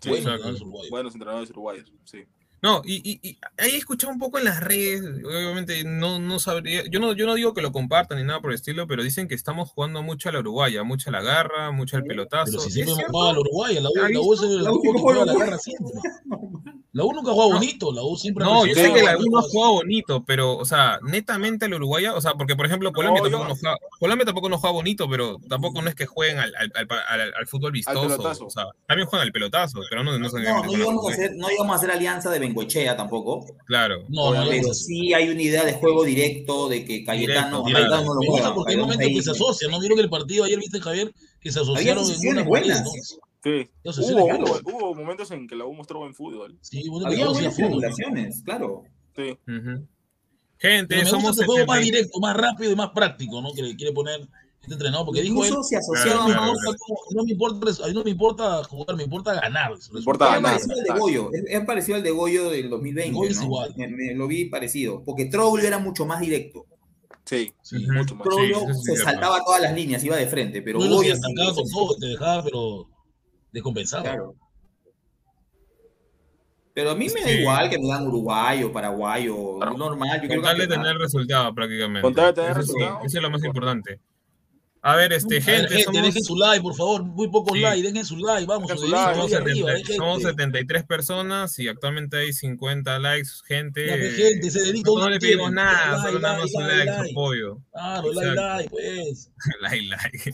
Sí, 0.00 0.08
buenos 0.08 0.26
entrenadores 0.26 0.60
uruguayos. 0.62 0.90
Buenos 0.90 1.14
entrenadores 1.14 1.50
uruguayos, 1.50 1.92
sí. 2.04 2.24
No, 2.62 2.82
y, 2.84 2.96
y, 3.10 3.20
y 3.26 3.38
ahí 3.56 3.70
he 3.70 3.76
escuchado 3.78 4.12
un 4.12 4.18
poco 4.18 4.38
en 4.38 4.44
las 4.44 4.60
redes, 4.60 5.02
obviamente 5.24 5.82
no, 5.84 6.18
no 6.18 6.38
sabría, 6.38 6.82
yo 6.90 7.00
no, 7.00 7.14
yo 7.14 7.24
no 7.26 7.34
digo 7.34 7.54
que 7.54 7.62
lo 7.62 7.72
compartan 7.72 8.18
ni 8.18 8.24
nada 8.24 8.40
por 8.40 8.50
el 8.50 8.56
estilo, 8.56 8.86
pero 8.86 9.02
dicen 9.02 9.28
que 9.28 9.34
estamos 9.34 9.70
jugando 9.70 10.02
mucho 10.02 10.28
a 10.28 10.32
la 10.32 10.40
uruguaya, 10.40 10.82
mucho 10.82 11.08
a 11.08 11.12
la 11.12 11.22
garra, 11.22 11.70
mucho 11.70 11.96
al 11.96 12.04
pelotazo. 12.04 12.52
Pero 12.52 12.60
si 12.60 12.68
¿Es 12.68 12.74
siempre 12.74 12.92
hemos 12.94 13.04
jugado 13.10 13.30
a 13.30 13.32
la 13.32 13.40
Uruguaya, 13.40 13.80
la 13.80 13.88
U, 13.88 13.92
¿Ha 14.04 14.08
la 14.10 14.20
U 14.20 14.34
es 14.34 14.42
el 14.42 14.62
La 14.64 14.72
U 14.72 14.78
juega 14.80 15.00
juega 15.00 15.18
la 15.24 15.32
Uruguay. 15.32 15.46
guerra 15.46 15.58
siempre. 15.58 15.92
La 16.92 17.04
U 17.04 17.12
nunca 17.12 17.30
juega 17.30 17.54
bonito, 17.54 17.92
la 17.92 18.02
U 18.02 18.16
siempre 18.16 18.44
No, 18.44 18.66
yo 18.66 18.74
sé 18.74 18.92
que 18.92 19.02
la 19.04 19.16
U 19.16 19.20
no 19.30 19.38
ha 19.38 19.42
jugado- 19.42 19.48
jugado 19.52 19.72
bonito, 19.74 20.24
pero, 20.26 20.56
o 20.56 20.64
sea, 20.64 20.98
netamente 21.06 21.66
al 21.66 21.74
uruguaya, 21.74 22.14
o 22.14 22.20
sea, 22.20 22.32
porque 22.34 22.56
por 22.56 22.66
ejemplo 22.66 22.90
Colombia, 22.92 23.22
No, 23.22 23.30
tampoco, 23.30 23.48
no 23.48 23.54
juega, 23.54 23.76
Colombia 24.00 24.24
tampoco 24.26 24.48
no 24.48 24.58
juega 24.58 24.72
bonito, 24.74 25.08
pero 25.08 25.36
tampoco 25.48 25.82
no 25.82 25.88
es 25.88 25.94
que 25.94 26.06
jueguen 26.06 26.38
al, 26.40 26.52
al, 26.56 26.72
al, 26.74 27.20
al- 27.20 27.32
al 27.32 27.46
fútbol 27.46 27.70
vistoso, 27.70 28.44
o 28.44 28.50
sea, 28.50 28.64
también 28.88 29.06
juegan 29.06 29.24
al 29.24 29.30
pelotazo, 29.32 29.78
pero 29.88 30.02
no, 30.02 30.18
no, 30.18 30.28
No, 30.28 30.32
no 30.64 30.72
llegamos 30.72 31.08
a 31.08 31.12
hacer, 31.12 31.30
no 31.36 31.48
llegamos 31.48 31.72
a 31.74 31.76
hacer 31.76 31.90
alianza 31.92 32.28
de 32.28 32.40
Bengochea 32.54 32.96
tampoco. 32.96 33.46
Claro. 33.66 34.04
No, 34.08 34.34
no, 34.34 34.48
pero 34.48 34.68
no, 34.68 34.74
sí 34.74 35.12
hay 35.14 35.28
una 35.28 35.42
idea 35.42 35.64
de 35.64 35.72
juego 35.74 36.04
directo, 36.04 36.68
de 36.68 36.84
que 36.84 37.04
Cayetano, 37.04 37.62
Directo, 37.64 37.88
Cayetano 37.88 38.04
no 38.04 38.14
lo 38.14 38.20
Me 38.20 38.26
gusta 38.26 38.42
juega. 38.42 38.54
porque 38.54 38.72
hay 38.72 38.78
momentos 38.78 39.08
que 39.08 39.22
se 39.22 39.30
asocian, 39.30 39.70
¿no? 39.70 39.80
Vieron 39.80 39.96
que 39.96 40.02
el 40.04 40.10
partido 40.10 40.44
ayer, 40.44 40.58
viste, 40.58 40.80
Javier, 40.80 41.12
que 41.40 41.50
se 41.50 41.60
asociaron 41.60 42.04
en 42.10 42.28
una 42.28 42.42
buenas. 42.42 42.84
¿no? 42.84 42.90
Sí. 43.42 43.70
Hubo, 43.84 44.24
hubo, 44.26 44.60
hubo 44.64 44.94
momentos 44.94 45.30
en 45.30 45.48
que 45.48 45.56
la 45.56 45.64
U 45.64 45.72
mostró 45.72 46.00
buen 46.00 46.14
fútbol. 46.14 46.58
Sí, 46.60 46.88
bueno, 46.88 47.06
Había 47.06 47.28
buenas 47.28 47.54
triangulaciones, 47.54 48.42
claro. 48.44 48.84
Sí. 49.16 49.36
Gente, 50.58 50.86
Pero 50.88 51.04
me 51.04 51.04
gusta 51.04 51.10
somos 51.10 51.36
ese 51.38 51.46
juego 51.46 51.66
más 51.66 51.78
70 51.78 51.96
directo, 51.96 52.20
más 52.20 52.36
rápido 52.36 52.72
y 52.72 52.76
más 52.76 52.90
práctico, 52.90 53.40
¿no? 53.40 53.54
Que 53.54 53.62
le 53.62 53.76
quiere 53.76 53.92
poner 53.92 54.28
este 54.62 54.74
entrenador, 54.74 55.06
porque 55.06 55.22
dijo 55.22 55.42
él, 55.44 55.54
se 55.62 55.76
"A 55.76 55.78
mí 55.80 55.84
asociaba 55.84 56.20
no 56.20 56.28
me 56.28 56.34
Claro, 56.34 56.52
importa 56.52 56.84
no 57.14 57.24
me 57.24 57.32
importa, 57.32 57.88
no 57.94 58.04
me 58.04 58.10
importa 58.10 58.64
jugar, 58.64 58.96
me 58.96 59.02
importa 59.04 59.34
ganar. 59.34 59.72
Es 59.72 59.90
ganar. 59.90 60.42
parecido 60.42 60.74
al 60.78 60.84
de 60.84 61.00
Goyo, 61.00 61.30
es, 61.32 61.44
es 61.48 61.64
parecido 61.64 61.96
al 61.96 62.02
de 62.02 62.10
Goyo 62.10 62.50
del 62.50 62.70
2020. 62.70 63.12
Goyo 63.16 63.30
es 63.30 63.38
¿no? 63.38 63.44
igual. 63.44 63.74
Me, 63.76 63.88
me 63.88 64.14
lo 64.14 64.26
vi 64.28 64.44
parecido, 64.46 65.02
porque 65.04 65.24
Troll 65.26 65.60
era 65.64 65.78
mucho 65.78 66.04
más 66.04 66.20
directo. 66.20 66.66
Sí, 67.24 67.52
Sí. 67.62 67.86
Mucho 67.86 68.14
más. 68.16 68.24
Troll 68.28 68.46
Sí, 68.48 68.54
sí 68.54 68.74
se 68.74 68.82
cierto. 68.92 69.04
saltaba 69.04 69.38
todas 69.44 69.62
las 69.62 69.74
líneas, 69.74 70.04
iba 70.04 70.16
de 70.16 70.26
frente, 70.26 70.60
pero 70.62 70.78
Pero 70.78 70.90
Goyo 70.94 71.12
te 71.12 71.16
sí, 71.16 71.22
atacaba 71.24 71.54
con 71.54 71.66
sí, 71.66 71.74
todo, 71.74 71.96
te 71.96 72.06
dejaba, 72.08 72.42
pero 72.44 72.88
descompensado. 73.52 74.02
Claro. 74.02 74.34
Pero 76.74 76.90
a 76.90 76.94
mí 76.94 77.06
me 77.12 77.20
da 77.20 77.26
Sí. 77.28 77.32
igual 77.40 77.68
que 77.70 77.78
me 77.78 77.88
dan 77.88 78.06
uruguayo, 78.06 78.72
paraguayo, 78.72 79.58
normal. 79.76 80.16
Yo 80.16 80.20
Con 80.20 80.28
quiero 80.28 80.42
tal 80.42 80.56
de 80.58 80.62
campeonato. 80.68 80.82
tener 80.88 80.98
resultado 80.98 81.54
prácticamente. 81.54 82.02
Con 82.02 82.14
tal 82.14 82.26
de 82.26 82.32
tener 82.34 82.50
eso, 82.52 82.62
sí, 82.62 82.66
resultado. 82.74 82.98
eso 83.04 83.16
es 83.18 83.22
lo 83.22 83.30
más 83.30 83.44
importante. 83.44 84.00
A 84.82 84.96
ver, 84.96 85.12
este, 85.12 85.36
A 85.36 85.38
ver, 85.40 85.42
gente, 85.42 85.68
gente, 85.68 85.84
somos, 85.84 86.02
dejen 86.02 86.24
su 86.24 86.36
like, 86.36 86.62
por 86.62 86.74
favor, 86.74 87.04
muy 87.04 87.28
pocos 87.28 87.52
Sí. 87.52 87.60
likes, 87.60 87.82
dejen 87.82 88.04
su 88.04 88.16
like, 88.16 88.46
vamos, 88.46 88.70
su 88.70 88.86
like, 88.88 88.96
hacia 88.96 89.14
somos, 89.14 89.32
arriba, 89.34 89.68
70 89.72 89.92
eh, 89.92 89.96
somos 89.96 90.16
gente. 90.18 90.30
73 90.30 90.84
personas 90.84 91.58
y 91.58 91.68
actualmente 91.68 92.16
hay 92.16 92.32
50 92.32 92.98
likes, 92.98 93.28
gente. 93.46 93.86
Ya, 93.86 93.96
ve, 93.96 94.10
gente, 94.10 94.50
dedito 94.50 94.94
no 94.96 95.00
no 95.04 95.10
le 95.10 95.18
pedimos 95.18 95.52
nada, 95.52 95.96
Like, 95.98 96.06
solo 96.08 96.18
nada 96.20 96.38
like, 96.38 96.56
un 96.56 96.62
like, 96.62 96.76
like, 96.78 96.92
su 96.92 96.98
like. 97.02 97.10
apoyo. 97.10 97.58
Claro, 97.72 98.12
like, 98.12 98.28
Exacto. 98.30 98.56
like, 98.56 98.70
pues. 98.70 99.30
like, 99.60 99.82
like. 99.86 100.32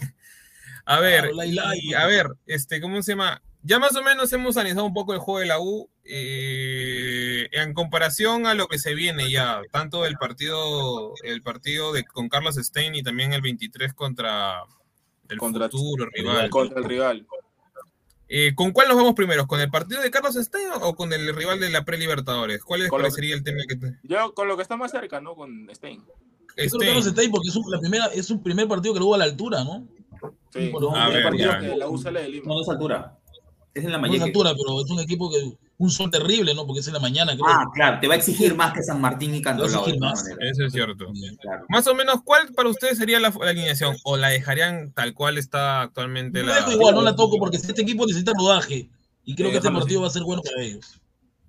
A 0.84 1.00
ver, 1.00 1.20
Claro, 1.22 1.36
like, 1.36 1.52
like, 1.54 1.80
y, 1.82 1.86
pues. 1.90 2.00
a 2.00 2.06
ver, 2.06 2.26
este, 2.46 2.80
¿cómo 2.80 3.02
se 3.02 3.12
llama? 3.12 3.42
Ya 3.66 3.78
más 3.80 3.96
o 3.96 4.02
menos 4.02 4.32
hemos 4.32 4.56
analizado 4.56 4.86
un 4.86 4.94
poco 4.94 5.12
el 5.12 5.18
juego 5.18 5.40
de 5.40 5.46
la 5.46 5.58
U 5.58 5.88
eh, 6.04 7.48
en 7.52 7.74
comparación 7.74 8.46
a 8.46 8.54
lo 8.54 8.68
que 8.68 8.78
se 8.78 8.94
viene 8.94 9.28
ya, 9.30 9.60
tanto 9.72 10.06
el 10.06 10.16
partido, 10.16 11.14
el 11.24 11.42
partido 11.42 11.92
de 11.92 12.04
con 12.04 12.28
Carlos 12.28 12.54
Stein 12.56 12.94
y 12.94 13.02
también 13.02 13.32
el 13.32 13.40
23 13.42 13.92
contra 13.94 14.62
el 15.28 15.38
Contra- 15.38 15.68
futuro 15.68 16.08
rival. 16.12 16.48
Contra 16.50 16.78
el 16.78 16.84
rival. 16.84 17.26
Eh, 18.28 18.54
¿Con 18.54 18.72
cuál 18.72 18.88
nos 18.88 18.96
vamos 18.96 19.14
primero? 19.14 19.46
¿Con 19.46 19.60
el 19.60 19.70
partido 19.70 20.00
de 20.00 20.10
Carlos 20.10 20.34
Stein 20.34 20.68
o 20.80 20.94
con 20.94 21.12
el 21.12 21.34
rival 21.34 21.58
de 21.60 21.70
la 21.70 21.84
Pre-Libertadores? 21.84 22.62
¿Cuál 22.62 22.82
es, 22.82 22.88
Con 22.88 23.00
cuál 23.00 23.10
lo- 23.10 23.14
sería 23.14 23.34
el 23.34 23.42
tema 23.42 23.62
que 23.68 23.76
te... 23.76 23.98
Yo 24.04 24.32
con 24.34 24.46
lo 24.48 24.56
que 24.56 24.62
está 24.62 24.76
más 24.76 24.90
cerca, 24.92 25.20
¿no? 25.20 25.34
Con 25.34 25.68
Stein. 25.74 26.00
Yo 26.00 26.06
creo 26.46 26.54
que 26.56 26.68
Stein. 26.68 26.94
Carlos 26.94 27.18
ahí 27.18 27.28
porque 27.28 27.48
es 27.48 27.56
un, 27.56 27.70
la 27.70 27.80
primera, 27.80 28.06
es 28.06 28.30
un 28.30 28.42
primer 28.42 28.66
partido 28.68 28.94
que 28.94 29.00
lo 29.00 29.06
hubo 29.06 29.14
a 29.16 29.18
la 29.18 29.24
altura, 29.24 29.64
¿no? 29.64 29.86
Sí. 30.52 30.68
Bueno, 30.70 30.94
A 30.96 31.08
el 31.08 31.14
ver, 31.14 31.22
partido 31.24 31.50
ya. 31.52 31.60
que 31.60 31.76
la 31.76 31.88
U 31.88 31.98
sale 31.98 32.22
de 32.22 32.28
Lima. 32.28 32.46
No, 32.46 32.54
no 32.54 32.62
es 32.62 32.68
altura. 32.68 33.16
Es 33.76 33.84
en 33.84 33.92
la 33.92 33.98
No 33.98 34.04
es 34.06 34.10
mañana. 34.10 34.24
altura, 34.24 34.52
pero 34.56 34.82
es 34.82 34.90
un 34.90 35.00
equipo 35.00 35.30
que. 35.30 35.52
Un 35.78 35.90
sol 35.90 36.10
terrible, 36.10 36.54
¿no? 36.54 36.66
Porque 36.66 36.80
es 36.80 36.86
en 36.88 36.94
la 36.94 37.00
mañana, 37.00 37.34
creo. 37.34 37.44
Ah, 37.46 37.64
claro, 37.74 37.98
te 38.00 38.08
va 38.08 38.14
a 38.14 38.16
exigir 38.16 38.54
más 38.54 38.72
que 38.72 38.82
San 38.82 38.98
Martín 38.98 39.34
y 39.34 39.42
Cantolao. 39.42 39.84
Eso 39.86 40.64
es 40.64 40.72
cierto. 40.72 41.12
Claro. 41.42 41.66
Más 41.68 41.86
o 41.86 41.94
menos, 41.94 42.22
¿cuál 42.24 42.48
para 42.54 42.70
ustedes 42.70 42.96
sería 42.96 43.20
la, 43.20 43.28
la 43.28 43.50
alineación? 43.50 43.94
¿O 44.02 44.16
la 44.16 44.28
dejarían 44.28 44.92
tal 44.92 45.12
cual 45.12 45.36
está 45.36 45.82
actualmente 45.82 46.40
Yo 46.40 46.46
la... 46.46 46.52
la 46.54 46.60
dejo 46.60 46.72
igual, 46.72 46.94
no 46.94 47.02
la 47.02 47.14
toco 47.14 47.36
porque 47.38 47.58
este 47.58 47.82
equipo 47.82 48.06
necesita 48.06 48.32
rodaje. 48.34 48.88
Y 49.26 49.34
creo 49.34 49.50
que 49.50 49.58
este 49.58 49.70
partido 49.70 50.00
va 50.00 50.06
a 50.06 50.10
ser 50.10 50.22
bueno 50.22 50.40
para 50.40 50.62
ellos. 50.62 50.98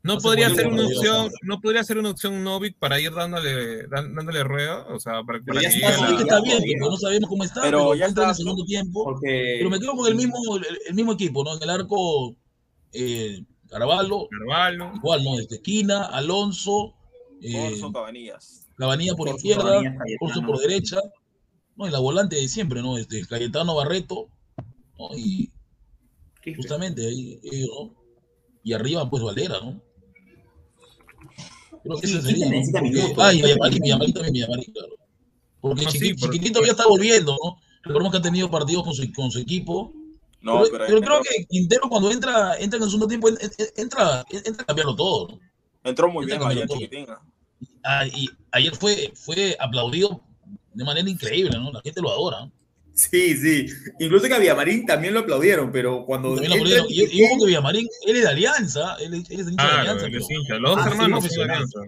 No 0.07 0.17
podría 0.19 0.49
ser 0.49 0.67
una 0.67 0.85
opción, 0.85 1.31
no 1.43 1.59
podría 1.61 1.83
ser 1.83 1.97
una 1.97 2.09
opción 2.11 2.43
Novik 2.43 2.77
para 2.79 2.99
ir 2.99 3.13
dándole, 3.13 3.87
dándole 3.87 4.43
rueda, 4.43 4.85
o 4.87 4.99
sea, 4.99 5.21
para, 5.23 5.39
para 5.43 5.61
ya 5.61 5.69
que 5.69 5.75
está, 5.75 5.89
la- 6.11 6.19
está 6.19 6.41
bien, 6.41 6.57
porque 6.57 6.75
no 6.79 6.97
sabemos 6.97 7.29
cómo 7.29 7.43
está, 7.43 7.61
Pero 7.61 7.77
pero, 7.79 7.95
ya 7.95 8.05
entra 8.05 8.23
en 8.23 8.29
el 8.29 8.31
está. 8.31 8.43
segundo 8.43 8.65
tiempo. 8.65 9.03
Porque 9.03 9.55
Pero 9.57 9.69
me 9.69 9.79
quedo 9.79 9.93
con 9.95 10.07
el 10.07 10.15
mismo, 10.15 10.35
el, 10.57 10.77
el 10.87 10.93
mismo 10.95 11.13
equipo, 11.13 11.43
¿no? 11.43 11.55
En 11.57 11.61
el 11.63 11.69
arco, 11.69 12.35
eh, 12.93 13.43
Caraballo, 13.69 14.27
Carvalho. 14.29 14.91
igual, 14.95 15.23
¿no? 15.23 15.35
Desde 15.37 15.55
esquina, 15.57 16.05
Alonso, 16.05 16.95
eh, 17.41 17.69
Corso 17.71 17.91
Cabanillas. 17.91 18.67
Cabanilla 18.77 19.13
por 19.15 19.27
Corso, 19.29 19.37
izquierda, 19.37 19.63
Cabanillas. 19.81 19.95
Corso 20.19 20.41
por 20.41 20.57
derecha, 20.59 20.99
¿no? 21.75 21.87
Y 21.87 21.91
la 21.91 21.99
volante 21.99 22.35
de 22.37 22.47
siempre, 22.47 22.81
¿no? 22.81 22.97
Este, 22.97 23.25
Cayetano 23.27 23.75
Barreto, 23.75 24.29
¿no? 24.97 25.09
Y 25.17 25.51
justamente 26.55 27.05
ahí, 27.05 27.39
ellos, 27.43 27.69
¿no? 27.77 27.93
Y 28.63 28.73
arriba, 28.73 29.09
pues 29.09 29.21
Valera, 29.23 29.59
¿no? 29.61 29.81
Creo 31.87 31.99
que 32.01 32.07
Sí, 32.07 32.13
ese 32.13 32.21
sí 32.21 32.27
sería, 32.29 32.45
¿no? 32.45 32.51
necesita 32.51 32.79
Porque- 32.79 32.95
minutos. 32.95 33.17
Ah, 33.23 33.33
y 33.33 33.41
Villamarín, 33.41 33.79
Villamarín 33.81 34.13
también, 34.13 34.33
Villamarín, 34.33 34.71
claro. 34.73 34.93
Porque 35.61 35.83
No, 35.85 35.91
sí, 35.91 35.97
Chiqui- 35.99 36.19
porque- 36.19 36.37
Chiquitito 36.37 36.63
ya 36.65 36.71
está 36.71 36.87
volviendo, 36.87 37.37
¿no? 37.43 37.57
Recordemos 37.83 38.11
que 38.11 38.17
ha 38.17 38.21
tenido 38.21 38.49
partidos 38.51 38.83
con 38.83 38.93
su, 38.93 39.11
con 39.13 39.31
su 39.31 39.39
equipo. 39.39 39.93
No, 40.41 40.61
pero, 40.63 40.71
pero, 40.71 40.85
pero 40.87 41.01
creo 41.01 41.21
que 41.23 41.45
Quintero 41.45 41.89
cuando 41.89 42.11
entra, 42.11 42.57
entra 42.59 42.77
en 42.77 42.83
el 42.83 42.89
segundo 42.89 43.07
tiempo, 43.07 43.29
en- 43.29 43.37
en- 43.41 43.51
entra, 43.77 44.23
entra 44.29 44.63
a 44.63 44.65
cambiarlo 44.65 44.95
todo, 44.95 45.27
¿no? 45.29 45.39
entró 45.83 46.09
muy 46.11 46.23
Entra 46.25 46.37
bien 46.49 46.51
ayer. 46.51 46.67
Chiquitín. 46.67 47.05
¿ah? 47.09 47.21
Ah, 47.83 48.05
y 48.07 48.27
ayer 48.51 48.75
fue, 48.75 49.11
fue 49.15 49.55
aplaudido 49.59 50.21
de 50.73 50.83
manera 50.83 51.09
increíble, 51.09 51.57
¿no? 51.57 51.71
La 51.71 51.81
gente 51.81 52.01
lo 52.01 52.11
adora. 52.11 52.49
Sí, 52.97 53.37
sí. 53.37 53.67
Incluso 53.99 54.27
que 54.27 54.33
a 54.33 54.39
Villamarín 54.39 54.83
también 54.87 55.13
lo 55.13 55.19
aplaudieron, 55.19 55.71
pero 55.71 56.03
cuando. 56.03 56.29
También 56.33 56.49
lo 56.49 56.57
entra 56.57 56.79
aplaudieron. 56.81 56.87
el 56.87 56.91
Y, 56.91 57.03
y 57.03 57.07
Chiquitín- 57.07 57.27
ojo 57.31 57.39
que 57.39 57.45
Villamarín, 57.45 57.87
él 58.07 58.15
es 58.15 58.21
de 58.23 58.27
Alianza, 58.29 58.95
él, 58.99 59.13
es- 59.13 59.29
él 59.29 59.39
es 59.41 59.47
hincha 59.51 59.63
de 59.65 59.71
Alianza. 59.79 60.05
es 60.07 60.11
pero- 60.11 60.25
hincha. 60.41 60.55
Los 60.55 60.71
dos 60.71 60.79
Ah, 60.79 60.83
sí, 60.83 60.89
hermanos 60.91 61.23
son 61.25 61.37
de. 61.37 61.43
Alianza. 61.43 61.79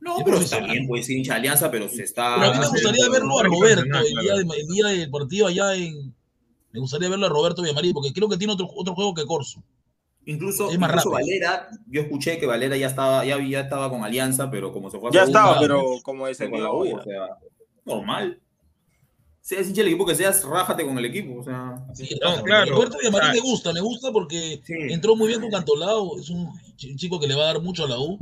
No, 0.00 0.18
es 0.18 0.24
pero 0.24 0.36
está 0.38 0.60
bien, 0.60 0.86
pues 0.86 1.10
hincha 1.10 1.32
de 1.32 1.38
Alianza, 1.40 1.68
pero 1.70 1.88
se 1.88 2.04
está. 2.04 2.36
Pero 2.36 2.46
a 2.46 2.54
mí 2.54 2.60
me 2.60 2.68
gustaría 2.68 3.08
verlo 3.10 3.40
a 3.40 3.42
Roberto 3.42 3.80
el 3.82 3.90
día, 3.90 4.20
claro. 4.22 4.36
de- 4.38 4.60
el 4.60 4.66
día 4.68 4.86
del 4.86 5.10
partido 5.10 5.46
allá 5.48 5.74
en. 5.74 6.14
Me 6.72 6.78
gustaría 6.80 7.08
verlo 7.08 7.26
a 7.26 7.28
Roberto 7.28 7.62
Villamarín, 7.62 7.92
porque 7.92 8.12
creo 8.12 8.28
que 8.28 8.36
tiene 8.36 8.52
otro, 8.52 8.68
otro 8.72 8.94
juego 8.94 9.14
que 9.14 9.24
Corso. 9.26 9.62
Incluso, 10.26 10.70
Es 10.70 10.78
más 10.78 10.90
incluso 10.90 11.10
rápido. 11.10 11.26
Valera, 11.26 11.68
yo 11.88 12.00
escuché 12.02 12.38
que 12.38 12.46
Valera 12.46 12.76
ya 12.76 12.86
estaba, 12.88 13.24
ya, 13.24 13.38
ya 13.44 13.60
estaba 13.60 13.88
con 13.90 14.04
Alianza, 14.04 14.50
pero 14.50 14.72
como 14.72 14.90
se 14.90 14.98
fue 15.00 15.08
a 15.08 15.12
Ya 15.12 15.20
segunda, 15.20 15.40
estaba, 15.40 15.60
pero 15.60 15.82
como 16.02 16.24
fue 16.26 16.46
a 16.46 16.60
la. 16.60 16.72
U, 16.72 16.96
o 16.98 17.02
sea, 17.02 17.28
normal. 17.84 18.40
Seas 19.46 19.68
hincha 19.68 19.82
del 19.82 19.90
equipo 19.92 20.04
que 20.04 20.16
seas, 20.16 20.42
rájate 20.42 20.84
con 20.84 20.98
el 20.98 21.04
equipo, 21.04 21.38
o 21.38 21.44
sea. 21.44 21.76
Sí, 21.94 22.18
No, 22.20 22.42
claro. 22.42 22.74
Roberto 22.74 22.98
Villamarín 22.98 23.28
Ah. 23.30 23.32
me 23.34 23.40
gusta, 23.40 23.72
me 23.72 23.80
gusta 23.80 24.10
porque 24.10 24.60
Sí. 24.64 24.74
entró 24.90 25.14
muy 25.14 25.28
bien 25.28 25.40
con 25.40 25.52
Cantolao, 25.52 26.18
es 26.18 26.30
un 26.30 26.48
ch- 26.76 26.96
chico 26.96 27.20
que 27.20 27.28
le 27.28 27.36
va 27.36 27.44
a 27.44 27.52
dar 27.52 27.62
mucho 27.62 27.84
a 27.84 27.88
la 27.88 27.96
U, 28.00 28.18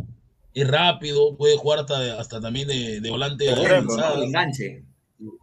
es 0.52 0.68
rápido, 0.68 1.34
puede 1.38 1.56
jugar 1.56 1.78
hasta, 1.78 2.20
hasta 2.20 2.42
también 2.42 2.68
de, 2.68 3.00
de 3.00 3.10
volante 3.10 3.48
ejemplo, 3.50 3.96
¿no? 3.96 4.22
enganche. 4.22 4.84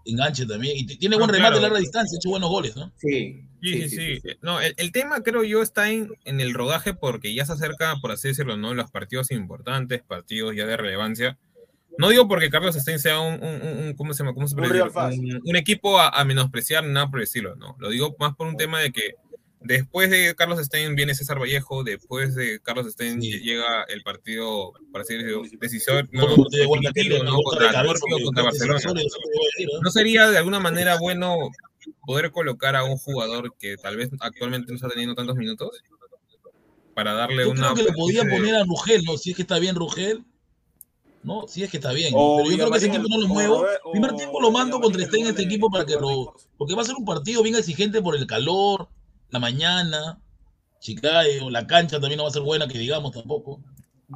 enganche 0.06 0.46
también, 0.46 0.78
y 0.78 0.86
tiene 0.86 1.16
buen 1.18 1.30
remate 1.30 1.54
claro. 1.54 1.58
a 1.58 1.62
larga 1.70 1.80
distancia, 1.80 2.16
ha 2.16 2.20
hecho 2.20 2.30
buenos 2.30 2.50
goles, 2.52 2.76
¿no? 2.76 2.92
Sí. 2.98 3.42
Sí, 3.64 3.90
sí, 3.90 4.16
sí. 4.20 4.30
No, 4.42 4.62
el, 4.62 4.74
el 4.78 4.92
tema 4.92 5.22
creo 5.24 5.44
yo 5.44 5.64
está 5.64 5.90
en, 5.90 6.12
en 6.26 6.42
el 6.42 6.54
rodaje 6.54 6.94
porque 6.94 7.34
ya 7.34 7.46
se 7.46 7.54
acerca, 7.54 7.96
por 8.02 8.12
así 8.12 8.28
decirlo, 8.28 8.56
¿no? 8.56 8.74
Los 8.76 8.92
partidos 8.92 9.32
importantes, 9.32 10.04
partidos 10.04 10.56
ya 10.56 10.68
de 10.68 10.78
relevancia. 10.78 11.40
No 11.98 12.10
digo 12.10 12.28
porque 12.28 12.50
Carlos 12.50 12.76
Stein 12.76 13.00
sea 13.00 13.20
un, 13.20 13.36
un- 13.44 13.62
un- 13.62 13.78
un- 13.86 13.94
¿cómo 13.96 14.14
se 14.14 14.24
llama? 14.24 14.34
¿Cómo 14.34 14.48
se 14.48 14.56
Un. 14.56 14.62
Un, 15.14 15.42
un 15.46 15.56
equipo 15.56 16.00
a, 16.00 16.10
a 16.10 16.24
menospreciar, 16.26 16.84
nada 16.86 17.10
por 17.10 17.20
decirlo, 17.20 17.56
¿no? 17.56 17.76
Lo 17.80 17.90
digo 17.90 18.16
más 18.20 18.36
por 18.36 18.48
un 18.48 18.58
tema 18.58 18.80
de 18.80 18.92
que 18.92 19.16
después 19.60 20.10
de 20.10 20.34
Carlos 20.36 20.60
Stein 20.66 20.96
viene 20.96 21.14
César 21.14 21.40
Vallejo, 21.40 21.84
después 21.84 22.34
de 22.34 22.60
Carlos 22.62 22.88
Stein 22.92 23.22
Sí. 23.22 23.40
llega 23.42 23.84
el 23.90 24.02
partido, 24.04 24.74
por 24.92 25.02
así 25.02 25.16
decirlo, 25.16 25.44
decisor, 25.60 26.08
no, 26.12 26.22
¿no? 27.24 27.34
Contra 27.44 27.84
contra 28.24 28.44
Barcelona. 28.44 28.80
¿No 29.84 29.92
sería 29.92 30.30
de 30.32 30.38
alguna 30.38 30.60
manera 30.60 30.98
bueno 30.98 31.36
poder 32.06 32.32
colocar 32.32 32.76
a 32.76 32.84
un 32.84 32.98
jugador 32.98 33.54
que 33.60 33.76
tal 33.78 33.98
vez 33.98 34.10
actualmente 34.22 34.72
no 34.72 34.76
está 34.76 34.90
teniendo 34.90 35.14
tantos 35.14 35.36
minutos? 35.36 35.84
Para 36.96 37.14
darle 37.14 37.44
Yo 37.44 37.52
una. 37.52 37.74
creo 37.74 37.76
que 37.76 37.92
le 37.92 37.98
podía 37.98 38.24
poner 38.24 38.56
a 38.56 38.64
Rugel, 38.64 39.04
¿no? 39.06 39.18
Si 39.18 39.32
es 39.32 39.36
que 39.36 39.42
está 39.44 39.60
bien 39.60 39.76
Rugel. 39.76 40.26
No, 41.24 41.48
si 41.48 41.64
es 41.64 41.70
que 41.70 41.78
está 41.78 41.92
bien. 41.92 42.14
Pero 42.14 42.50
yo 42.50 42.58
creo 42.58 42.72
que 42.72 42.78
ese 42.78 42.88
equipo 42.88 43.08
no 43.08 43.20
lo 43.20 43.28
muevo. 43.28 43.66
Primer 43.92 44.16
tiempo 44.16 44.42
lo 44.42 44.52
mando 44.52 44.80
contra 44.80 45.06
Stein 45.06 45.28
este 45.28 45.44
equipo 45.44 45.70
para 45.70 45.86
que 45.86 45.94
lo. 45.94 46.34
Porque 46.58 46.76
va 46.76 46.82
a 46.82 46.86
ser 46.86 46.96
un 46.96 47.06
partido 47.06 47.44
bien 47.44 47.56
exigente 47.56 48.02
por 48.02 48.16
el 48.16 48.26
calor, 48.26 48.90
la 49.30 49.40
mañana, 49.40 50.20
Chicago, 50.80 51.50
la 51.50 51.68
cancha 51.68 52.00
también 52.00 52.18
no 52.18 52.24
va 52.24 52.30
a 52.30 52.34
ser 52.34 52.42
buena, 52.42 52.68
que 52.68 52.80
digamos 52.80 53.12
tampoco. 53.12 53.62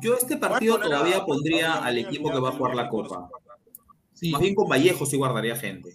Yo 0.02 0.16
este 0.16 0.36
partido 0.38 0.80
todavía 0.80 1.18
a 1.18 1.26
pondría 1.26 1.76
al 1.76 1.98
equipo 1.98 2.32
que 2.32 2.40
va 2.40 2.50
a 2.50 2.54
jugar 2.54 2.76
la. 2.76 2.90
Copa. 2.90 3.30
Sí, 4.14 4.32
Más 4.32 4.42
bien 4.42 4.56
con 4.56 4.68
Vallejo 4.68 5.06
sí 5.06 5.18
guardaría 5.18 5.56
gente. 5.56 5.94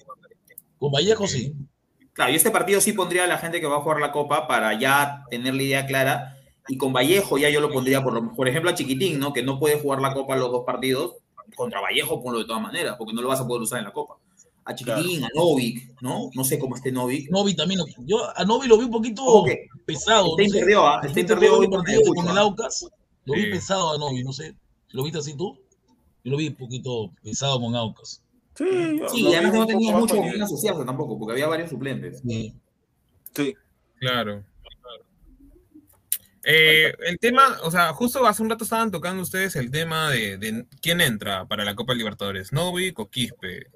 con 0.79 0.93
Vallejo 0.93 1.27
sí. 1.27 1.55
Claro, 2.13 2.33
y 2.33 2.37
este 2.37 2.51
partido 2.51 2.81
sí 2.81 2.93
pondría 2.93 3.25
a 3.25 3.27
la 3.27 3.39
gente 3.39 3.61
que 3.61 3.67
va 3.67 3.77
a 3.77 3.81
jugar 3.81 4.01
la 4.01 4.13
Copa 4.13 4.47
para 4.47 4.79
ya 4.79 5.25
tener 5.31 5.55
la 5.55 5.63
idea 5.63 5.87
clara. 5.87 6.37
Y 6.69 6.77
con 6.77 6.93
Vallejo 6.93 7.39
ya 7.39 7.49
yo 7.51 7.61
lo 7.61 7.71
pondría, 7.73 8.03
por, 8.03 8.13
lo- 8.13 8.33
por 8.35 8.49
ejemplo, 8.49 8.71
a 8.71 8.75
Chiquitín, 8.75 9.19
¿no? 9.19 9.33
Que 9.33 9.43
no 9.43 9.59
puede 9.59 9.81
jugar 9.81 10.01
la 10.01 10.13
Copa 10.15 10.37
los 10.37 10.51
dos 10.53 10.65
partidos. 10.65 11.17
Contra 11.57 11.81
Vallejo 11.81 12.23
ponlo 12.23 12.39
de 12.39 12.45
todas 12.45 12.63
maneras, 12.63 12.95
porque 12.97 13.13
no 13.13 13.23
lo 13.23 13.29
vas 13.29 13.41
a 13.41 13.47
poder 13.47 13.63
usar 13.63 13.79
en 13.81 13.87
la 13.87 13.93
Copa. 13.93 14.17
A 14.65 14.75
Chiquitín, 14.75 15.25
a 15.25 15.29
Novik, 15.35 16.01
¿no? 16.01 16.31
No 16.35 16.45
sé 16.45 16.59
cómo 16.59 16.77
esté 16.77 16.93
Novik. 16.93 17.29
Novi 17.31 17.55
también. 17.57 17.81
lo- 17.81 17.87
Yo 18.07 18.19
a 18.37 18.45
Novi 18.45 18.69
lo 18.69 18.79
vi 18.79 18.85
un 18.85 18.91
poquito 18.93 19.43
que 19.45 19.67
pesado. 19.85 20.35
Stein 20.35 20.51
no 20.51 20.55
sé. 20.67 20.75
¿ah? 20.77 21.01
Hoy 21.03 21.67
con 21.69 21.83
partido 21.83 22.03
con 22.15 22.19
Ayacucho, 22.19 22.31
el. 22.31 22.39
Aucas. 22.39 22.89
Lo 23.25 23.35
vi 23.35 23.45
Sí. 23.45 23.51
pesado 23.51 23.93
a 23.95 23.99
Novi, 23.99 24.23
no 24.23 24.33
sé. 24.33 24.55
¿Lo 24.91 25.03
viste 25.03 25.19
así 25.19 25.37
tú? 25.37 25.57
Yo 26.23 26.31
lo 26.33 26.37
vi 26.37 26.49
un 26.49 26.55
poquito 26.57 27.11
pesado 27.23 27.61
con 27.61 27.75
Aucas. 27.75 28.23
Sí, 28.55 28.65
Sí, 29.11 29.23
y 29.27 29.35
además 29.35 29.55
no 29.55 29.67
tenía 29.67 29.97
mucho 29.97 30.15
nivel. 30.17 30.43
asociarse 30.43 30.85
tampoco, 30.85 31.19
porque 31.19 31.33
había 31.33 31.49
varios 31.49 31.71
suplentes. 31.71 32.21
Sí. 32.27 32.55
Sí. 33.35 33.55
Claro. 33.99 34.45
Eh, 36.45 36.95
el 37.07 37.18
tema, 37.18 37.59
o 37.64 37.70
sea, 37.70 37.93
justo 37.93 38.26
hace 38.26 38.43
un 38.43 38.49
rato 38.51 38.64
estaban 38.64 38.91
tocando 38.91 39.22
ustedes 39.22 39.57
el 39.57 39.70
tema 39.70 40.11
de, 40.11 40.38
de 40.38 40.64
quién 40.80 41.01
entra 41.01 41.47
para 41.47 41.64
la 41.64 41.74
Copa 41.74 41.93
Libertadores, 41.95 42.53
Novik 42.53 42.99
o 42.99 43.11
Quispe. 43.11 43.66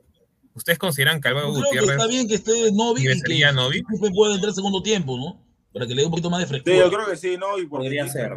¿Ustedes 0.55 0.79
consideran 0.79 1.21
que 1.21 1.29
Álvaro 1.29 1.53
creo 1.53 1.63
que 1.63 1.69
Gutiérrez 1.81 1.91
está 1.91 2.07
bien 2.07 2.29
que 2.29 2.35
esté 2.37 2.73
Novi 2.73 3.03
y 3.03 3.21
que 3.23 3.53
Novik? 3.53 3.87
Quispe 3.91 4.11
pueda 4.13 4.35
entrar 4.35 4.53
segundo 4.55 4.83
tiempo, 4.83 5.17
¿no? 5.19 5.45
Para 5.73 5.87
que 5.87 5.95
le 5.95 6.03
dé 6.03 6.07
un 6.07 6.11
poquito 6.13 6.31
más 6.31 6.41
de 6.41 6.47
Sí, 6.47 6.51
frescura. 6.63 6.77
yo 6.77 6.91
creo 6.93 7.07
que 7.09 7.17
sí, 7.17 7.37
¿no? 7.37 7.59
Y 7.59 7.67
porque 7.67 7.87
Podría 7.87 8.05
Quispe, 8.05 8.19
ser. 8.21 8.33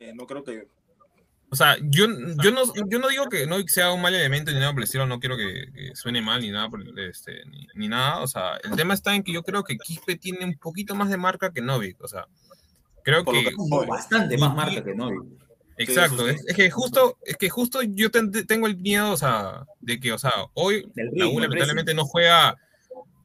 eh, 0.00 0.12
no 0.14 0.26
creo 0.26 0.42
que. 0.44 0.66
O 1.52 1.56
sea, 1.56 1.76
yo, 1.80 2.06
yo, 2.42 2.50
no, 2.52 2.62
yo 2.88 2.98
no 3.00 3.08
digo 3.08 3.28
que 3.28 3.46
Novik 3.46 3.68
sea 3.68 3.92
un 3.92 4.02
mal 4.02 4.14
elemento 4.14 4.52
ni 4.52 4.58
nada 4.58 4.72
por 4.72 4.80
el 4.80 4.84
estilo, 4.84 5.06
no 5.06 5.18
quiero 5.18 5.36
que, 5.36 5.66
que 5.74 5.96
suene 5.96 6.20
mal 6.22 6.40
ni 6.42 6.50
nada, 6.50 6.68
por 6.68 6.80
el- 6.80 6.96
este, 6.98 7.44
ni, 7.46 7.66
ni 7.74 7.88
nada. 7.88 8.18
O 8.20 8.26
sea, 8.28 8.56
el 8.62 8.72
tema 8.76 8.94
está 8.94 9.14
en 9.16 9.22
que 9.24 9.32
yo 9.32 9.42
creo 9.42 9.64
que 9.64 9.76
Quispe 9.78 10.16
tiene 10.16 10.44
un 10.44 10.54
poquito 10.58 10.94
más 10.94 11.08
de 11.08 11.16
marca 11.16 11.52
que 11.52 11.60
Novik. 11.60 12.00
O 12.02 12.08
sea, 12.08 12.26
creo 13.02 13.24
Por 13.24 13.34
que 13.34 13.52
bastante 13.86 14.36
más 14.38 14.54
marca 14.54 14.82
que 14.84 14.94
Novik. 14.94 15.22
Exacto, 15.76 16.26
Sí, 16.26 16.34
es, 16.34 16.40
sí, 16.40 16.46
es 16.48 16.56
que 16.56 16.70
justo, 16.70 17.16
es 17.24 17.36
que 17.36 17.48
justo 17.48 17.80
yo 17.82 18.10
ten- 18.10 18.30
tengo 18.46 18.66
el 18.66 18.76
miedo, 18.76 19.12
o 19.12 19.16
sea, 19.16 19.64
de 19.80 19.98
que, 19.98 20.12
o 20.12 20.18
sea, 20.18 20.32
hoy 20.54 20.86
Del 20.94 21.08
la 21.14 21.26
U 21.26 21.40
lamentablemente 21.40 21.94
no 21.94 22.04
juega 22.04 22.54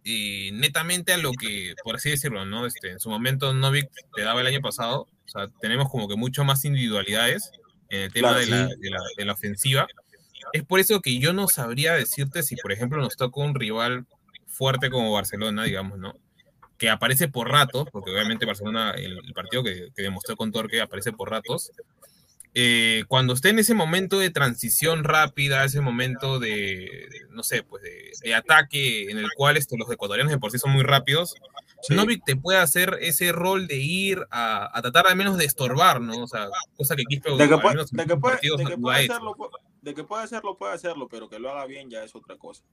eh, 0.05 0.51
netamente 0.53 1.11
a 1.13 1.17
lo 1.17 1.31
que, 1.33 1.73
por 1.83 1.95
así 1.95 2.11
decirlo, 2.11 2.45
¿no? 2.45 2.65
Este, 2.65 2.91
en 2.91 2.99
su 2.99 3.09
momento 3.09 3.53
Novik 3.53 3.89
te 4.15 4.21
daba 4.21 4.39
el 4.41 4.47
año 4.47 4.61
pasado, 4.61 5.01
o 5.01 5.27
sea, 5.27 5.47
tenemos 5.59 5.89
como 5.89 6.07
que 6.07 6.15
mucho 6.15 6.45
más 6.45 6.63
individualidades 6.63 7.51
en 7.89 8.01
el 8.03 8.13
tema 8.13 8.29
Claro, 8.29 8.39
de, 8.45 8.47
la, 8.47 8.67
de, 8.67 8.89
la, 8.89 8.99
de 9.17 9.25
la 9.25 9.33
ofensiva. 9.33 9.87
Es 10.53 10.63
por 10.63 10.79
eso 10.79 11.01
que 11.01 11.19
yo 11.19 11.33
no 11.33 11.47
sabría 11.47 11.93
decirte 11.95 12.41
si, 12.43 12.55
por 12.55 12.71
ejemplo, 12.71 13.01
nos 13.01 13.17
toca 13.17 13.41
un 13.41 13.55
rival 13.55 14.05
fuerte 14.47 14.89
como 14.89 15.11
Barcelona, 15.11 15.63
digamos, 15.63 15.97
¿no? 15.97 16.13
Que 16.77 16.89
aparece 16.89 17.27
por 17.27 17.49
ratos, 17.49 17.87
porque 17.91 18.11
obviamente 18.11 18.45
Barcelona, 18.45 18.91
el, 18.91 19.19
el 19.25 19.33
partido 19.33 19.63
que, 19.63 19.89
que 19.95 20.01
demostró 20.01 20.35
con 20.35 20.51
Torque, 20.51 20.81
aparece 20.81 21.11
por 21.13 21.29
ratos. 21.29 21.71
Eh, 22.57 23.03
cuando 23.09 23.33
esté 23.33 23.49
en 23.49 23.59
ese 23.59 23.73
momento 23.73 24.17
de 24.17 24.29
transición 24.29 25.03
rápida, 25.03 25.65
ese 25.65 25.81
momento 25.81 26.39
de, 26.39 27.09
no 27.31 27.43
sé, 27.43 27.63
pues 27.63 27.83
de, 27.83 28.11
de 28.23 28.33
ataque 28.33 29.11
en 29.11 29.17
el 29.17 29.27
cual 29.35 29.57
este, 29.57 29.77
los 29.77 29.91
ecuatorianos 29.91 30.31
de 30.31 30.39
por 30.39 30.51
sí 30.51 30.57
son 30.57 30.71
muy 30.71 30.83
rápidos, 30.83 31.35
Novik 31.89 32.23
te 32.25 32.35
puede 32.35 32.57
hacer 32.57 32.97
ese 33.01 33.31
rol 33.31 33.67
de 33.67 33.75
ir 33.75 34.25
a, 34.31 34.69
a 34.77 34.81
tratar 34.81 35.07
al 35.07 35.15
menos 35.15 35.37
de 35.37 35.45
estorbar, 35.45 36.01
¿no? 36.01 36.23
O 36.23 36.27
sea, 36.27 36.47
cosa 36.77 36.95
que 36.95 37.03
Quispe 37.03 37.29
De 37.31 37.49
que, 37.49 37.57
puede, 37.57 37.75
de 37.91 38.05
que 38.05 38.17
puede, 38.17 38.37
de 38.41 38.65
que 38.65 38.77
puede 38.77 39.03
hecho. 39.03 39.19
de 39.81 39.93
que 39.93 40.03
puede 40.03 40.23
hacerlo, 40.23 40.57
puede 40.57 40.73
hacerlo, 40.73 41.07
pero 41.09 41.29
que 41.29 41.39
lo 41.39 41.51
haga 41.51 41.65
bien 41.65 41.89
ya 41.89 42.03
es 42.03 42.15
otra 42.15 42.37
cosa. 42.37 42.63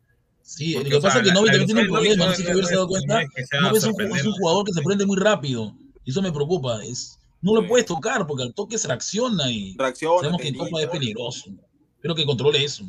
Sí, 0.43 0.74
Porque, 0.74 0.90
lo 0.90 0.97
que 0.97 1.03
pasa 1.03 1.18
es 1.18 1.22
que 1.24 1.28
la- 1.28 1.34
Novi 1.34 1.47
la 1.47 1.53
también 1.53 1.66
tiene 1.66 1.80
un 1.82 1.86
problema, 1.88 2.26
no 2.26 2.30
sé 2.32 2.36
si 2.36 2.43
no- 2.45 2.51
hubiera 2.51 2.68
no 2.70 2.76
dado 2.76 2.88
cuenta. 2.88 3.14
no 3.14 3.20
es 3.20 3.28
que 3.34 3.47
sea 3.47 3.61
Novi 3.61 3.68
es 3.78 3.84
un, 3.84 3.90
es 3.90 3.97
sorprendente. 3.97 4.28
un 4.28 4.34
jugador 4.34 4.64
que 4.66 4.72
se 4.72 4.82
prende 4.82 5.07
muy 5.07 5.16
rápido. 5.16 5.74
Y 6.05 6.11
eso 6.11 6.20
me 6.22 6.32
preocupa. 6.32 6.84
Es, 6.84 7.18
no 7.40 7.55
lo 7.55 7.62
Sí. 7.62 7.68
puedes 7.68 7.86
tocar 7.86 8.26
porque 8.26 8.43
al 8.43 8.55
toque 8.55 8.76
se 8.78 8.88
reacciona 8.88 9.51
y 9.51 9.76
Reacciona, 9.78 10.18
sabemos 10.18 10.38
te 10.38 10.43
que 10.43 10.49
en 10.49 10.55
Copa 10.59 10.82
es 10.82 10.88
peligroso. 10.88 11.51
Espero 11.95 12.14
que 12.14 12.26
controle 12.26 12.64
eso. 12.64 12.84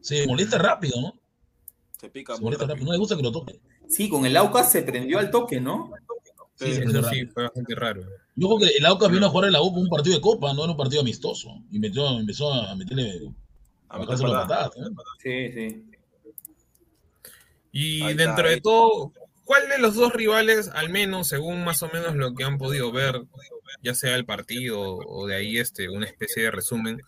Se 0.00 0.26
molesta 0.26 0.58
rápido, 0.58 1.00
¿no? 1.00 1.14
se 1.98 2.08
pica 2.08 2.34
Se 2.34 2.40
molesta 2.42 2.64
rápido. 2.64 2.74
rápido. 2.76 2.86
No 2.86 2.92
le 2.92 2.98
gusta 2.98 3.16
que 3.16 3.22
lo 3.22 3.30
toque. 3.32 3.60
Sí, 3.86 4.08
con 4.08 4.24
el 4.24 4.34
Aucas 4.38 4.72
se 4.72 4.82
prendió 4.82 5.18
al 5.18 5.30
toque, 5.30 5.60
¿no? 5.60 5.90
Sí, 6.56 6.66
Sí, 6.66 6.74
se 6.74 6.84
Eso 6.84 7.02
sí, 7.10 7.26
fue 7.26 7.42
bastante 7.44 7.74
raro. 7.74 8.02
Yo 8.36 8.46
creo 8.48 8.58
que 8.58 8.76
el 8.76 8.86
Aucas 8.86 9.10
vino 9.10 9.26
a 9.26 9.28
jugar 9.30 9.46
en 9.48 9.52
la 9.52 9.62
U 9.62 9.72
con 9.72 9.82
un 9.82 9.88
partido 9.88 10.14
de 10.14 10.20
Copa, 10.22 10.52
no 10.54 10.62
era 10.64 10.72
un 10.72 10.76
partido 10.78 11.02
amistoso. 11.02 11.50
Y 11.70 11.78
metió, 11.78 12.18
empezó 12.18 12.52
a 12.52 12.74
meterle 12.74 13.30
A 13.88 13.96
a 13.96 13.98
meter. 13.98 14.16
Sí, 15.22 15.52
sí. 15.52 15.84
Y 17.72 18.00
dentro 18.14 18.48
de 18.48 18.60
todo, 18.60 19.12
¿cuál 19.44 19.68
de 19.68 19.78
los 19.78 19.94
dos 19.94 20.12
rivales, 20.12 20.68
al 20.74 20.90
menos 20.90 21.28
según 21.28 21.64
más 21.64 21.82
o 21.82 21.88
menos 21.92 22.16
lo 22.16 22.34
que 22.34 22.44
han 22.44 22.58
podido 22.58 22.90
ver, 22.92 23.22
ya 23.82 23.94
sea 23.94 24.16
el 24.16 24.24
partido 24.24 24.80
o 24.80 25.26
de 25.26 25.36
ahí 25.36 25.58
este, 25.58 25.88
una 25.88 26.06
especie 26.06 26.42
de 26.44 26.50
resumen, 26.50 27.00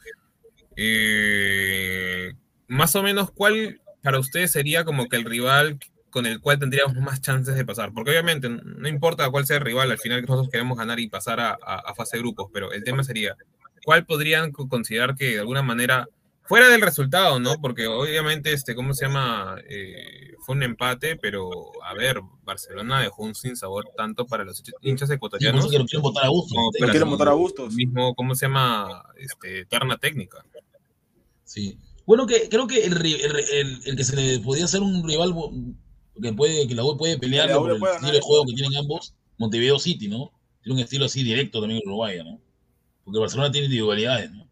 eh, 0.77 2.33
más 2.69 2.95
o 2.97 3.03
menos 3.03 3.31
cuál 3.31 3.81
para 4.03 4.19
ustedes 4.19 4.51
sería 4.53 4.85
como 4.85 5.09
que 5.09 5.17
el 5.17 5.25
rival 5.25 5.79
con 6.11 6.27
el 6.27 6.41
cual 6.41 6.59
tendríamos 6.59 6.95
más 6.97 7.21
chances 7.21 7.55
de 7.57 7.65
pasar? 7.65 7.93
Porque 7.93 8.11
obviamente 8.11 8.49
no 8.49 8.89
importa 8.89 9.31
cuál 9.31 9.47
sea 9.47 9.57
el 9.57 9.65
rival, 9.65 9.91
al 9.91 9.99
final 9.99 10.23
nosotros 10.23 10.49
queremos 10.51 10.77
ganar 10.79 11.01
y 11.01 11.09
pasar 11.09 11.41
a, 11.41 11.51
a- 11.53 11.83
a 11.87 11.95
fase 11.95 12.17
de 12.17 12.23
grupos, 12.23 12.51
pero 12.53 12.73
el 12.73 12.85
tema 12.85 13.03
sería, 13.05 13.37
¿cuál 13.85 14.05
podrían 14.07 14.53
co- 14.53 14.69
considerar 14.69 15.15
que 15.17 15.31
de 15.33 15.39
alguna 15.41 15.63
manera 15.63 16.09
Fuera 16.45 16.69
del 16.69 16.81
resultado, 16.83 17.39
¿no? 17.39 17.61
Porque 17.61 17.87
obviamente, 17.87 18.53
este, 18.53 18.75
¿cómo 18.75 18.95
se 18.95 19.07
llama? 19.07 19.57
Eh, 19.69 20.35
fue 20.45 20.57
un 20.57 20.63
empate, 20.65 21.17
pero 21.17 21.49
a 21.85 21.95
ver, 21.95 22.21
Barcelona 22.43 23.01
dejó 23.01 23.23
un 23.23 23.35
sinsabor 23.35 23.89
tanto 23.97 24.27
para 24.27 24.45
los 24.45 24.63
hinchas 24.83 25.09
Sí, 25.09 25.15
ecuatorianos 25.15 25.65
lo 25.65 25.71
quieren 25.87 26.03
votar 26.03 26.25
a 26.25 26.29
gusto. 26.29 26.55
para 26.79 26.91
quieren 26.93 27.09
votar 27.11 27.29
a 27.29 27.33
gustos. 27.33 27.75
mismo, 27.75 28.15
¿cómo 28.15 28.35
se 28.35 28.47
llama? 28.47 29.05
Este, 29.17 29.65
terna 29.67 29.97
técnica. 29.99 30.45
Sí. 31.45 31.79
Bueno, 32.07 32.27
que 32.27 32.49
creo 32.49 32.67
que 32.67 32.85
el, 32.85 32.95
ri- 32.99 33.21
el, 33.23 33.37
el- 33.53 33.81
el 33.85 33.97
que 33.97 34.05
se 34.05 34.17
le 34.17 34.41
podía 34.41 34.65
hacer 34.65 34.81
un 34.83 35.07
rival 35.07 35.33
que 36.21 36.33
puede 36.33 36.67
que 36.67 36.75
la 36.75 36.85
U 36.85 36.97
puede 36.97 37.19
pelear 37.19 37.51
por 37.53 37.71
el 37.71 37.79
puede 37.79 37.95
estilo 37.95 38.13
de 38.13 38.21
juego 38.21 38.45
que 38.47 38.55
tienen 38.55 38.77
ambos, 38.77 39.15
Montevideo 39.39 39.79
City, 39.79 40.09
¿no? 40.09 40.33
Tiene 40.63 40.75
un 40.79 40.85
estilo 40.85 41.05
así 41.05 41.23
directo 41.23 41.61
también 41.61 41.81
en 41.83 41.89
Uruguay, 41.89 42.19
¿no? 42.25 42.41
Porque 43.05 43.21
Barcelona 43.21 43.51
tiene 43.53 43.67
individualidades, 43.67 44.31
¿no? 44.33 44.49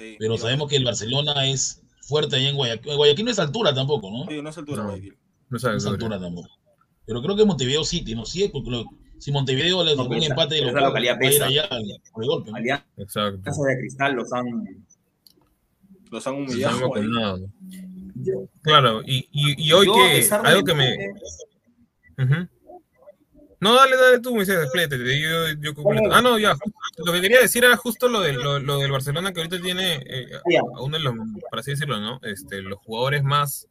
Sí, 0.00 0.16
Pero 0.18 0.34
y- 0.34 0.38
sabemos 0.38 0.68
que 0.70 0.76
el 0.76 0.84
Barcelona 0.84 1.46
es 1.46 1.82
fuerte 2.00 2.36
allá 2.36 2.48
en 2.48 2.56
Guayaquil. 2.56 2.96
Guayaquil 2.96 3.24
no 3.26 3.30
es 3.30 3.38
altura 3.38 3.74
tampoco, 3.74 4.10
¿no? 4.10 4.26
Sí, 4.30 4.40
no 4.40 4.48
es 4.48 4.56
altura, 4.58 4.82
No. 4.82 4.88
Guayaquil. 4.88 5.16
No 5.50 5.56
es 5.58 5.64
altura 5.86 6.18
tampoco. 6.18 6.48
Pero 7.06 7.22
creo 7.22 7.36
que 7.36 7.44
Montevideo 7.44 7.84
City, 7.84 8.14
¿no? 8.14 8.24
Sí, 8.24 8.48
porque 8.52 8.70
lo- 8.70 8.84
si 9.18 9.30
Montevideo 9.30 9.84
le 9.84 9.94
No, 9.96 10.04
sacó 10.04 10.14
un 10.14 10.22
empate 10.22 10.60
los 10.62 10.70
esa 10.70 10.80
localidad 10.80 11.14
va 11.16 11.18
a 11.18 11.24
ir 11.26 11.32
pesa. 11.32 11.46
allá 11.46 11.68
por 12.14 12.24
el 12.24 12.30
golpe, 12.30 12.50
¿no? 12.50 12.56
Alianza 12.56 12.86
Exacto. 12.96 13.62
de 13.64 13.78
Cristal 13.78 14.14
los 14.14 14.32
han. 14.32 14.46
Los 16.10 16.26
han 16.26 16.34
humillado. 16.34 16.94
ahí. 16.96 17.04
Claro, 18.62 19.02
y, 19.04 19.28
y, 19.32 19.66
y 19.68 19.72
hoy 19.72 19.86
Yo, 19.86 19.94
que 19.94 20.28
algo 20.34 20.64
que 20.64 20.74
me... 20.74 20.96
Ujú. 22.18 22.48
No, 23.60 23.74
dale, 23.74 23.96
dale 23.96 24.20
tú, 24.20 24.34
Moisés, 24.34 24.58
desplétate. 24.58 25.20
Yo, 25.20 25.48
yo 25.60 25.74
completo. 25.74 26.08
Ah, 26.12 26.22
no, 26.22 26.38
ya. 26.38 26.56
Lo 26.96 27.12
que 27.12 27.20
quería 27.20 27.40
decir 27.40 27.62
era 27.64 27.76
justo 27.76 28.08
lo 28.08 28.20
del, 28.20 28.36
lo, 28.36 28.58
lo 28.58 28.78
del 28.78 28.90
Barcelona 28.90 29.32
que 29.32 29.40
ahorita 29.40 29.60
tiene 29.60 30.02
eh, 30.06 30.26
a 30.76 30.80
uno 30.80 30.96
de 30.96 31.02
los, 31.02 31.14
por 31.50 31.58
así 31.58 31.72
decirlo, 31.72 32.00
¿no? 32.00 32.20
Este, 32.22 32.62
los 32.62 32.78
jugadores 32.78 33.22
más, 33.22 33.66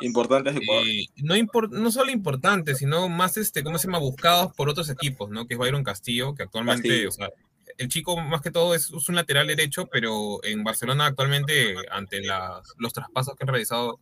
Importantes 0.00 0.54
de 0.54 0.60
eh, 0.60 1.06
no, 1.22 1.36
impor- 1.36 1.70
no 1.70 1.90
solo 1.92 2.10
importantes, 2.10 2.78
sino 2.78 3.08
más, 3.08 3.36
este, 3.36 3.62
¿cómo 3.62 3.78
se 3.78 3.86
llama? 3.86 3.98
Buscados 3.98 4.52
por 4.54 4.68
otros 4.68 4.90
equipos, 4.90 5.30
¿no? 5.30 5.46
Que 5.46 5.54
es 5.54 5.60
Byron 5.60 5.84
Castillo, 5.84 6.34
que 6.34 6.42
actualmente, 6.42 6.88
Castillo. 6.88 7.08
o 7.10 7.12
sea, 7.12 7.30
el 7.78 7.88
chico 7.88 8.16
más 8.20 8.40
que 8.40 8.50
todo 8.50 8.74
es, 8.74 8.90
es 8.90 9.08
un 9.08 9.14
lateral 9.14 9.46
derecho, 9.46 9.86
pero 9.86 10.42
en 10.42 10.64
Barcelona 10.64 11.06
actualmente, 11.06 11.76
ante 11.92 12.22
las, 12.22 12.72
los 12.78 12.92
traspasos 12.92 13.36
que 13.36 13.44
han 13.44 13.48
realizado 13.48 14.00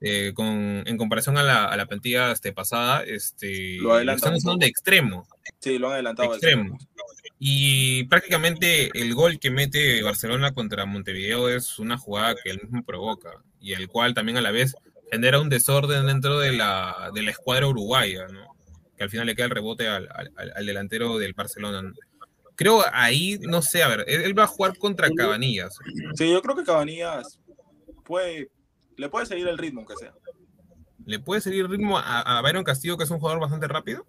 eh, 0.00 0.32
con, 0.34 0.48
en 0.86 0.96
comparación 0.96 1.36
a 1.38 1.42
la, 1.42 1.66
a 1.66 1.76
la 1.76 1.86
plantilla 1.86 2.32
este, 2.32 2.52
pasada, 2.52 3.02
este, 3.04 3.76
Lo 3.78 3.98
están 4.00 4.34
usando 4.34 4.56
de 4.58 4.66
extremo 4.66 5.26
Sí, 5.58 5.78
lo 5.78 5.88
han 5.88 5.94
adelantado. 5.94 6.30
al 6.30 6.34
extremo. 6.36 6.78
Y 7.38 8.04
prácticamente 8.04 8.90
el 8.94 9.14
gol 9.14 9.38
que 9.38 9.50
mete 9.50 10.02
Barcelona 10.02 10.52
contra 10.52 10.84
Montevideo 10.86 11.48
es 11.48 11.78
una 11.78 11.96
jugada 11.98 12.34
que 12.42 12.50
él 12.50 12.60
mismo 12.62 12.84
provoca 12.84 13.30
y 13.60 13.72
el 13.72 13.88
cual 13.88 14.14
también 14.14 14.36
a 14.38 14.42
la 14.42 14.50
vez 14.50 14.74
genera 15.10 15.40
un 15.40 15.48
desorden 15.48 16.06
dentro 16.06 16.38
de 16.38 16.52
la, 16.52 17.10
de 17.14 17.22
la 17.22 17.30
escuadra 17.30 17.66
uruguaya, 17.66 18.26
¿no? 18.28 18.54
que 18.96 19.04
al 19.04 19.10
final 19.10 19.26
le 19.26 19.34
queda 19.34 19.46
el 19.46 19.52
rebote 19.52 19.88
al, 19.88 20.08
al- 20.14 20.30
al- 20.36 20.52
al 20.54 20.66
delantero 20.66 21.16
del 21.18 21.32
Barcelona. 21.32 21.80
¿no? 21.82 21.92
Creo 22.54 22.84
ahí, 22.92 23.38
no 23.40 23.62
sé, 23.62 23.82
a 23.82 23.88
ver, 23.88 24.04
él, 24.06 24.20
él 24.22 24.38
va 24.38 24.44
a 24.44 24.46
jugar 24.46 24.76
contra 24.76 25.08
Cabanillas. 25.10 25.76
Sí, 26.14 26.30
yo 26.30 26.42
creo 26.42 26.54
que 26.56 26.64
Cabanillas 26.64 27.38
puede, 28.04 28.50
le 29.00 29.08
puede 29.08 29.26
seguir 29.26 29.48
el 29.48 29.58
ritmo, 29.58 29.80
aunque 29.80 29.96
sea. 29.96 30.14
¿Le 31.06 31.18
puede 31.18 31.40
seguir 31.40 31.62
el 31.62 31.70
ritmo 31.70 31.98
a, 31.98 32.20
a 32.20 32.42
Byron 32.42 32.62
Castillo, 32.62 32.96
que 32.96 33.04
es 33.04 33.10
un 33.10 33.18
jugador 33.18 33.40
bastante 33.40 33.66
rápido? 33.66 34.04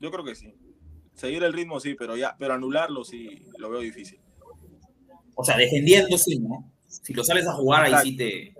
Yo 0.00 0.10
creo 0.10 0.24
que 0.24 0.34
sí. 0.34 0.52
Seguir 1.14 1.44
el 1.44 1.52
ritmo 1.52 1.78
sí, 1.78 1.94
pero 1.94 2.16
ya, 2.16 2.34
pero 2.38 2.54
anularlo 2.54 3.04
sí 3.04 3.44
lo 3.58 3.70
veo 3.70 3.80
difícil. 3.80 4.18
O 5.36 5.44
sea, 5.44 5.56
defendiendo 5.56 6.18
sí, 6.18 6.38
¿no? 6.40 6.70
Si 6.86 7.14
lo 7.14 7.22
sales 7.22 7.46
a 7.46 7.52
jugar, 7.52 7.84
ahí 7.84 8.10
sí 8.10 8.16
te. 8.16 8.54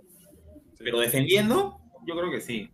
Pero 0.78 1.01
defendiendo, 1.01 1.78
yo 2.07 2.16
creo 2.16 2.30
que 2.30 2.40
sí. 2.40 2.70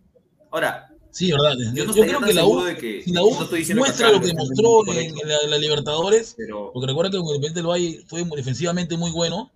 Ahora, 0.51 0.89
Sí, 1.09 1.31
¿verdad? 1.31 1.55
yo 1.57 1.73
Yo, 1.73 1.85
no 1.85 1.93
creo 1.93 2.05
estaría 2.05 2.27
que 2.27 2.33
la 2.33 2.45
U, 2.45 2.63
que. 2.79 3.01
si 3.01 3.11
la 3.11 3.23
U 3.23 3.33
no 3.33 3.43
estoy 3.43 3.59
diciendo 3.59 3.79
muestra 3.81 4.11
lo 4.11 4.21
que 4.21 4.33
mostró 4.35 4.85
en, 4.93 5.49
la, 5.49 5.57
Libertadores, 5.57 6.35
Pero 6.37 6.71
porque 6.71 6.85
recuerda 6.85 7.09
que 7.09 7.17
Independiente 7.17 7.59
del 7.59 7.67
Valle 7.67 8.03
fue 8.07 8.23
defensivamente 8.35 8.97
muy 8.97 9.11
bueno 9.11 9.51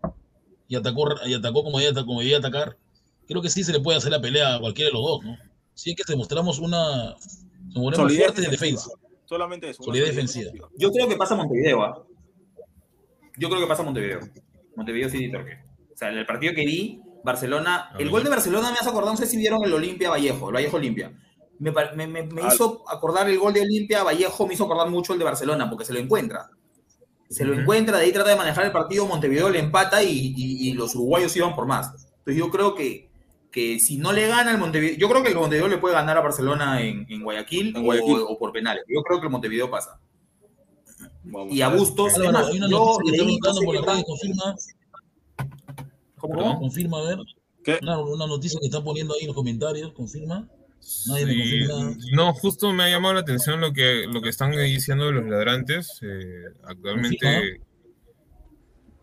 y 0.68 0.76
atacó, 0.76 1.08
y 1.26 1.34
atacó 1.36 1.64
como, 1.64 1.78
debía, 1.80 2.04
como 2.04 2.22
debía 2.22 2.38
atacar. 2.38 2.78
Creo 3.32 3.42
que 3.42 3.50
sí 3.50 3.64
se 3.64 3.72
le 3.72 3.80
puede 3.80 3.98
hacer 3.98 4.12
la 4.12 4.20
pelea 4.22 4.56
a 4.56 4.60
cualquiera 4.60 4.90
de 4.90 4.94
los 4.94 5.02
dos, 5.04 5.24
¿no? 5.24 5.38
Sí 5.74 5.92
es 5.92 5.96
que 5.96 6.04
demostramos 6.08 6.60
una 6.60 7.16
Solidez 7.96 8.26
fuerte 8.26 8.42
defensa. 8.50 8.90
Solamente 9.26 9.70
eso. 9.70 9.82
Solidez 9.84 10.10
defensiva. 10.10 10.52
yo 10.78 10.92
creo 10.92 11.08
que 11.08 11.16
pasa 11.16 11.36
Montevideo, 11.36 11.82
¿ah? 11.82 12.04
Yo 13.38 13.50
creo 13.50 13.62
que 13.62 13.68
pasa 13.68 13.84
Montevideo. 13.84 14.20
Montevideo 14.76 15.10
City 15.10 15.32
Torque. 15.32 15.60
O 15.94 15.98
sea, 15.98 16.10
en 16.12 16.18
el 16.18 16.26
partido 16.26 16.54
que 16.54 16.66
vi, 16.66 17.02
Barcelona. 17.24 17.92
El 18.00 18.10
gol 18.10 18.24
de 18.24 18.30
Barcelona 18.30 18.72
me 18.72 18.78
hace 18.78 18.90
acordar, 18.90 19.12
no 19.14 19.18
sé 19.18 19.26
si 19.26 19.38
vieron 19.38 19.64
el 19.64 19.74
Olimpia 19.74 20.10
Vallejo, 20.10 20.50
el 20.50 20.56
Vallejo 20.56 20.78
Olimpia. 20.78 21.14
Me, 21.60 21.72
pa- 21.72 21.92
me- 21.96 22.08
me- 22.08 22.24
me 22.24 22.42
hizo 22.48 22.84
acordar 22.90 23.30
el 23.30 23.38
gol 23.40 23.54
de 23.54 23.62
Olimpia 23.62 24.04
Vallejo, 24.04 24.48
me 24.48 24.56
hizo 24.56 24.66
acordar 24.66 24.90
mucho 24.90 25.14
el 25.14 25.20
de 25.20 25.26
Barcelona, 25.26 25.70
porque 25.70 25.86
se 25.86 25.94
lo 25.94 26.00
encuentra. 26.00 26.50
Se 27.30 27.46
lo 27.46 27.54
encuentra, 27.54 27.98
de 27.98 28.06
ahí 28.06 28.12
trata 28.12 28.32
de 28.32 28.36
manejar 28.36 28.66
el 28.66 28.72
partido, 28.74 29.06
Montevideo 29.08 29.50
le 29.50 29.60
empata 29.60 30.04
y, 30.04 30.34
y- 30.36 30.70
y 30.70 30.74
los 30.74 30.96
uruguayos 30.96 31.34
iban 31.38 31.56
por 31.56 31.66
más. 31.66 32.10
Entonces 32.18 32.36
yo 32.36 32.50
creo 32.50 32.76
que, 32.76 33.10
que 33.52 33.80
si 33.80 33.98
no 33.98 34.14
le 34.14 34.28
gana 34.28 34.52
el 34.52 34.58
Montevideo, 34.58 34.98
yo 34.98 35.10
creo 35.10 35.24
que 35.24 35.30
el 35.30 35.36
Montevideo 35.36 35.68
le 35.68 35.78
puede 35.78 35.94
ganar 35.96 36.18
a 36.18 36.22
Barcelona 36.22 36.82
en, 36.82 37.06
en 37.10 37.22
Guayaquil, 37.24 37.76
En 37.76 37.84
Guayaquil. 37.84 38.18
O, 38.20 38.30
o 38.30 38.38
por 38.40 38.52
penales. 38.54 38.84
Yo 38.88 39.02
creo 39.04 39.20
que 39.20 39.26
el 39.28 39.32
Montevideo 39.32 39.70
pasa. 39.70 40.00
Vamos 41.24 41.54
Y 41.54 41.62
a. 41.62 41.70
Bustos, 41.70 42.14
yo 42.16 42.22
que 43.04 43.12
leí, 43.12 43.38
no 43.40 43.54
sé 43.54 43.66
por 43.66 43.86
tan- 43.86 43.98
red, 43.98 44.04
confirma, 44.06 44.56
¿Cómo, 46.18 46.60
confirma, 46.60 47.00
a 47.00 47.04
ver. 47.04 47.18
¿Qué? 47.64 47.80
Una, 47.82 48.00
una 48.00 48.28
noticia 48.28 48.60
que 48.60 48.68
están 48.68 48.84
poniendo 48.84 49.14
ahí 49.14 49.22
en 49.22 49.28
los 49.28 49.36
comentarios, 49.36 49.92
confirma. 49.94 50.48
Nadie 51.08 51.26
me 51.28 51.34
Sí, 51.34 51.68
confirma 51.68 51.98
no, 52.14 52.34
justo 52.34 52.74
me 52.74 52.84
ha 52.84 52.90
llamado 52.90 53.14
la 53.14 53.20
atención 53.20 53.62
lo 53.62 53.72
que, 53.72 54.06
lo 54.12 54.22
que 54.22 54.30
están 54.30 54.52
diciendo 54.52 55.12
los 55.12 55.26
ladrantes. 55.26 56.00
eh, 56.02 56.46
actualmente, 56.64 57.60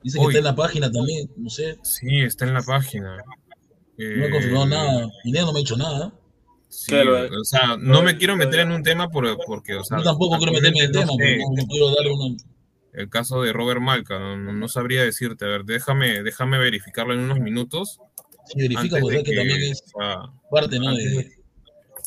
Dice 0.02 0.18
que 0.18 0.26
está 0.26 0.38
en 0.38 0.44
la 0.44 0.54
página 0.56 0.90
también, 0.90 1.28
no 1.36 1.50
sé, 1.50 1.76
sí, 1.82 2.20
está 2.20 2.46
en 2.46 2.54
la 2.54 2.62
página. 2.62 3.16
No 3.98 4.24
he 4.26 4.30
confirmado 4.30 4.66
Eh, 4.66 4.68
nada. 4.70 5.10
Pineda 5.22 5.44
no 5.46 5.52
me 5.52 5.58
ha 5.58 5.62
dicho 5.62 5.76
nada. 5.76 6.12
Sí, 6.68 6.92
¿Qué, 6.92 7.04
lo 7.04 7.14
de- 7.14 7.36
o 7.36 7.44
sea, 7.44 7.76
no 7.78 8.02
me 8.02 8.16
quiero 8.18 8.36
meter 8.36 8.60
en 8.60 8.72
un 8.72 8.82
tema 8.82 9.08
por, 9.08 9.26
porque, 9.46 9.74
o 9.74 9.84
sea, 9.84 9.98
Yo 9.98 10.04
tampoco 10.04 10.36
quiero 10.36 10.52
meterme 10.52 10.78
en 10.80 10.84
el 10.86 10.92
tema, 10.92 11.06
porque 11.08 11.38
no 11.56 11.66
quiero 11.66 11.94
darle 11.94 12.12
una. 12.12 12.36
el 12.92 13.08
caso 13.10 13.42
de 13.42 13.52
Robert 13.52 13.80
Malca, 13.80 14.18
no, 14.18 14.36
no- 14.36 14.52
no 14.52 14.68
sabría 14.68 15.02
decirte, 15.02 15.44
a 15.44 15.48
ver, 15.48 15.64
déjame, 15.64 16.22
déjame 16.22 16.58
verificarlo 16.58 17.14
en 17.14 17.20
unos 17.20 17.38
minutos. 17.40 18.00
Si 18.46 18.58
verifica, 18.60 18.98
porque 19.00 19.16
sabes 19.18 19.30
que, 19.30 19.36
también 19.36 19.62
es 19.62 19.82
o 19.94 20.00
sea, 20.00 20.16
parte, 20.50 20.78
¿no? 20.78 20.88
antes 20.88 21.16
De, 21.16 21.32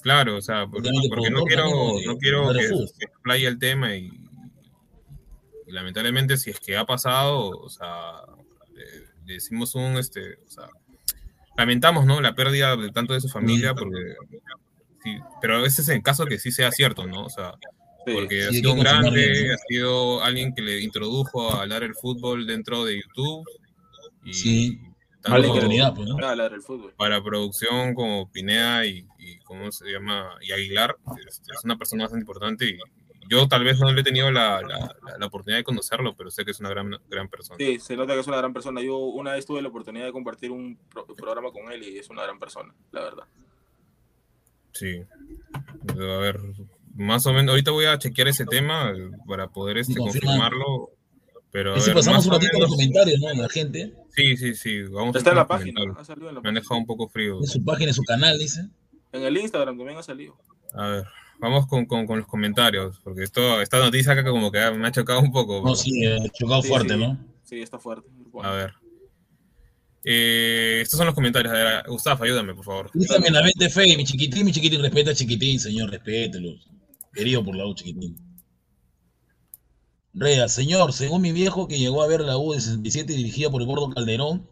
claro, 0.04 0.38
o 0.38 0.42
sea, 0.42 0.68
porque, 0.68 0.90
porque 1.10 1.30
no 1.32 1.44
quiero, 1.46 1.64
también, 1.70 2.06
¿no? 2.08 2.18
quiero 2.18 2.54
que 2.54 2.68
se 2.68 3.06
explaye 3.06 3.48
el 3.48 3.58
tema 3.60 3.96
y, 3.96 4.10
y 5.68 5.72
lamentablemente 5.72 6.38
si 6.38 6.50
es 6.52 6.60
que 6.60 6.78
ha 6.78 6.86
pasado, 6.86 7.50
o 7.50 7.70
sea, 7.70 8.14
le, 8.74 8.86
le 9.26 9.34
decimos 9.36 9.74
un, 9.76 9.98
este, 9.98 10.36
o 10.46 10.50
sea, 10.50 10.66
lamentamos, 11.58 12.06
¿no? 12.06 12.22
La 12.22 12.34
pérdida 12.36 12.76
de 12.76 12.90
tanto 12.92 13.14
de 13.14 13.22
su 13.22 13.30
familia, 13.30 13.74
porque, 13.76 13.98
sí, 15.04 15.18
pero 15.42 15.66
ese 15.66 15.82
es 15.82 15.90
el 15.90 16.02
caso 16.02 16.26
que 16.26 16.40
sí 16.40 16.52
sea 16.52 16.72
cierto, 16.72 17.06
¿no? 17.08 17.26
O 17.26 17.30
sea, 17.30 17.54
porque 18.06 18.46
ha 18.46 18.50
Sí, 18.50 18.58
sido 18.58 18.74
un 18.74 18.80
grande, 18.80 19.54
ha 19.54 19.58
sido 19.68 20.24
alguien 20.24 20.54
que 20.54 20.62
le 20.62 20.82
introdujo 20.82 21.52
a 21.54 21.62
hablar 21.62 21.84
el 21.84 21.94
fútbol 21.96 22.48
dentro 22.48 22.84
de 22.86 22.96
YouTube. 23.02 23.46
Y 24.24 24.34
Sí, 24.34 24.80
tanto 25.22 25.54
Vale, 25.54 25.92
pues, 25.96 26.08
¿no? 26.08 26.62
Fútbol. 26.62 26.94
para 26.98 27.24
producción 27.24 27.94
como 27.94 28.32
Pineda 28.32 28.86
y, 28.86 29.06
y 29.20 29.38
cómo 29.40 29.72
se 29.72 29.86
llama 29.92 30.30
y 30.42 30.52
Aguilar 30.52 30.96
este, 31.28 31.54
es 31.54 31.64
una 31.64 31.78
persona 31.78 32.04
bastante 32.06 32.24
importante 32.24 32.66
y 32.70 32.78
yo 33.32 33.48
tal 33.48 33.64
vez 33.64 33.80
no 33.80 33.92
le 33.92 34.02
he 34.02 34.04
tenido 34.04 34.30
la, 34.30 34.62
la- 34.62 34.96
la- 35.04 35.18
la 35.18 35.26
oportunidad 35.26 35.58
de 35.60 35.64
conocerlo 35.64 36.14
pero 36.16 36.30
sé 36.30 36.44
que 36.46 36.52
es 36.52 36.60
una 36.60 36.70
gran 36.70 36.92
gran 37.10 37.28
persona 37.30 37.58
Sí, 37.58 37.80
se 37.80 37.96
nota 37.96 38.14
que 38.14 38.20
es 38.20 38.28
una 38.28 38.38
gran 38.38 38.54
persona. 38.54 38.82
Yo 38.82 38.98
una 38.98 39.32
vez 39.34 39.46
tuve 39.46 39.62
la 39.62 39.70
oportunidad 39.70 40.06
de 40.06 40.12
compartir 40.12 40.52
un 40.52 40.78
pro- 40.90 41.08
programa 41.08 41.52
con 41.52 41.72
él 41.72 41.82
y 41.84 41.98
es 41.98 42.10
una 42.10 42.22
gran 42.24 42.38
persona, 42.38 42.74
la 42.92 43.02
verdad. 43.02 43.24
sí 44.74 45.02
a 45.90 46.18
ver 46.18 46.40
más 46.96 47.26
o 47.26 47.34
menos 47.34 47.52
ahorita 47.52 47.72
voy 47.72 47.86
a 47.86 47.98
chequear 47.98 48.28
ese 48.28 48.46
tema 48.46 48.94
para 49.28 49.48
poder 49.48 49.78
este, 49.78 49.96
confirmarlo 49.96 50.90
pero 51.52 51.74
a 51.74 51.78
Y 51.78 51.82
si 51.82 51.88
ver, 51.88 51.96
pasamos 51.96 52.18
más 52.20 52.26
un 52.28 52.32
ratito 52.34 52.52
en 52.56 52.62
los 52.62 52.70
menos- 52.72 52.78
comentarios, 52.78 53.20
¿no? 53.22 53.42
La 53.42 53.50
gente. 53.50 53.94
sí 54.16 54.38
sí 54.38 54.56
sí 54.56 54.84
vamos 54.84 55.16
Está 55.16 55.32
a 55.32 55.34
en 55.34 55.38
la 55.40 55.48
página, 55.48 55.82
ha 55.98 56.04
salido 56.06 56.30
en 56.30 56.36
la 56.36 56.42
me 56.42 56.50
han 56.50 56.54
página. 56.56 56.60
dejado 56.62 56.80
un 56.80 56.86
poco 56.86 57.08
frío 57.10 57.40
En 57.40 57.48
su 57.48 57.64
página, 57.64 57.90
en 57.90 57.94
su 57.94 58.04
canal, 58.04 58.38
dice. 58.40 58.68
En 59.12 59.24
el 59.24 59.36
Instagram 59.38 59.78
también 59.78 59.98
ha 59.98 60.04
salido. 60.04 60.38
a 60.74 60.88
ver 60.88 61.04
vamos 61.42 61.68
con, 61.68 61.86
con, 61.86 62.06
con 62.08 62.20
los 62.20 62.28
comentarios 62.28 63.00
porque 63.04 63.24
esto 63.24 63.62
esta 63.62 63.80
noticia 63.80 64.14
acá 64.14 64.24
como 64.24 64.52
que 64.52 64.60
me 64.72 64.88
ha 64.88 64.92
chocado 64.92 65.20
un 65.20 65.32
poco 65.32 65.62
No, 65.64 65.76
sí, 65.76 66.06
eh, 66.06 66.18
chocado 66.34 66.62
Sí, 66.62 66.68
fuerte, 66.70 66.94
sí. 66.94 67.00
¿no? 67.00 67.18
Sí, 67.44 67.62
está 67.62 67.78
fuerte. 67.80 68.08
A 68.42 68.52
ver. 68.52 68.74
Eh, 70.04 70.80
estos 70.82 70.98
son 70.98 71.06
los 71.06 71.16
comentarios. 71.16 71.54
A 71.54 71.58
ver, 71.58 71.84
Gustavo, 71.88 72.24
ayúdame, 72.24 72.56
por 72.56 72.66
favor. 72.66 72.92
Dígame 72.94 73.30
la 73.30 73.44
mente 73.44 73.70
fe, 73.70 73.98
mi 73.98 74.04
chiquitín, 74.06 74.46
mi 74.46 74.52
chiquitín, 74.52 74.82
respeta 74.82 75.12
a 75.12 75.14
chiquitín, 75.14 75.60
señor, 75.60 75.92
respételo. 75.92 76.56
Querido 77.14 77.44
por 77.44 77.56
la 77.56 77.66
U, 77.68 77.76
chiquitín. 77.76 78.16
Rea, 80.14 80.48
señor, 80.48 80.94
según 80.94 81.22
mi 81.22 81.32
viejo 81.32 81.68
que 81.68 81.78
llegó 81.78 82.04
a 82.04 82.08
ver 82.08 82.22
la 82.22 82.38
U 82.38 82.54
de 82.54 82.60
67 82.62 83.14
dirigida 83.14 83.50
por 83.50 83.62
el 83.62 83.68
gordo 83.68 83.90
Calderón, 83.90 84.50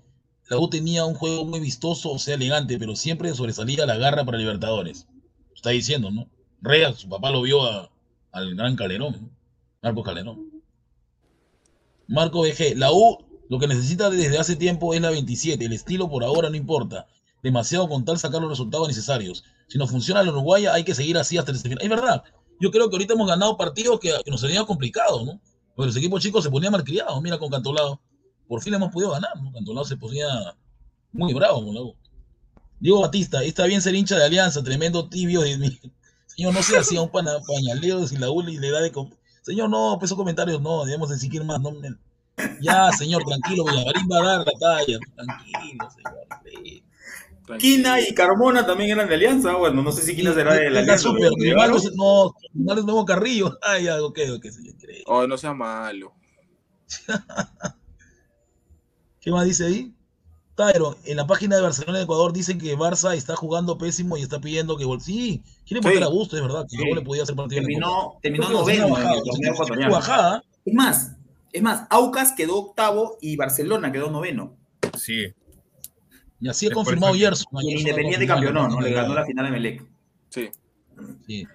la 0.50 0.58
U 0.58 0.70
tenía 0.70 1.06
un 1.06 1.16
juego 1.16 1.46
muy 1.46 1.60
vistoso, 1.60 2.12
o 2.12 2.20
sea, 2.20 2.36
elegante, 2.36 2.78
pero 2.78 2.96
siempre 2.96 3.34
sobresalía 3.34 3.86
la 3.86 3.98
garra 3.98 4.26
para 4.26 4.38
Libertadores. 4.38 5.08
Está 5.56 5.72
diciendo, 5.72 6.12
¿no? 6.12 6.30
Rea, 6.62 6.94
su 6.94 7.08
papá 7.10 7.32
lo 7.32 7.42
vio 7.42 7.64
a- 7.64 7.90
al 8.32 8.56
gran 8.56 8.76
Calderón, 8.76 9.14
¿no? 9.14 9.30
Marco 9.82 10.04
Calderón. 10.04 10.62
Marco 12.08 12.42
BG, 12.42 12.76
la 12.76 12.92
U 12.92 13.18
Lo 13.50 13.58
que 13.58 13.66
necesita 13.66 14.12
desde 14.12 14.38
hace 14.38 14.56
tiempo 14.56 14.94
es 14.94 15.02
la 15.02 15.10
27. 15.10 15.66
El 15.66 15.74
estilo 15.74 16.08
por 16.08 16.24
ahora 16.24 16.52
no 16.52 16.56
importa. 16.56 17.08
Demasiado 17.42 17.90
con 17.90 18.06
tal 18.06 18.20
sacar 18.20 18.42
los 18.42 18.50
resultados 18.52 18.88
necesarios. 18.88 19.44
Si 19.68 19.80
no 19.80 19.88
funciona 19.88 20.22
la 20.22 20.30
Uruguaya, 20.32 20.72
hay 20.72 20.84
que 20.84 20.94
seguir 20.94 21.18
así 21.18 21.36
hasta 21.40 21.52
el 21.52 21.58
final. 21.58 21.80
Es 21.82 21.90
verdad. 21.90 22.24
Yo 22.60 22.70
creo 22.70 22.90
que 22.90 22.96
ahorita 22.96 23.16
hemos 23.16 23.28
ganado 23.28 23.58
partidos 23.58 24.00
que, 24.00 24.14
nos 24.28 24.42
serían 24.42 24.66
complicados, 24.68 25.26
¿no? 25.26 25.42
Porque 25.76 25.88
los 25.88 25.96
equipos 25.96 26.22
chicos 26.22 26.44
se 26.44 26.52
ponían 26.52 26.72
malcriados. 26.74 27.20
Mira 27.24 27.40
con 27.40 27.50
Cantolao. 27.50 28.00
Por 28.48 28.62
fin 28.62 28.76
hemos 28.76 28.92
podido 28.92 29.12
ganar, 29.12 29.32
¿no? 29.42 29.52
Cantolao 29.52 29.84
se 29.84 29.98
ponía 29.98 30.28
muy 31.12 31.34
bravo 31.34 31.66
con 31.66 31.74
la 31.74 31.82
U. 31.82 31.96
Diego 32.80 33.02
Batista, 33.02 33.44
está 33.44 33.66
bien 33.66 33.82
ser 33.82 33.96
hincha 33.96 34.16
de 34.16 34.26
Alianza, 34.26 34.64
tremendo 34.64 35.10
tibio. 35.10 35.42
Señor, 36.40 36.54
no 36.54 36.64
se 36.64 36.78
hacía 36.78 37.02
un 37.02 37.10
pana- 37.10 37.42
pañaleo 37.46 38.08
si 38.08 38.16
la 38.18 38.32
U 38.32 38.42
le 38.42 38.72
da 38.72 38.80
de... 38.80 38.94
Señor, 39.42 39.70
no, 39.70 40.00
esos 40.02 40.18
comentarios 40.18 40.62
no, 40.62 40.86
debemos 40.86 41.12
exigir 41.12 41.44
más. 41.44 41.60
No, 41.60 41.72
me- 41.72 41.98
ya, 42.62 42.90
señor, 42.94 43.26
tranquilo, 43.26 43.66
Villamarín 43.66 44.08
va 44.10 44.20
a 44.20 44.38
dar 44.38 44.48
la 44.48 44.54
talla. 44.58 44.98
Tranquilo, 45.16 45.90
señor. 45.92 47.60
Quina 47.60 48.00
y 48.00 48.14
Carmona 48.14 48.66
también 48.66 48.92
eran 48.92 49.10
de 49.10 49.16
Alianza. 49.16 49.54
Bueno, 49.56 49.82
no 49.82 49.92
sé 49.92 50.04
si 50.04 50.16
Quina 50.16 50.34
será 50.34 50.54
de 50.54 50.70
la 50.70 50.80
Alianza. 50.80 51.10
Grimaldo 51.38 51.76
es- 51.76 51.92
no, 51.94 52.34
es 52.78 52.86
nuevo 52.86 53.04
Carrillo. 53.04 53.60
Ay, 53.64 53.84
ya, 53.84 54.02
ok, 54.02 54.20
ok, 54.38 54.46
señor. 54.46 54.76
Oh, 55.08 55.28
no 55.28 55.38
sea 55.38 55.54
malo. 55.54 56.14
¿Qué 59.20 59.30
más 59.32 59.44
dice 59.44 59.66
ahí? 59.66 59.94
Tyron, 60.60 60.98
en 61.06 61.16
la 61.16 61.26
página 61.26 61.56
de 61.56 61.62
Barcelona 61.62 62.00
de 62.00 62.04
Ecuador 62.04 62.34
dicen 62.34 62.60
que 62.60 62.78
Barça 62.78 63.16
está 63.16 63.38
jugando 63.38 63.78
pésimo 63.78 64.18
y 64.18 64.22
está 64.24 64.42
pidiendo 64.42 64.76
que 64.76 64.86
Sí, 65.00 65.42
quiere 65.66 65.82
poner 65.82 66.00
Sí. 66.00 66.04
a 66.04 66.08
gusto, 66.08 66.36
es 66.36 66.42
verdad. 66.42 66.66
Que 66.70 66.76
Sí. 66.76 66.84
no 66.84 66.96
le 66.96 67.02
podía 67.02 67.24
hacer 67.24 67.34
partido 67.36 67.62
Terminó, 67.62 68.18
terminó 68.22 68.50
noveno 68.50 68.90
bajada, 68.90 69.90
bajada. 69.90 70.44
Es 70.66 70.74
más, 70.74 71.16
es 71.54 71.62
más, 71.62 71.88
Aucas 71.90 72.34
quedó 72.34 72.58
octavo 72.58 73.18
y 73.22 73.38
Barcelona 73.38 73.90
quedó 73.94 74.12
noveno. 74.12 74.58
Sí. 74.98 75.34
Y 76.42 76.50
así 76.50 76.68
ha 76.68 76.72
confirmado. 76.72 77.14
Gerson. 77.14 77.48
Y 77.62 77.74
el 77.74 77.80
Independiente 77.80 78.28
campeonó, 78.28 78.68
¿no? 78.68 78.82
Le 78.82 78.92
ganó 78.92 79.14
la 79.14 79.26
final 79.26 79.46
de 79.46 79.52
Melec. 79.52 79.86
Sí. 80.30 80.50
Sí. 81.26 81.48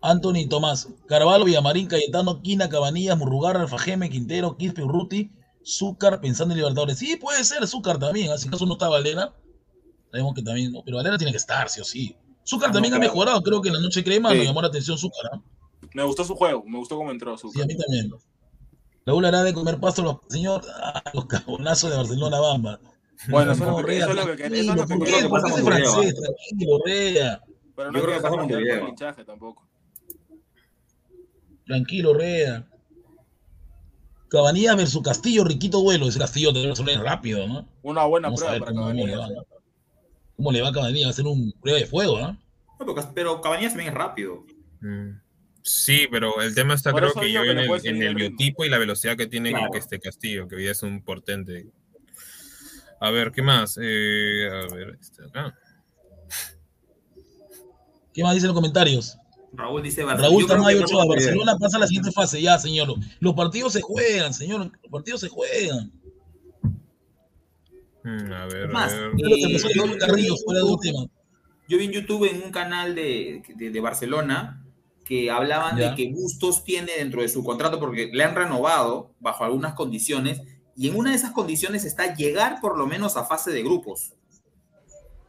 Anthony 0.00 0.48
Tomás, 0.48 0.88
Carvalho, 1.06 1.44
Villamarín, 1.44 1.86
Cayetano, 1.86 2.40
Quina, 2.40 2.70
Cabanillas, 2.70 3.18
Murrugarra, 3.18 3.60
Alfajeme, 3.60 4.08
Quintero, 4.08 4.56
Quispe, 4.56 4.82
Urruti, 4.82 5.30
Zúcar, 5.66 6.20
pensando 6.20 6.52
en 6.54 6.58
Libertadores. 6.58 6.98
Sí, 6.98 7.16
puede 7.16 7.42
ser 7.44 7.66
Zúcar 7.66 7.98
también, 7.98 8.30
así 8.30 8.48
que 8.48 8.54
eso 8.56 8.66
no 8.66 8.74
está 8.74 8.88
Valera. 8.88 9.34
Sabemos 10.12 10.34
que 10.34 10.42
también, 10.42 10.70
no, 10.72 10.82
pero 10.84 10.98
Valera 10.98 11.18
tiene 11.18 11.32
que 11.32 11.38
estar, 11.38 11.68
sí 11.68 11.80
o 11.80 11.84
sí. 11.84 12.16
Zúcar 12.46 12.70
Ah, 12.70 12.72
también 12.72 12.92
no, 12.92 12.96
ha 12.96 13.00
claro. 13.00 13.12
mejorado, 13.12 13.42
creo 13.42 13.60
que 13.60 13.68
en 13.68 13.74
la 13.74 13.80
noche 13.80 14.04
crema 14.04 14.30
Sí. 14.30 14.36
nos 14.38 14.46
llamó 14.46 14.62
la 14.62 14.68
atención 14.68 14.96
Zúcar. 14.96 15.30
¿ah? 15.32 15.40
Me 15.92 16.04
gustó 16.04 16.24
su 16.24 16.36
juego, 16.36 16.62
me 16.64 16.78
gustó 16.78 16.96
cómo 16.96 17.10
entró 17.10 17.36
su. 17.36 17.50
Sí, 17.50 17.60
a 17.60 17.66
mí 17.66 17.76
también. 17.76 18.12
Raúl 19.04 19.24
hará 19.24 19.42
de 19.42 19.52
comer 19.54 19.78
pasto 19.80 20.02
los 20.02 20.16
señor, 20.28 20.62
ah, 20.82 21.02
los 21.14 21.26
cabonazos 21.26 21.90
de 21.90 21.96
Barcelona 21.96 22.38
Bamba. 22.40 22.80
Bueno, 23.28 23.52
eso 23.52 23.64
es 23.64 23.68
No, 23.70 23.80
es 23.80 23.82
lo 23.82 23.86
que 23.86 24.32
es 24.32 24.38
tranquilo, 24.38 24.74
quería 24.74 24.86
¿por 24.86 25.06
qué? 25.06 25.12
¿Por 25.12 25.22
qué 25.22 25.28
pasar 25.28 25.50
ese 25.50 25.62
por 25.62 25.74
video, 25.76 25.92
francés? 25.92 26.14
Tranquilo, 26.14 26.78
Rea. 26.84 27.40
Pero 27.76 27.92
no 27.92 28.00
creo 28.02 28.14
que 28.16 28.20
pasa 28.22 28.36
con 28.36 28.48
por 28.48 28.88
hinchaje 28.88 29.24
tampoco. 29.24 29.68
Tranquilo, 31.66 32.14
Rea. 32.14 32.66
Cabanillas 34.28 34.76
versus 34.76 35.02
Castillo, 35.02 35.44
Riquito 35.44 35.80
duelo. 35.80 36.08
Ese 36.08 36.18
Castillo 36.18 36.52
de 36.52 36.66
Barcelona 36.66 36.92
es 36.98 37.00
rápido, 37.00 37.46
¿no? 37.46 37.68
Una 37.82 38.04
buena 38.04 38.28
Vamos 38.28 38.42
a 38.42 38.46
prueba 38.46 38.52
ver 38.52 38.60
para 38.60 38.72
cómo, 38.72 38.86
cómo 38.86 39.06
le 39.06 39.16
va. 39.16 39.28
¿no? 39.28 39.46
¿Cómo 40.36 40.52
le 40.52 40.62
va 40.62 40.68
a 40.68 40.72
Cabanillas? 40.72 41.06
Va 41.06 41.10
a 41.10 41.14
ser 41.14 41.26
un 41.26 41.52
prueba 41.60 41.78
de 41.78 41.86
fuego, 41.86 42.18
¿no? 42.20 42.32
No, 42.32 42.38
pero, 42.78 42.94
pero 43.14 43.40
Cabañas 43.40 43.72
también 43.72 43.88
es 43.90 43.94
rápido. 43.94 44.44
Mm. 44.80 45.20
Sí, 45.62 46.06
pero 46.10 46.40
el 46.42 46.54
tema 46.54 46.74
está 46.74 46.92
Por 46.92 47.00
creo 47.00 47.14
que 47.14 47.20
que 47.32 47.50
en 47.50 47.58
el, 47.98 48.04
en 48.08 48.14
biotipo 48.14 48.64
y 48.64 48.68
la 48.68 48.78
velocidad 48.78 49.16
que 49.16 49.26
tiene 49.26 49.50
Claro. 49.50 49.70
este 49.74 49.98
Castillo, 49.98 50.46
que 50.46 50.54
hoy 50.56 50.62
día 50.62 50.72
es 50.72 50.82
un 50.82 51.02
portente. 51.02 51.66
A 53.00 53.10
ver, 53.10 53.32
¿qué 53.32 53.42
más? 53.42 53.78
Eh, 53.82 54.48
a 54.48 54.72
ver, 54.74 54.96
este 55.00 55.24
acá. 55.24 55.58
¿Qué 58.14 58.22
más 58.22 58.34
dicen 58.34 58.48
los 58.48 58.54
comentarios? 58.54 59.18
Raúl 59.56 59.82
dice 59.82 60.04
Barcelona. 60.04 60.28
Raúl 60.28 60.46
Tamayo 60.46 60.80
pasa 60.82 60.94
Ochoa. 60.96 61.06
Barcelona 61.06 61.56
pasa 61.58 61.76
a 61.76 61.80
la 61.80 61.86
siguiente 61.86 62.12
fase, 62.12 62.40
ya, 62.42 62.58
señor. 62.58 62.94
Los 63.20 63.34
partidos 63.34 63.72
se 63.72 63.80
juegan, 63.82 64.32
señor. 64.34 64.70
Los 64.82 64.90
partidos 64.90 65.20
se 65.20 65.28
juegan. 65.28 65.92
Mm, 68.04 68.32
a 68.32 68.46
ver, 68.46 68.64
a 68.64 68.68
más, 68.72 68.92
ver. 68.92 69.10
Eh, 69.18 69.58
yo- 69.74 69.82
con 69.82 69.98
Carrillo, 69.98 70.34
fuera 70.44 70.60
de 70.60 70.66
última. 70.66 71.06
Yo 71.68 71.78
vi 71.78 71.84
en 71.86 71.92
YouTube 71.92 72.30
en 72.30 72.42
un 72.42 72.52
canal 72.52 72.94
de, 72.94 73.42
de- 73.56 73.70
de 73.70 73.80
Barcelona 73.80 74.62
que 75.04 75.30
hablaban 75.30 75.76
Ya. 75.76 75.90
de 75.90 75.96
que 75.96 76.12
Bustos 76.12 76.62
tiene 76.64 76.92
dentro 76.98 77.22
de 77.22 77.28
su 77.28 77.42
contrato, 77.44 77.80
porque 77.80 78.10
le 78.12 78.24
han 78.24 78.34
renovado 78.34 79.12
bajo 79.20 79.44
algunas 79.44 79.74
condiciones, 79.74 80.40
y 80.76 80.88
en 80.88 80.96
una 80.96 81.10
de 81.10 81.16
esas 81.16 81.30
condiciones 81.32 81.84
está 81.84 82.14
llegar 82.14 82.60
por 82.60 82.76
lo 82.76 82.86
menos 82.86 83.16
a 83.16 83.24
fase 83.24 83.50
de 83.52 83.62
grupos. 83.62 84.12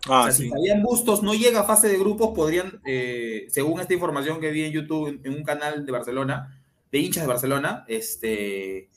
Ah, 0.08 0.22
o 0.22 0.24
sea, 0.24 0.32
sí. 0.32 0.43
si 0.43 0.50
Fabián 0.50 0.84
Bustos 0.84 1.24
no 1.24 1.34
llega 1.34 1.62
a 1.62 1.64
fase 1.64 1.88
de 1.88 1.98
grupos, 1.98 2.32
podrían, 2.36 2.82
eh, 2.86 3.48
según 3.50 3.80
esta 3.80 3.93
información 3.93 4.39
que 4.39 4.52
vi 4.52 4.64
en 4.64 4.72
YouTube 4.72 5.08
en, 5.08 5.22
en 5.24 5.34
un 5.34 5.43
canal 5.43 5.86
de 5.86 5.91
Barcelona, 5.91 6.62
de 6.91 7.00
hinchas 7.00 7.24
de 7.24 7.28
Barcelona, 7.28 7.84
este, 7.88 8.89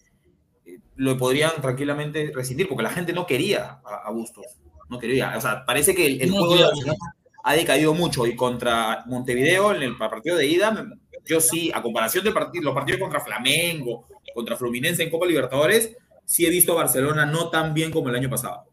eh, 0.66 0.78
lo 0.96 1.16
podrían 1.16 1.53
tranquilamente 1.61 2.30
rescindir, 2.34 2.68
porque 2.68 2.84
la 2.84 2.90
gente 2.90 3.12
no 3.12 3.26
quería 3.26 3.80
a, 3.84 4.03
a 4.07 4.11
Bustos. 4.11 4.46
No 4.88 4.98
quería. 4.98 5.36
O 5.36 5.40
sea, 5.40 5.64
parece 5.64 5.94
que 5.94 6.07
el, 6.07 6.20
el 6.20 6.30
No 6.30 6.38
juego 6.38 6.57
de. 6.57 6.64
Barcelona 6.64 6.98
ha 7.42 7.55
decaído 7.55 7.94
mucho 7.94 8.26
y 8.26 8.36
contra 8.36 9.05
Montevideo 9.07 9.74
en 9.74 9.82
el 9.82 9.96
partido 9.96 10.36
de 10.36 10.46
ida, 10.46 10.86
yo 11.24 11.40
sí, 11.40 11.70
a 11.74 11.82
comparación 11.82 12.24
de 12.24 12.32
partido, 12.32 12.64
los 12.64 12.74
partidos 12.74 13.01
contra 13.01 13.20
Flamengo, 13.20 14.07
contra 14.34 14.57
Fluminense 14.57 15.03
en 15.03 15.11
Copa 15.11 15.26
Libertadores, 15.26 15.96
sí 16.24 16.46
he 16.46 16.51
visto 16.51 16.72
a 16.72 16.76
Barcelona 16.76 17.26
no 17.26 17.48
tan 17.48 17.72
bien 17.72 17.90
como 17.90 18.09
el 18.09 18.16
año 18.16 18.28
pasado. 18.28 18.64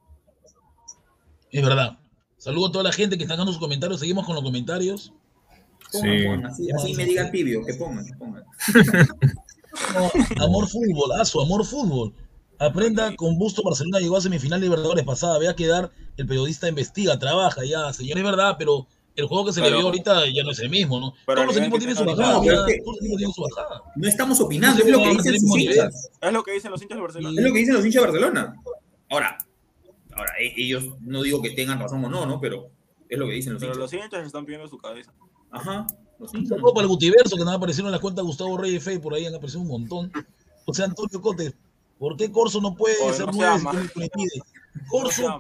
Es 1.51 1.63
verdad. 1.63 1.97
Saludo 2.47 2.67
a 2.67 2.71
toda 2.71 2.83
la 2.85 2.93
gente 2.93 3.17
que 3.17 3.23
está 3.25 3.35
dando 3.35 3.51
sus 3.51 3.59
comentarios. 3.59 3.99
Seguimos 3.99 4.25
con 4.25 4.35
los 4.35 4.43
comentarios. 4.43 5.11
Pongan, 5.91 6.17
Sí. 6.17 6.25
pongan, 6.25 6.45
así, 6.45 6.67
así 6.71 6.93
me 6.93 7.03
digan 7.05 7.29
tibio, 7.29 7.65
que 7.65 7.73
pongan, 7.73 8.05
que 8.05 8.13
pongan. 8.13 8.43
No, 9.93 10.11
amor 10.45 10.69
fútbol, 10.69 11.11
a 11.19 11.25
su 11.25 11.41
amor 11.41 11.65
fútbol. 11.65 12.13
Aprenda 12.57 13.13
con 13.17 13.37
Busto 13.37 13.63
Barcelona 13.63 13.99
llegó 13.99 14.15
a 14.15 14.21
semifinal 14.21 14.61
de 14.61 14.67
Libertadores 14.67 15.03
pasada. 15.03 15.37
Vea 15.39 15.55
quedar 15.57 15.91
el 16.15 16.25
periodista 16.25 16.69
investiga, 16.69 17.19
trabaja 17.19 17.65
ya, 17.65 17.91
señor, 17.91 18.17
es 18.17 18.23
verdad, 18.23 18.55
pero 18.57 18.87
el 19.17 19.25
juego 19.27 19.45
que 19.47 19.51
se 19.51 19.59
le 19.59 19.65
Pero- 19.67 19.77
vio 19.79 19.85
ahorita 19.87 20.23
ya 20.33 20.43
no 20.43 20.51
es 20.51 20.59
el 20.59 20.69
mismo, 20.69 21.01
¿no? 21.01 21.13
pero 21.25 21.41
Todos 21.41 21.47
los 21.47 21.57
el 21.57 21.63
equipos 21.63 21.79
tienen 21.79 21.95
que 21.97 22.01
su 22.01 22.05
bajada, 22.09 22.35
ahorita- 22.35 22.53
ya, 22.55 22.61
Pero 22.65 22.67
es 22.67 22.73
que- 22.77 22.81
todos 22.81 22.95
los 22.95 23.01
equipos 23.03 23.17
tienen 23.17 23.33
su 23.33 23.41
bajada. 23.41 23.81
No 23.95 24.07
estamos 24.07 24.39
opinando, 24.39 24.83
es 24.83 24.89
lo 24.89 24.99
que 25.03 25.09
dicen 25.09 25.39
sus 25.41 25.57
hinchas. 25.59 26.09
Es 26.21 26.31
lo 26.33 26.43
que 26.43 26.51
dicen 26.53 26.71
los 26.71 26.81
hinchas 26.81 26.95
de 26.97 27.01
Barcelona. 27.01 27.35
Es 27.41 27.45
lo 27.45 27.53
que 27.53 27.59
dicen 27.59 27.73
los 27.75 27.85
hinchas 27.85 28.01
de 28.03 28.07
Barcelona. 28.07 28.55
Ahora, 29.09 29.37
ahora 30.18 30.32
e- 30.39 30.53
ellos 30.57 30.84
no 31.01 31.22
digo 31.24 31.41
que 31.41 31.51
tengan 31.51 31.80
razón 31.80 32.03
o 32.05 32.09
no, 32.09 32.26
¿no? 32.26 32.39
Pero 32.41 32.70
es 33.09 33.18
lo 33.18 33.26
que 33.28 33.34
dicen 33.34 33.53
los 33.53 33.61
Pero 33.61 33.74
hinchas. 33.74 33.91
los 33.91 34.03
hinchas 34.03 34.26
están 34.26 34.45
pidiendo 34.45 34.68
su 34.68 34.78
cabeza. 34.78 35.13
Ajá. 35.51 35.88
Los 36.20 36.32
Un 36.34 36.39
hinchas. 36.41 36.57
saludo 36.57 36.74
para 36.74 36.84
el 36.84 36.88
Gutiverso, 36.89 37.36
que 37.38 37.43
nada 37.45 37.57
aparecieron 37.57 37.88
en 37.89 37.93
la 37.93 37.99
cuenta 38.01 38.22
de 38.22 38.28
Gustavo 38.28 38.57
Reyes 38.57 38.84
Fey, 38.84 38.99
por 38.99 39.13
ahí 39.13 39.26
han 39.26 39.36
aparecido 39.36 39.61
un 39.61 39.68
montón. 39.68 40.11
O 40.65 40.74
sea, 40.74 40.86
Antonio 40.86 41.22
Cote, 41.22 41.53
¿por 41.99 42.18
qué 42.18 42.32
Corso 42.32 42.59
no 42.59 42.76
puede 42.76 42.95
Oye, 43.03 43.13
ser 43.13 43.28
no 43.28 43.32
nueve 43.34 43.61
Corso. 44.89 45.38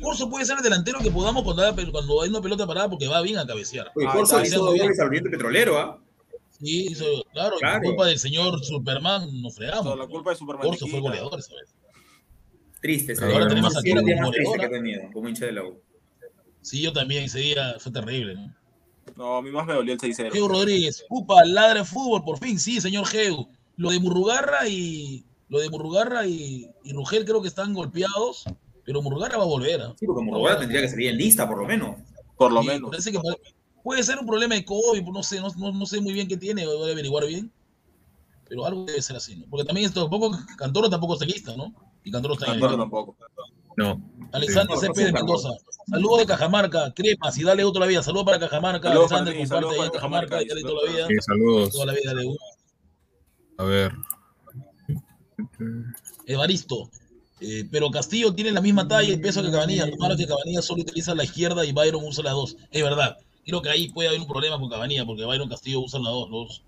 Corso 0.00 0.28
puede 0.30 0.44
ser 0.44 0.56
el 0.58 0.62
delantero 0.64 0.98
que 1.00 1.10
podamos 1.10 1.44
cuando, 1.44 2.22
hay 2.22 2.28
una 2.30 2.40
pelota 2.40 2.66
parada 2.66 2.88
porque 2.90 3.06
va 3.08 3.20
bien 3.22 3.38
a 3.38 3.46
cabecear. 3.46 3.90
Oye, 3.94 4.06
Ah, 4.08 4.12
Corso 4.12 4.38
ya, 4.40 4.46
hizo 4.46 4.64
goles 4.64 4.98
al 4.98 5.06
Oriente 5.08 5.30
Petrolero, 5.30 5.78
¿ah? 5.78 5.98
Sí, 6.58 6.86
hizo, 6.90 7.04
claro, 7.32 7.56
Claro. 7.58 7.78
por 7.80 7.86
culpa 7.88 8.06
del 8.06 8.18
señor 8.18 8.64
Superman 8.64 9.42
nos 9.42 9.52
O 9.52 9.56
fregamos. 9.56 9.84
sea, 9.84 9.96
la 9.96 10.06
culpa 10.06 10.30
de 10.30 10.36
Superman. 10.36 10.66
Corso 10.66 10.86
fue 10.86 11.00
goleador, 11.00 11.42
¿sabes? 11.42 11.74
Triste, 12.82 13.14
Pero 13.16 13.32
ahora 13.32 13.48
tenemos 13.48 13.76
a 13.76 13.80
como 13.80 13.94
más 13.94 14.30
triste 14.32 14.58
que 14.58 14.64
he 14.66 14.68
tenido 14.68 15.02
como 15.12 15.28
hincha 15.28 15.46
de 15.46 15.52
la 15.52 15.64
U. 15.64 15.80
Sí, 16.60 16.82
yo 16.82 16.92
también, 16.92 17.24
ese 17.24 17.38
día 17.38 17.76
fue 17.78 17.92
terrible, 17.92 18.34
¿no? 18.34 18.54
No, 19.16 19.36
a 19.36 19.42
mí 19.42 19.50
más 19.50 19.66
me 19.66 19.74
dolió 19.74 19.94
el 19.94 20.00
6-0. 20.00 20.32
Geu 20.32 20.48
Rodríguez, 20.48 21.04
upa, 21.08 21.44
ladra 21.44 21.80
de 21.80 21.84
fútbol, 21.84 22.22
por 22.24 22.38
fin, 22.38 22.58
sí, 22.58 22.80
señor 22.80 23.06
Geu. 23.06 23.48
Lo 23.76 23.90
de 23.90 24.00
Murrugarra 24.00 24.68
y 24.68 25.24
lo 25.48 25.60
de 25.60 25.70
Murrugarra 25.70 26.26
y, 26.26 26.68
y 26.84 26.92
Rugel 26.92 27.24
creo 27.24 27.40
que 27.40 27.48
están 27.48 27.72
golpeados, 27.74 28.44
pero 28.84 29.00
Murrugarra 29.02 29.38
va 29.38 29.44
a 29.44 29.46
volver. 29.46 29.80
¿ah? 29.80 29.94
Sí, 29.98 30.06
porque 30.06 30.22
Murrugarra 30.24 30.58
tendría 30.60 30.80
que 30.80 30.88
salir 30.88 31.08
en 31.10 31.16
lista, 31.18 31.48
por 31.48 31.58
lo 31.58 31.66
menos. 31.66 31.96
Por 32.36 32.52
lo 32.52 32.62
Sí, 32.62 32.68
menos. 32.68 32.90
parece 32.90 33.12
que 33.12 33.20
puede, 33.20 33.36
puede 33.82 34.02
ser 34.02 34.18
un 34.18 34.26
problema 34.26 34.54
de 34.56 34.64
COVID, 34.64 35.02
no 35.02 35.22
sé, 35.22 35.40
no, 35.40 35.48
no- 35.56 35.72
no 35.72 35.86
sé 35.86 36.00
muy 36.00 36.12
bien 36.12 36.26
qué 36.28 36.36
tiene, 36.36 36.66
voy 36.66 36.88
a 36.88 36.92
averiguar 36.92 37.26
bien. 37.26 37.50
Pero 38.48 38.66
algo 38.66 38.84
debe 38.84 39.00
ser 39.02 39.16
así, 39.16 39.36
¿no? 39.36 39.46
Porque 39.48 39.64
también 39.64 39.86
esto, 39.86 40.00
tampoco, 40.02 40.36
Cantoro 40.56 40.88
tampoco 40.90 41.14
está 41.14 41.24
lista, 41.26 41.56
¿no? 41.56 41.72
Y 42.04 42.10
Cantoro 42.10 42.34
está 42.34 42.46
Cantoro 42.46 42.76
tampoco. 42.76 43.16
No. 43.76 44.00
Alexander 44.32 44.76
Sí. 44.76 44.86
Cepeda 44.86 45.12
Mendoza. 45.12 45.50
Saludos 45.88 46.18
de 46.20 46.26
Cajamarca, 46.26 46.92
cremas 46.94 47.38
y 47.38 47.44
dale 47.44 47.64
la 47.64 47.86
vida. 47.86 48.02
Saludos 48.02 48.24
para 48.24 48.38
Cajamarca, 48.38 48.88
Saludos 48.88 49.12
Alexander, 49.12 49.34
ti, 49.34 49.40
comparte 49.40 49.66
saludos 49.66 49.84
ahí 49.84 49.90
Cajamarca, 49.90 50.28
Cajamarca, 50.28 50.42
y 50.42 50.48
dale 50.48 50.62
toda 50.62 50.84
la 50.84 50.92
vida. 50.92 51.06
Sí, 51.08 51.14
saludos. 51.20 51.70
Toda 51.70 51.86
la 51.86 51.92
vida 51.92 52.14
de. 52.14 52.36
A 53.58 53.64
ver. 53.64 53.92
Evaristo. 56.26 56.90
Eh, 57.40 57.66
pero 57.70 57.90
Castillo 57.90 58.32
tiene 58.32 58.52
la 58.52 58.60
misma 58.60 58.86
talla 58.86 59.12
y 59.12 59.16
peso 59.16 59.42
que 59.42 59.50
Cabanilla. 59.50 59.90
Claro 59.90 60.16
que 60.16 60.26
Cabanilla 60.26 60.62
solo 60.62 60.82
utiliza 60.82 61.14
la 61.14 61.24
izquierda 61.24 61.64
y 61.64 61.72
Byron 61.72 62.04
usa 62.04 62.22
la 62.22 62.30
dos. 62.30 62.56
Es 62.70 62.82
verdad. 62.82 63.18
Creo 63.44 63.60
que 63.60 63.70
ahí 63.70 63.88
puede 63.88 64.08
haber 64.08 64.20
un 64.20 64.28
problema 64.28 64.58
con 64.58 64.70
Cabanilla 64.70 65.04
porque 65.04 65.24
Byron 65.24 65.48
Castillo 65.48 65.80
usan 65.80 66.04
la 66.04 66.10
dos. 66.10 66.30
Los, 66.30 66.62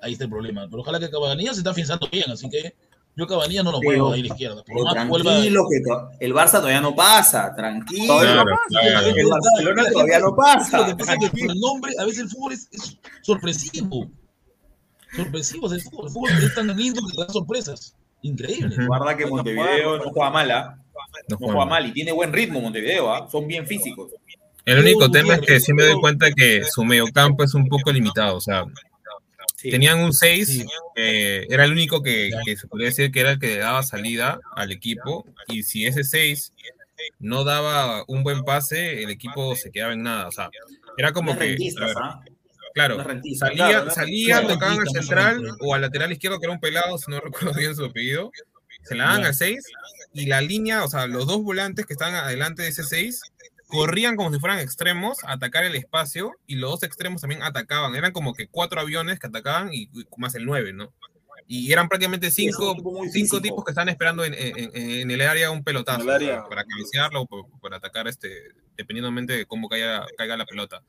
ahí 0.00 0.12
está 0.12 0.24
el 0.24 0.30
problema. 0.30 0.68
Pero 0.70 0.82
ojalá 0.82 1.00
que 1.00 1.10
Cabanilla 1.10 1.52
se 1.52 1.60
está 1.60 1.70
afianzando 1.70 2.08
bien, 2.10 2.30
así 2.30 2.48
que 2.48 2.76
Yo 3.16 3.26
Cabanilla 3.28 3.62
no 3.62 3.70
lo 3.72 3.80
muevo 3.80 4.12
ahí 4.12 4.20
a 4.20 4.22
la 4.24 4.28
izquierda. 4.28 4.64
Por 4.64 4.84
más 4.84 4.94
tranquilo, 4.94 5.64
que 5.70 5.80
to- 5.88 6.08
el 6.18 6.34
Barça 6.34 6.52
todavía 6.58 6.80
no 6.80 6.96
pasa, 6.96 7.54
tranquilo. 7.54 8.18
Claro, 8.18 8.40
El 8.40 8.46
claro. 8.68 9.28
Barcelona 9.30 9.84
todavía 9.92 10.18
no 10.18 10.26
Lo 10.26 10.36
pasa. 10.36 10.86
que 10.86 10.96
pasa 10.96 11.12
es 11.14 11.18
que 11.20 11.28
por 11.30 11.50
el 11.52 11.60
nombre, 11.60 11.92
a 11.98 12.04
veces 12.04 12.20
el 12.24 12.28
fútbol 12.30 12.52
es, 12.54 12.68
es 12.72 12.98
sorpresivo. 13.22 14.10
Sorpresivo 15.14 15.66
es 15.68 15.72
el 15.74 15.80
fútbol. 15.82 16.06
El 16.06 16.12
fútbol 16.12 16.30
es 16.44 16.54
tan 16.54 16.76
lindo 16.76 17.00
que 17.06 17.14
te 17.16 17.22
da 17.22 17.28
sorpresas. 17.32 17.94
Increíble. 18.22 18.86
Guarda 18.86 19.16
que 19.16 19.26
Montevideo 19.26 19.98
no 19.98 20.10
juega 20.10 20.30
mal, 20.30 20.50
¿ah? 20.50 20.78
No 21.28 21.36
No 21.38 21.46
juega 21.46 21.66
mal 21.66 21.86
y 21.86 21.92
tiene 21.92 22.10
buen 22.12 22.32
ritmo 22.32 22.60
Montevideo, 22.60 23.12
¿ah? 23.12 23.28
Son 23.30 23.46
bien 23.46 23.66
físicos. 23.66 24.10
El 24.64 24.78
único 24.80 25.10
tema 25.10 25.34
es 25.34 25.40
que 25.42 25.60
sí 25.60 25.72
me 25.74 25.84
doy 25.84 26.00
cuenta 26.00 26.32
que 26.32 26.64
su 26.64 26.82
mediocampo 26.84 27.44
es 27.44 27.54
un 27.54 27.68
poco 27.68 27.92
limitado. 27.92 28.36
O 28.36 28.40
sea, 28.40 28.64
tenían 29.62 30.00
un 30.00 30.12
6, 30.12 30.64
que 30.94 31.46
era 31.50 31.64
el 31.64 31.72
único 31.72 32.02
que, 32.02 32.30
que 32.44 32.56
se 32.56 32.66
podría 32.68 32.88
decir 32.88 33.10
que 33.10 33.20
era 33.20 33.32
el 33.32 33.38
que 33.38 33.58
daba 33.58 33.82
salida 33.82 34.40
al 34.54 34.72
equipo. 34.72 35.26
Y 35.48 35.62
si 35.62 35.86
ese 35.86 36.04
6 36.04 36.52
no 37.18 37.44
daba 37.44 38.04
un 38.06 38.22
buen 38.22 38.44
pase, 38.44 39.02
el 39.02 39.10
equipo 39.10 39.56
se 39.56 39.70
quedaba 39.70 39.92
en 39.92 40.02
nada. 40.02 40.28
O 40.28 40.32
sea, 40.32 40.50
era 40.96 41.12
como 41.12 41.36
que. 41.36 41.56
ver, 41.56 41.94
¿ah? 41.96 42.20
Claro, 42.74 43.04
salía, 43.38 43.88
salía, 43.90 44.46
tocaban 44.46 44.80
al 44.80 44.88
central 44.88 45.56
o 45.60 45.74
al 45.74 45.82
lateral 45.82 46.10
izquierdo, 46.10 46.40
que 46.40 46.46
era 46.46 46.54
un 46.54 46.60
pelado, 46.60 46.98
si 46.98 47.08
no 47.08 47.20
recuerdo 47.20 47.54
bien 47.54 47.74
su 47.74 47.84
apellido. 47.84 48.32
Se 48.82 48.94
la 48.94 49.04
daban 49.04 49.24
al 49.24 49.34
6 49.34 49.64
y 50.12 50.26
la 50.26 50.40
línea, 50.40 50.84
o 50.84 50.88
sea, 50.88 51.06
los 51.06 51.26
dos 51.26 51.42
volantes 51.42 51.86
que 51.86 51.94
estaban 51.94 52.14
adelante 52.14 52.62
de 52.62 52.68
ese 52.68 52.82
6 52.82 53.20
corrían 53.68 54.16
como 54.16 54.32
si 54.32 54.38
fueran 54.38 54.58
extremos 54.58 55.22
a 55.24 55.32
atacar 55.32 55.64
el 55.64 55.74
espacio 55.74 56.32
y 56.46 56.56
los 56.56 56.70
dos 56.70 56.82
extremos 56.82 57.20
también 57.20 57.42
atacaban. 57.42 57.94
Eran 57.94 58.12
como 58.12 58.34
que 58.34 58.46
cuatro 58.48 58.80
aviones 58.80 59.18
que 59.18 59.26
atacaban 59.26 59.72
y, 59.72 59.84
y 59.92 60.06
más 60.16 60.34
el 60.34 60.44
9, 60.44 60.72
¿no? 60.72 60.92
Y 61.46 61.70
eran 61.72 61.88
prácticamente 61.88 62.30
cinco, 62.30 62.74
cinco 63.12 63.40
tipos 63.42 63.64
que 63.64 63.72
están 63.72 63.90
esperando 63.90 64.24
en, 64.24 64.32
en- 64.32 64.70
en- 64.74 65.10
el 65.10 65.20
área 65.20 65.50
un 65.50 65.62
pelotazo 65.62 66.02
el 66.02 66.10
área. 66.10 66.36
para, 66.36 66.48
para 66.48 66.64
cabecearlo 66.64 67.26
o 67.28 67.48
para 67.60 67.76
atacar, 67.76 68.08
este, 68.08 68.30
dependientemente 68.78 69.34
de 69.34 69.44
cómo 69.46 69.68
caiga, 69.68 70.06
caiga 70.16 70.38
la 70.38 70.46
pelota. 70.46 70.82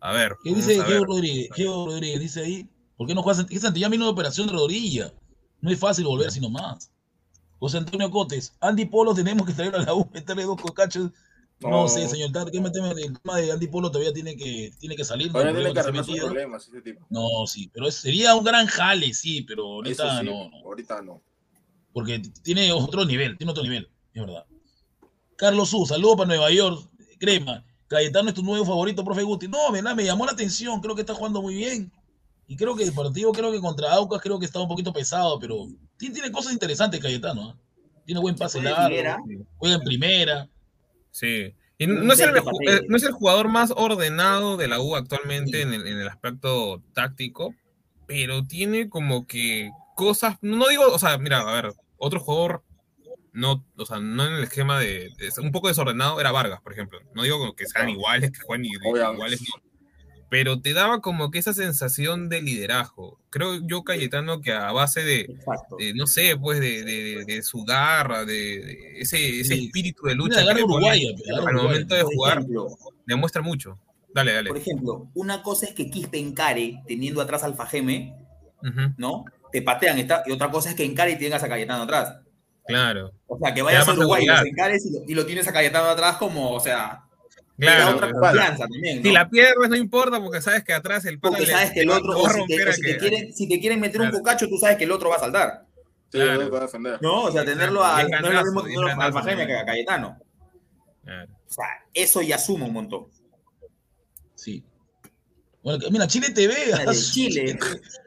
A 0.00 0.12
ver. 0.12 0.36
¿Qué 0.44 0.54
dice. 0.54 0.82
Geo 0.84 1.04
Rodríguez? 1.06 1.48
Geo 1.54 1.86
Rodríguez 1.86 2.20
dice 2.20 2.40
ahí. 2.42 2.68
¿Por 2.98 3.06
qué 3.06 3.14
no 3.14 3.22
juegas? 3.22 3.46
Es 3.48 3.62
Santillán 3.62 3.90
vino 3.90 4.04
de 4.04 4.10
operación 4.10 4.46
de 4.48 4.52
rodilla. 4.52 5.12
No 5.62 5.70
es 5.70 5.78
fácil 5.80 6.04
volver 6.04 6.30
sino 6.30 6.50
más. 6.50 6.90
José 7.58 7.78
Antonio 7.78 8.10
Cotes. 8.10 8.52
Andy 8.60 8.84
Polo 8.84 9.14
tenemos 9.14 9.46
que 9.46 9.54
traer 9.54 9.74
a 9.74 9.78
la 9.78 9.94
U, 9.94 10.08
meterle 10.12 10.42
dos 10.44 10.60
cocachos. 10.60 11.10
No, 11.60 11.70
No. 11.70 11.88
sé, 11.88 12.06
señor 12.08 12.30
Tar, 12.30 12.50
¿qué 12.50 12.60
meteme? 12.60 12.90
El 12.92 13.18
tema 13.20 13.36
de 13.38 13.50
Andy 13.52 13.66
Polo 13.66 13.90
todavía 13.90 14.12
tiene 14.12 14.36
que, 14.36 14.70
tiene 14.78 14.94
que 14.94 15.04
salir. 15.04 15.26
¿no? 15.28 15.32
Todavía 15.32 15.54
tiene 15.54 15.72
que 15.72 15.80
arreglar 15.80 16.04
sus 16.04 16.10
ha 16.10 16.14
metido. 16.14 16.26
problemas 16.28 16.68
ese 16.68 16.82
tipo. 16.82 17.06
No, 17.10 17.46
sí, 17.46 17.68
pero 17.74 17.88
es- 17.88 17.96
sería 17.96 18.34
un 18.36 18.44
gran 18.44 18.66
jale, 18.66 19.12
sí, 19.12 19.42
pero 19.42 19.64
ahorita 19.64 20.20
sí, 20.20 20.26
no, 20.26 20.48
no. 20.50 20.56
ahorita 20.64 21.02
no. 21.02 21.20
Porque 21.92 22.20
tiene 22.42 22.70
otro 22.72 23.04
nivel, 23.04 23.36
tiene 23.36 23.50
otro 23.50 23.64
nivel, 23.64 23.88
es 24.14 24.22
verdad. 24.24 24.44
Carlos 25.36 25.72
U, 25.74 25.84
saludo 25.86 26.16
para 26.16 26.28
Nueva 26.28 26.50
York, 26.52 26.88
crema. 27.18 27.64
Cayetano 27.88 28.28
es 28.28 28.34
tu 28.34 28.42
nuevo 28.42 28.64
favorito, 28.64 29.02
profe 29.04 29.22
Guti. 29.22 29.48
No, 29.48 29.72
verdad, 29.72 29.96
me 29.96 30.04
llamó 30.04 30.26
la 30.26 30.32
atención, 30.32 30.80
creo 30.80 30.94
que 30.94 31.00
está 31.00 31.14
jugando 31.14 31.40
muy 31.42 31.54
bien. 31.56 31.90
Y 32.46 32.56
creo 32.56 32.76
que 32.76 32.84
el 32.84 32.92
partido, 32.92 33.32
creo 33.32 33.50
que 33.50 33.60
contra 33.60 33.92
Aucas, 33.94 34.20
creo 34.20 34.38
que 34.38 34.46
está 34.46 34.60
un 34.60 34.68
poquito 34.68 34.92
pesado, 34.92 35.38
pero 35.38 35.66
tiene, 35.96 36.14
tiene 36.14 36.30
cosas 36.30 36.52
interesantes 36.52 37.00
Cayetano. 37.00 37.50
¿ah? 37.50 37.56
Tiene 38.04 38.20
buen 38.20 38.36
pase 38.36 38.62
largo, 38.62 38.94
juega 39.56 39.74
en 39.76 39.82
primera. 39.82 40.48
Sí. 41.18 41.54
Y 41.78 41.86
no 41.86 42.12
es, 42.12 42.20
el, 42.20 42.36
eh, 42.68 42.82
no 42.88 42.96
es 42.96 43.02
el 43.02 43.12
jugador 43.12 43.48
más 43.48 43.72
ordenado 43.76 44.56
de 44.56 44.68
la 44.68 44.80
U 44.80 44.94
actualmente 44.96 45.62
en 45.62 45.72
el, 45.74 45.86
en 45.86 45.98
el 45.98 46.08
aspecto 46.08 46.82
táctico, 46.92 47.54
pero 48.06 48.44
tiene 48.46 48.88
como 48.88 49.26
que 49.26 49.70
cosas, 49.94 50.36
no 50.42 50.68
digo, 50.68 50.86
o 50.86 50.98
sea, 50.98 51.18
mira, 51.18 51.40
a 51.40 51.52
ver, 51.62 51.72
otro 51.96 52.20
jugador, 52.20 52.62
no, 53.32 53.64
o 53.76 53.86
sea, 53.86 53.98
no 54.00 54.26
en 54.26 54.34
el 54.34 54.44
esquema 54.44 54.78
de, 54.80 55.10
de- 55.18 55.32
un 55.40 55.52
poco 55.52 55.68
desordenado, 55.68 56.20
era 56.20 56.32
Vargas, 56.32 56.60
por 56.62 56.72
ejemplo. 56.72 57.00
No 57.14 57.22
digo 57.22 57.54
que 57.54 57.66
sean 57.66 57.88
iguales, 57.90 58.30
que 58.32 58.40
jueguen 58.40 58.66
iguales, 58.66 59.40
no. 59.42 59.62
Pero 60.30 60.60
te 60.60 60.74
daba 60.74 61.00
como 61.00 61.30
que 61.30 61.38
esa 61.38 61.54
sensación 61.54 62.28
de 62.28 62.42
liderazgo. 62.42 63.18
Creo 63.30 63.66
yo, 63.66 63.82
Cayetano, 63.82 64.40
que 64.42 64.52
a 64.52 64.72
base 64.72 65.02
de, 65.02 65.38
no 65.94 66.06
sé, 66.06 66.36
pues 66.36 66.60
de, 66.60 66.84
de- 66.84 67.24
de 67.24 67.42
su 67.42 67.64
garra, 67.64 68.24
de, 68.26 69.00
ese, 69.00 69.40
espíritu 69.40 70.06
de 70.06 70.14
lucha 70.14 70.44
que 70.54 70.62
uruguaya, 70.62 71.08
al 71.46 71.54
momento 71.54 71.94
de 71.94 72.02
jugar, 72.02 72.44
demuestra 73.06 73.40
mucho. 73.42 73.78
Dale, 74.14 74.32
dale. 74.32 74.48
por 74.48 74.58
ejemplo, 74.58 75.08
una 75.14 75.42
cosa 75.42 75.66
es 75.66 75.74
que 75.74 75.90
Quispe 75.90 76.18
encare 76.18 76.82
teniendo 76.86 77.20
atrás 77.20 77.42
al 77.44 77.54
Fajeme, 77.54 78.14
¿no? 78.96 79.24
Te 79.50 79.62
patean, 79.62 79.98
está, 79.98 80.22
y 80.26 80.32
otra 80.32 80.50
cosa 80.50 80.70
es 80.70 80.74
que 80.76 80.84
encare 80.84 81.12
y 81.12 81.18
tengas 81.18 81.42
a 81.42 81.48
Cayetano 81.48 81.84
atrás. 81.84 82.16
Claro, 82.66 83.12
O 83.26 83.38
sea, 83.38 83.54
que 83.54 83.62
vayas 83.62 83.88
a 83.88 83.92
Uruguay 83.94 84.26
los 84.26 84.42
encares 84.44 84.84
y 84.84 84.92
lo, 84.92 84.98
y 85.06 85.14
lo 85.14 85.24
tienes 85.24 85.48
a 85.48 85.52
Cayetano 85.54 85.86
atrás 85.86 86.18
como, 86.18 86.50
o 86.50 86.60
sea, 86.60 87.04
claro. 87.66 87.96
otra 87.96 88.06
o 88.06 88.10
sea, 88.10 88.20
confianza 88.20 88.68
también, 88.68 89.02
Si 89.02 89.08
¿no? 89.08 89.14
la 89.14 89.28
pierdes 89.30 89.68
no 89.68 89.76
importa 89.76 90.20
porque 90.20 90.40
sabes 90.40 90.64
que 90.64 90.72
atrás 90.72 91.04
el 91.06 91.18
Porque 91.20 91.40
le- 91.40 91.46
sabes 91.46 91.72
que 91.72 91.80
el 91.80 91.90
otro, 91.90 92.18
o 92.18 92.28
si 92.30 92.46
te, 92.46 92.68
o 92.68 92.72
si 92.72 92.82
quieren, 92.96 93.32
si 93.34 93.48
te 93.48 93.60
quieren 93.60 93.80
meter 93.80 94.00
un 94.00 94.10
cocacho, 94.10 94.48
tú 94.48 94.56
sabes 94.58 94.76
que 94.76 94.84
el 94.84 94.92
otro 94.92 95.10
va 95.10 95.16
a 95.16 95.20
saltar. 95.20 95.66
Sí, 96.10 96.18
Claro. 96.18 96.48
no 96.48 96.60
defender. 96.60 96.98
No, 97.02 97.24
o 97.24 97.30
sea, 97.32 97.44
tenerlo 97.44 97.84
a, 97.84 98.00
es 98.02 98.08
no 98.08 98.16
es 98.16 98.22
lo 98.34 98.42
mismo 98.44 98.60
es 98.60 98.66
tenerlo 98.74 99.02
al 99.02 99.12
Fajeme 99.12 99.46
que 99.46 99.56
a 99.56 99.64
Cayetano. 99.66 100.18
Claro. 101.04 101.32
O 101.32 101.52
sea, 101.52 101.64
eso 101.92 102.22
ya 102.22 102.38
suma 102.38 102.66
un 102.66 102.72
montón. 102.72 103.06
Sí. 104.34 104.64
Bueno, 105.62 105.84
mira, 105.90 106.06
Chile 106.06 106.30
TV. 106.30 106.54
La 106.70 106.84
de 106.92 106.96
Chile. 107.12 107.58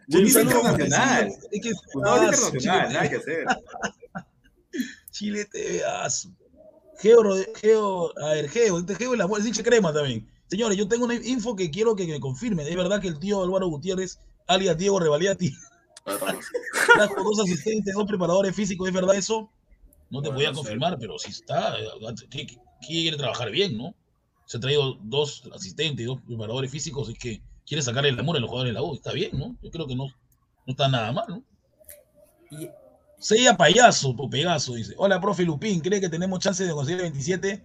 Chile 0.10 0.30
saludo 0.30 0.60
internacional. 0.62 1.28
es 1.52 1.62
que- 1.62 1.72
ah, 1.72 2.18
internacional, 2.18 2.60
Chile 2.88 2.94
nada 2.94 3.10
que 3.10 3.16
hacer. 3.18 3.46
Chile 5.12 5.46
TV. 5.46 5.82
ah, 5.86 6.10
su- 6.10 6.34
Geo, 7.02 7.24
Geo, 7.56 8.20
a 8.20 8.34
ver, 8.34 8.50
Geo, 8.50 8.80
este 8.80 8.96
Geo 8.96 9.14
es 9.14 9.20
la 9.20 9.28
dice 9.28 9.64
crema 9.64 9.92
también. 9.92 10.30
Señores, 10.48 10.78
yo 10.78 10.88
tengo 10.88 11.06
una 11.06 11.16
info 11.16 11.56
que 11.56 11.72
quiero 11.72 11.96
que 11.96 12.06
me 12.06 12.20
confirmen. 12.20 12.68
¿Es 12.68 12.76
verdad 12.76 13.02
que 13.02 13.08
el 13.08 13.20
tío 13.20 13.42
Álvaro 13.42 13.68
Gutiérrez, 13.68 14.20
alias 14.48 14.78
Diego 14.78 15.00
Revaliati, 15.00 15.52
trajo 16.94 17.24
dos 17.24 17.40
asistentes, 17.40 17.94
dos 17.96 18.06
preparadores 18.06 18.56
físicos? 18.56 18.88
¿Es 18.88 18.94
verdad 18.94 19.16
eso? 19.16 19.50
No 20.10 20.22
te 20.22 20.28
Bueno, 20.28 20.34
podía 20.34 20.54
confirmar, 20.54 20.98
pero 21.00 21.18
si 21.18 21.32
está, 21.32 21.76
quiere 22.86 23.18
trabajar 23.18 23.50
bien, 23.50 23.78
¿no? 23.78 23.96
Se 24.46 24.58
ha 24.58 24.60
traído 24.60 24.96
dos 25.02 25.44
asistentes, 25.54 26.06
dos 26.06 26.20
preparadores 26.28 26.70
físicos, 26.70 27.08
es 27.10 27.18
que 27.18 27.42
quiere 27.66 27.82
sacar 27.82 28.06
el 28.06 28.20
amor 28.20 28.36
a 28.36 28.40
los 28.42 28.50
jugadores 28.50 28.74
de 28.74 28.80
la 28.80 28.84
U. 28.84 28.94
Está 28.94 29.14
bien, 29.14 29.32
¿no? 29.40 29.56
Yo 29.64 29.72
creo 29.72 29.88
que 29.88 29.96
no, 29.96 30.06
no 30.06 30.72
está 30.72 30.90
nada 30.90 31.12
mal, 31.14 31.26
¿no? 31.30 31.44
Y- 32.52 32.70
Sella 33.22 33.56
Payaso, 33.56 34.16
Pegaso, 34.30 34.74
dice. 34.74 34.96
Hola, 34.98 35.22
profe 35.22 35.44
Lupín, 35.44 35.80
¿cree 35.80 36.02
que 36.02 36.10
tenemos 36.10 36.40
chance 36.40 36.66
de 36.66 36.72
conseguir 36.74 36.98
el 37.02 37.12
27? 37.12 37.64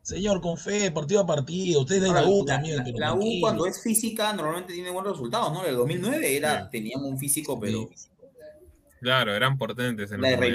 Señor, 0.00 0.40
con 0.40 0.56
fe, 0.56 0.90
partido 0.92 1.20
a 1.20 1.26
partido. 1.26 1.80
Ustedes 1.80 2.02
de 2.02 2.08
la 2.12 2.24
U 2.26 2.44
la, 2.46 2.54
también. 2.54 2.76
la- 2.78 2.84
pero 2.84 2.98
la 2.98 3.12
U 3.14 3.18
tranquilo. 3.18 3.40
cuando 3.40 3.66
es 3.66 3.82
física 3.82 4.32
normalmente 4.32 4.72
tiene 4.74 4.90
buenos 4.90 5.12
resultados, 5.12 5.52
¿no? 5.52 5.62
En 5.64 5.70
el 5.70 5.76
2009 5.76 6.36
era, 6.36 6.62
Sí. 6.64 6.68
teníamos 6.70 7.08
un 7.10 7.18
físico, 7.18 7.58
pero 7.58 7.88
Claro, 9.00 9.34
eran 9.34 9.58
potentes 9.58 10.12
en 10.12 10.20
La 10.20 10.28
de 10.30 10.54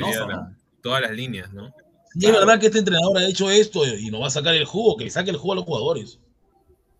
todas 0.81 1.01
las 1.01 1.11
líneas, 1.11 1.51
¿no? 1.51 1.73
Y 2.15 2.25
es 2.27 2.31
verdad 2.31 2.57
que 2.59 2.67
este 2.67 2.79
entrenador 2.79 3.17
ha 3.17 3.25
hecho 3.27 3.51
esto 3.51 3.85
y 3.85 4.09
nos 4.09 4.21
va 4.21 4.27
a 4.27 4.31
sacar 4.31 4.55
el 4.55 4.63
jugo, 4.63 4.95
que 4.95 5.03
le 5.03 5.09
saque 5.09 5.29
el 5.31 5.35
jugo 5.37 5.51
a 5.51 5.55
los 5.57 5.65
jugadores. 5.65 6.19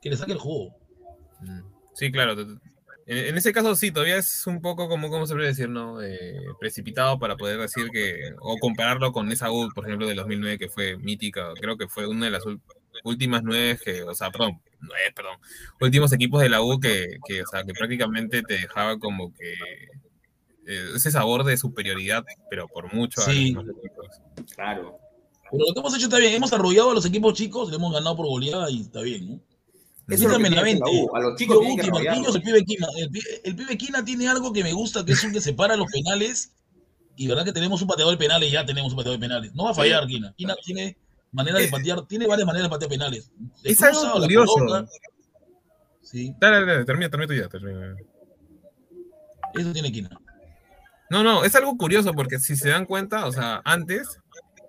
Que 0.01 0.09
le 0.09 0.17
saque 0.17 0.33
el 0.33 0.37
jugo. 0.37 0.75
Sí, 1.93 2.11
claro. 2.11 2.35
En, 3.07 3.17
en 3.17 3.37
ese 3.37 3.51
caso 3.53 3.75
sí, 3.75 3.91
todavía 3.91 4.17
es 4.17 4.45
un 4.45 4.61
poco 4.61 4.87
como, 4.89 5.09
¿cómo 5.09 5.25
se 5.25 5.33
puede 5.33 5.47
decir, 5.47 5.69
no? 5.69 6.01
Eh, 6.01 6.39
precipitado 6.59 7.17
para 7.17 7.35
poder 7.37 7.57
decir 7.59 7.89
que, 7.91 8.33
o 8.41 8.57
compararlo 8.59 9.11
con 9.11 9.31
esa 9.31 9.49
U, 9.51 9.69
por 9.73 9.85
ejemplo, 9.85 10.07
del 10.07 10.17
2009 10.17 10.57
que 10.59 10.69
fue 10.69 10.97
mítica, 10.97 11.53
creo 11.59 11.77
que 11.77 11.87
fue 11.87 12.05
una 12.05 12.25
de 12.25 12.31
las 12.31 12.43
últimas 13.03 13.41
nueve 13.43 13.79
que, 13.83 14.03
o 14.03 14.13
sea, 14.13 14.29
perdón, 14.29 14.61
nueve, 14.81 15.11
perdón, 15.15 15.37
últimos 15.79 16.11
equipos 16.13 16.41
de 16.41 16.49
la 16.49 16.61
U 16.61 16.79
que, 16.79 17.07
que, 17.27 17.41
o 17.43 17.47
sea, 17.47 17.63
que 17.63 17.73
prácticamente 17.73 18.41
te 18.43 18.55
dejaba 18.55 18.99
como 18.99 19.33
que 19.33 19.53
eh, 20.67 20.89
ese 20.95 21.09
sabor 21.11 21.45
de 21.45 21.55
superioridad, 21.55 22.25
pero 22.49 22.67
por 22.67 22.93
mucho 22.93 23.21
a 23.21 23.25
Sí. 23.25 23.53
los 23.53 23.65
demás 23.65 23.79
equipos. 23.85 24.07
claro. 24.53 24.99
Pero 25.49 25.63
lo 25.65 25.73
que 25.73 25.79
hemos 25.79 25.95
hecho 25.95 26.07
está 26.07 26.17
bien. 26.17 26.33
Hemos 26.33 26.51
arrollado 26.51 26.91
a 26.91 26.93
los 26.93 27.05
equipos 27.05 27.33
chicos, 27.35 27.69
le 27.69 27.77
hemos 27.77 27.93
ganado 27.93 28.17
por 28.17 28.25
goleada 28.27 28.69
y 28.69 28.81
está 28.81 28.99
bien, 28.99 29.29
¿no? 29.29 29.39
Eso 30.09 30.27
Dígame 30.29 30.49
la 30.49 30.49
tiene 30.49 30.55
que 30.55 30.61
hacer 30.61 30.73
mente. 30.79 30.97
la 30.97 31.03
U. 31.03 31.15
A 31.15 31.19
los 31.19 31.37
chicos 31.37 31.57
Yo, 31.57 31.83
que. 31.83 31.91
Marquinhos, 31.91 32.35
el 32.35 32.41
pibe 32.41 32.63
Quina. 32.65 32.87
El, 32.97 33.09
pi- 33.11 33.21
el 33.43 33.55
pibe 33.55 33.77
Quina 33.77 34.05
tiene 34.05 34.27
algo 34.29 34.53
que 34.53 34.63
me 34.63 34.71
gusta, 34.73 35.03
que 35.03 35.11
es 35.13 35.23
un 35.23 35.31
que 35.33 35.41
separa 35.41 35.75
los 35.75 35.91
penales. 35.91 36.53
Y 37.15 37.27
verdad 37.27 37.43
que 37.45 37.51
tenemos 37.51 37.81
un 37.81 37.87
pateador 37.87 38.13
de 38.13 38.17
penales, 38.17 38.51
ya 38.51 38.65
tenemos 38.65 38.91
un 38.93 38.97
pateador 38.97 39.19
de 39.19 39.25
penales. 39.27 39.53
No 39.55 39.65
va 39.65 39.71
a 39.71 39.73
fallar, 39.73 40.05
Quina. 40.07 40.33
Quina 40.37 40.55
tiene 40.63 40.97
manera 41.31 41.59
de 41.59 41.67
patear, 41.67 42.05
tiene 42.07 42.25
varias 42.27 42.45
maneras 42.45 42.67
de 42.67 42.69
patear 42.69 42.89
penales. 42.89 43.31
De 43.63 43.71
Es 43.71 43.81
algo 43.83 44.13
curioso. 44.21 44.87
Sí, 46.01 46.33
Dale, 46.39 46.65
dale, 46.65 46.85
termina, 46.85 47.09
termina 47.09 47.27
tu 47.27 47.33
idea, 47.33 47.49
termina. 47.49 47.95
eso 49.55 49.71
tiene 49.73 49.91
Quina. 49.91 50.09
No, 51.09 51.23
no, 51.23 51.43
es 51.43 51.53
algo 51.55 51.75
curioso 51.77 52.13
porque 52.13 52.39
si 52.39 52.55
se 52.55 52.69
dan 52.69 52.85
cuenta, 52.85 53.25
o 53.25 53.31
sea, 53.31 53.61
antes, 53.65 54.19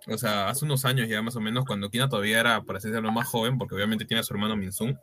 o 0.08 0.16
sea, 0.18 0.48
hace 0.48 0.64
unos 0.64 0.84
años 0.84 1.08
ya 1.08 1.20
más 1.22 1.36
o 1.36 1.40
menos, 1.40 1.64
cuando 1.64 1.90
Kina 1.90 2.08
todavía 2.08 2.40
era, 2.40 2.62
por 2.62 2.76
así 2.76 2.88
decirlo, 2.88 3.12
más 3.12 3.28
joven, 3.28 3.58
porque 3.58 3.74
obviamente 3.74 4.04
tiene 4.04 4.20
a 4.20 4.24
su 4.24 4.34
hermano 4.34 4.56
Minsun, 4.56 4.98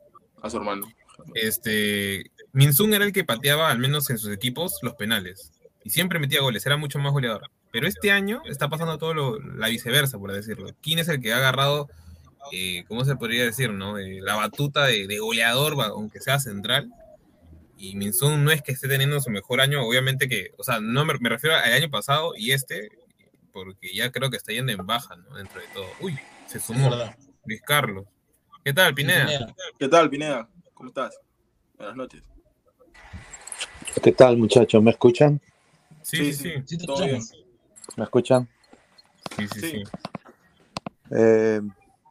A 0.46 0.50
su 0.50 0.58
hermano. 0.58 0.88
este, 1.34 2.32
Minsun 2.54 2.94
era 2.94 3.04
el 3.04 3.14
que 3.14 3.24
pateaba, 3.24 3.72
al 3.72 3.80
menos 3.80 4.10
en 4.10 4.18
sus 4.20 4.32
equipos, 4.32 4.78
los 4.84 4.94
penales. 4.94 5.52
Y 5.84 5.90
siempre 5.90 6.20
metía 6.20 6.42
goles, 6.42 6.66
era 6.66 6.78
mucho 6.78 7.00
más 7.00 7.12
goleador. 7.14 7.50
Pero 7.72 7.88
este 7.88 8.12
año 8.12 8.42
está 8.46 8.70
pasando 8.70 8.98
todo 8.98 9.14
lo, 9.14 9.40
la 9.40 9.68
viceversa, 9.68 10.20
por 10.20 10.32
decirlo. 10.32 10.70
¿Quién 10.82 11.00
es 11.00 11.10
el 11.10 11.20
que 11.20 11.34
ha 11.34 11.38
agarrado, 11.38 11.90
eh, 12.52 12.86
¿cómo 12.88 13.04
se 13.06 13.16
podría 13.16 13.44
decir, 13.44 13.72
no? 13.72 13.98
Eh, 13.98 14.20
la 14.22 14.36
batuta 14.36 14.86
de, 14.86 15.08
de 15.08 15.20
goleador, 15.20 15.76
aunque 15.84 16.22
sea 16.22 16.40
central. 16.40 16.92
Y 17.78 17.96
Minson 17.96 18.44
no 18.44 18.52
es 18.52 18.62
que 18.62 18.72
esté 18.72 18.88
teniendo 18.88 19.20
su 19.20 19.32
mejor 19.32 19.62
año, 19.62 19.84
obviamente 19.84 20.30
que, 20.30 20.52
o 20.58 20.64
sea, 20.64 20.80
no 20.80 21.06
me, 21.06 21.16
me 21.20 21.30
refiero 21.30 21.56
al 21.56 21.74
año 21.74 21.90
pasado 21.90 22.34
y 22.38 22.52
este, 22.52 22.90
porque 23.52 23.94
ya 23.94 24.12
creo 24.12 24.30
que 24.30 24.38
está 24.38 24.54
yendo 24.54 24.72
en 24.72 24.86
baja, 24.86 25.16
¿no? 25.16 25.36
Dentro 25.36 25.60
de 25.60 25.68
todo. 25.74 25.88
Uy, 26.00 26.18
se 26.46 26.60
sumó. 26.60 26.92
Luis 27.46 27.62
Carlos. 27.62 28.06
¿Qué 28.66 28.74
tal, 28.74 28.96
Pineda? 28.96 29.28
¿Qué 29.78 29.88
tal, 29.88 30.10
Pineda? 30.10 30.50
¿Cómo 30.74 30.90
estás? 30.90 31.20
Buenas 31.78 31.96
noches. 31.96 32.24
¿Qué 34.02 34.12
tal, 34.12 34.38
muchachos? 34.38 34.82
¿Me 34.82 34.90
escuchan? 34.90 35.40
Sí, 36.02 36.34
sí, 36.34 36.52
sí. 36.66 36.78
Todo 36.80 37.06
bien. 37.06 37.22
¿Me 37.96 38.06
escuchan? 38.06 38.50
Sí, 39.38 39.48
sí, 39.50 39.60
Sí. 39.62 39.70
sí. 39.70 39.84
Eh, 41.12 41.62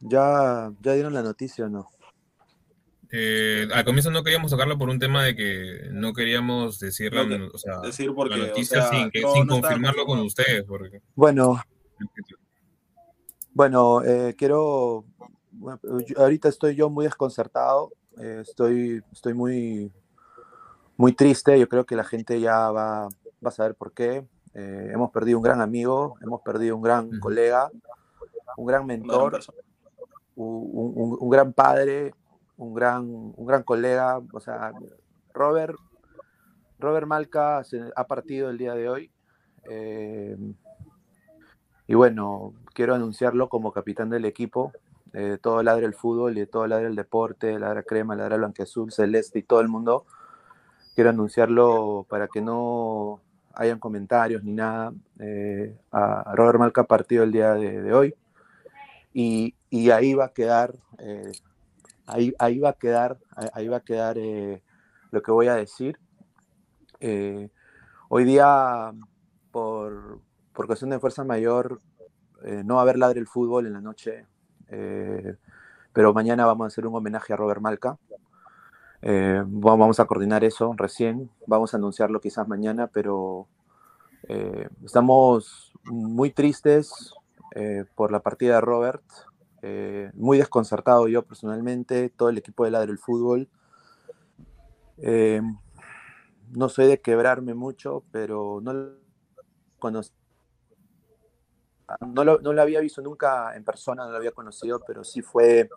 ¿ya, 0.02 0.70
¿Ya 0.80 0.92
dieron 0.92 1.12
la 1.12 1.22
noticia 1.24 1.64
o 1.64 1.68
no? 1.68 1.90
Eh, 3.11 3.66
al 3.74 3.84
comienzo 3.84 4.12
no 4.12 4.22
queríamos 4.22 4.52
tocarlo 4.52 4.78
por 4.78 4.90
un 4.90 5.00
tema 5.00 5.24
de 5.24 5.34
que 5.34 5.88
no 5.90 6.12
queríamos 6.12 6.78
decir 6.78 7.12
la, 7.12 7.24
No, 7.24 7.48
o 7.52 7.59
sea, 7.59 7.80
Decir 7.80 8.12
porque, 8.14 8.36
la 8.36 8.44
o 8.44 8.46
noticia 8.46 8.80
sea, 8.82 8.90
sin, 8.90 9.11
que- 9.11 9.22
no- 9.22 9.32
sin 9.32 9.46
no 9.48 9.55
estaba 9.57 9.72
confirmarlo 9.74 10.07
con 10.07 10.20
ustedes. 10.20 10.62
Porque... 10.62 11.00
Bueno, 11.16 11.61
bueno, 13.52 14.05
eh, 14.05 14.34
quiero. 14.38 15.05
Bueno, 15.59 15.78
yo- 16.07 16.18
ahorita 16.20 16.48
estoy 16.48 16.74
yo 16.74 16.90
muy 16.90 17.05
desconcertado. 17.05 17.92
eh, 18.20 18.38
estoy, 18.42 19.02
estoy 19.12 19.34
muy, 19.34 19.90
muy 20.96 21.12
triste. 21.14 21.59
Yo 21.59 21.68
creo 21.68 21.84
que 21.84 21.96
la 21.96 22.05
gente 22.05 22.40
ya 22.40 22.70
va, 22.70 23.09
va 23.09 23.48
a 23.48 23.50
saber 23.50 23.74
por 23.74 23.92
qué. 23.92 24.24
Eh, 24.55 24.90
hemos 24.92 25.11
perdido 25.11 25.38
un 25.38 25.42
gran 25.42 25.61
amigo, 25.61 26.14
hemos 26.22 26.40
perdido 26.42 26.76
un 26.76 26.82
gran 26.82 27.18
colega, 27.18 27.70
un 28.57 28.66
gran 28.66 28.86
mentor, 28.86 29.40
un, 30.36 30.70
un- 30.72 31.16
un 31.20 31.30
gran 31.30 31.52
padre, 31.52 32.14
un 32.57 32.72
gran, 32.72 33.05
un 33.36 33.46
gran 33.46 33.64
colega. 33.64 34.20
O 34.32 34.38
sea, 34.38 34.72
Robert, 35.32 35.74
Robert 36.78 37.07
Malca 37.09 37.64
se 37.64 37.82
ha 37.96 38.07
partido 38.07 38.48
el 38.50 38.59
día 38.59 38.74
de 38.74 38.88
hoy. 38.88 39.11
eh, 39.68 40.36
y 41.86 41.94
bueno, 41.94 42.55
quiero 42.74 42.94
anunciarlo 42.94 43.48
como 43.48 43.72
capitán 43.72 44.09
del 44.11 44.24
equipo. 44.24 44.72
Eh, 45.14 45.38
todo 45.40 45.62
ladra 45.62 45.86
el 45.86 45.94
fútbol 45.94 46.36
y 46.36 46.40
de 46.40 46.46
todo 46.46 46.66
ladra 46.66 46.88
el 46.88 46.96
deporte, 46.96 47.58
ladra 47.58 47.82
crema, 47.82 48.16
ladra 48.16 48.36
blanqueazul, 48.36 48.92
celeste 48.92 49.38
y 49.38 49.42
todo 49.42 49.60
el 49.60 49.68
mundo. 49.68 50.04
Quiero 50.94 51.10
anunciarlo 51.10 52.06
para 52.08 52.28
que 52.28 52.40
no 52.40 53.20
hayan 53.54 53.78
comentarios 53.78 54.42
ni 54.44 54.52
nada. 54.52 54.92
eh, 55.20 55.76
a 55.92 56.32
Robert 56.34 56.58
Malca 56.58 56.84
partido 56.84 57.24
el 57.24 57.32
día 57.32 57.54
de, 57.54 57.82
de 57.82 57.94
hoy 57.94 58.14
y, 59.12 59.54
y 59.70 59.90
ahí 59.90 60.14
va 60.14 60.26
a 60.26 60.32
quedar, 60.32 60.74
eh, 60.98 61.32
ahí, 62.06 62.34
ahí 62.38 62.58
va 62.58 62.70
a 62.70 62.72
quedar, 62.74 63.16
ahí- 63.52 63.68
va 63.68 63.76
a 63.78 63.80
quedar 63.80 64.18
eh, 64.18 64.62
lo 65.12 65.22
que 65.22 65.30
voy 65.30 65.46
a 65.48 65.54
decir. 65.54 65.98
Hoy 68.08 68.24
día, 68.24 68.92
por, 69.50 70.20
por 70.52 70.66
cuestión 70.66 70.90
de 70.90 70.98
fuerza 70.98 71.22
mayor, 71.24 71.80
no 72.64 72.74
va 72.74 72.80
a 72.80 72.82
haber 72.82 72.98
ladre 72.98 73.20
el 73.20 73.26
fútbol 73.26 73.66
en 73.66 73.72
la 73.74 73.80
noche, 73.80 74.26
eh, 74.68 75.36
pero 75.92 76.12
mañana 76.12 76.46
vamos 76.46 76.64
a 76.64 76.68
hacer 76.68 76.86
un 76.86 76.94
homenaje 76.96 77.32
a 77.32 77.36
Robert 77.36 77.60
Malca. 77.60 77.98
Eh, 79.02 79.42
va- 79.46 79.76
vamos 79.76 80.00
a 80.00 80.06
coordinar 80.06 80.44
eso 80.44 80.74
recién, 80.76 81.30
vamos 81.46 81.74
a 81.74 81.76
anunciarlo 81.76 82.20
quizás 82.20 82.48
mañana, 82.48 82.86
pero 82.86 83.46
eh, 84.28 84.68
estamos 84.84 85.72
muy 85.84 86.30
tristes 86.30 87.12
por 87.94 88.10
la 88.10 88.18
partida 88.20 88.56
de 88.56 88.60
Robert, 88.62 89.04
muy 90.14 90.38
desconcertado 90.38 91.06
yo 91.06 91.22
personalmente, 91.22 92.08
todo 92.08 92.28
el 92.30 92.38
equipo 92.38 92.64
de 92.64 92.72
Ladre 92.72 92.90
el 92.90 92.98
Fútbol. 92.98 93.48
No 96.52 96.68
soy 96.68 96.86
de 96.86 97.00
quebrarme 97.00 97.54
mucho, 97.54 98.02
pero 98.10 98.60
no 98.62 98.72
lo 98.72 98.90
conocí. 99.78 100.10
No 102.12 102.24
lo, 102.24 102.39
no 102.41 102.53
lo 102.53 102.62
había 102.62 102.80
visto 102.80 103.03
nunca 103.03 103.55
en 103.55 103.64
persona, 103.64 104.05
no 104.05 104.11
lo 104.11 104.16
había 104.16 104.32
conocido, 104.32 104.80
pero 104.87 105.05
sí 105.05 105.22
fue, 105.22 105.68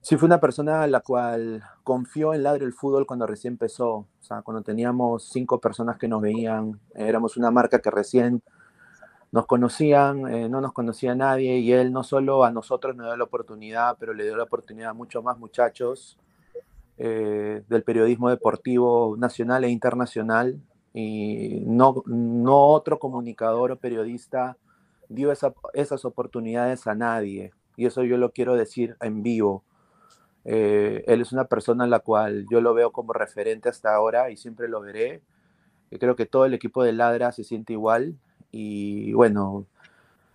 sí 0.00 0.16
fue 0.16 0.26
una 0.26 0.40
persona 0.40 0.82
a 0.82 0.86
la 0.86 1.00
cual 1.00 1.62
confió 1.84 2.32
en 2.32 2.42
Ladre 2.42 2.64
el 2.64 2.72
Fútbol 2.72 3.06
cuando 3.06 3.26
recién 3.26 3.54
empezó. 3.54 3.90
O 3.90 4.08
sea, 4.20 4.42
cuando 4.42 4.62
teníamos 4.62 5.28
cinco 5.28 5.60
personas 5.60 5.98
que 5.98 6.08
nos 6.08 6.22
veían, 6.22 6.80
éramos 6.94 7.36
una 7.36 7.50
marca 7.50 7.80
que 7.80 7.90
recién 7.90 8.42
nos 9.32 9.46
conocían, 9.46 10.32
eh, 10.32 10.48
no 10.48 10.60
nos 10.60 10.72
conocía 10.72 11.14
nadie 11.14 11.58
y 11.58 11.72
él 11.72 11.92
no 11.92 12.02
solo 12.02 12.44
a 12.44 12.50
nosotros 12.50 12.96
nos 12.96 13.06
dio 13.06 13.16
la 13.16 13.24
oportunidad, 13.24 13.96
pero 13.98 14.14
le 14.14 14.24
dio 14.24 14.36
la 14.36 14.44
oportunidad 14.44 14.90
a 14.90 14.94
muchos 14.94 15.22
más 15.22 15.38
muchachos 15.38 16.16
eh, 16.96 17.62
del 17.68 17.82
periodismo 17.82 18.30
deportivo 18.30 19.14
nacional 19.18 19.64
e 19.64 19.68
internacional 19.68 20.58
y 20.94 21.60
no, 21.66 22.02
no 22.06 22.68
otro 22.68 22.98
comunicador 22.98 23.72
o 23.72 23.76
periodista 23.76 24.56
dio 25.08 25.32
esa- 25.32 25.54
esas 25.74 26.04
oportunidades 26.04 26.86
a 26.86 26.94
nadie 26.94 27.52
y 27.76 27.86
eso 27.86 28.02
yo 28.04 28.16
lo 28.16 28.32
quiero 28.32 28.56
decir 28.56 28.96
en 29.00 29.22
vivo. 29.22 29.64
Eh, 30.44 31.02
él 31.06 31.20
es 31.20 31.32
una 31.32 31.46
persona 31.46 31.84
a 31.84 31.88
la 31.88 31.98
cual 32.00 32.46
yo 32.50 32.60
lo 32.60 32.72
veo 32.74 32.92
como 32.92 33.12
referente 33.12 33.68
hasta 33.68 33.94
ahora 33.94 34.30
y 34.30 34.36
siempre 34.36 34.68
lo 34.68 34.80
veré. 34.80 35.22
Y 35.90 35.98
creo 35.98 36.16
que 36.16 36.26
todo 36.26 36.44
el 36.46 36.54
equipo 36.54 36.82
de 36.84 36.92
Ladra 36.92 37.32
se 37.32 37.44
siente 37.44 37.72
igual 37.72 38.16
y 38.50 39.12
bueno, 39.12 39.66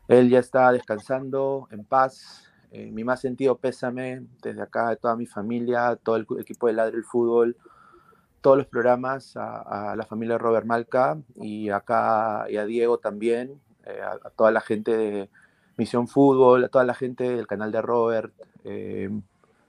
él 0.07 0.29
ya 0.29 0.39
está 0.39 0.71
descansando 0.71 1.67
en 1.71 1.83
paz. 1.85 2.45
Eh, 2.71 2.91
mi 2.91 3.03
más 3.03 3.21
sentido 3.21 3.57
pésame 3.57 4.23
desde 4.41 4.61
acá 4.61 4.89
de 4.89 4.97
toda 4.97 5.15
mi 5.15 5.25
familia, 5.25 5.97
todo 6.01 6.15
el 6.17 6.25
equipo 6.39 6.67
de 6.67 6.73
Ladre 6.73 6.97
el 6.97 7.03
Fútbol, 7.03 7.57
todos 8.41 8.57
los 8.57 8.67
programas, 8.67 9.35
a, 9.37 9.91
a 9.91 9.95
la 9.95 10.05
familia 10.05 10.37
Robert 10.37 10.65
Malca 10.65 11.17
y 11.35 11.69
acá 11.69 12.45
y 12.49 12.57
a 12.57 12.65
Diego 12.65 12.97
también, 12.97 13.59
eh, 13.91 14.01
a, 14.01 14.29
toda 14.29 14.51
la 14.51 14.61
gente 14.61 14.95
de 14.95 15.29
Misión 15.77 16.07
Fútbol, 16.07 16.63
a 16.63 16.69
toda 16.69 16.83
la 16.83 16.93
gente 16.93 17.23
del 17.35 17.47
canal 17.47 17.71
de 17.71 17.81
Robert, 17.81 18.33
eh, 18.63 19.09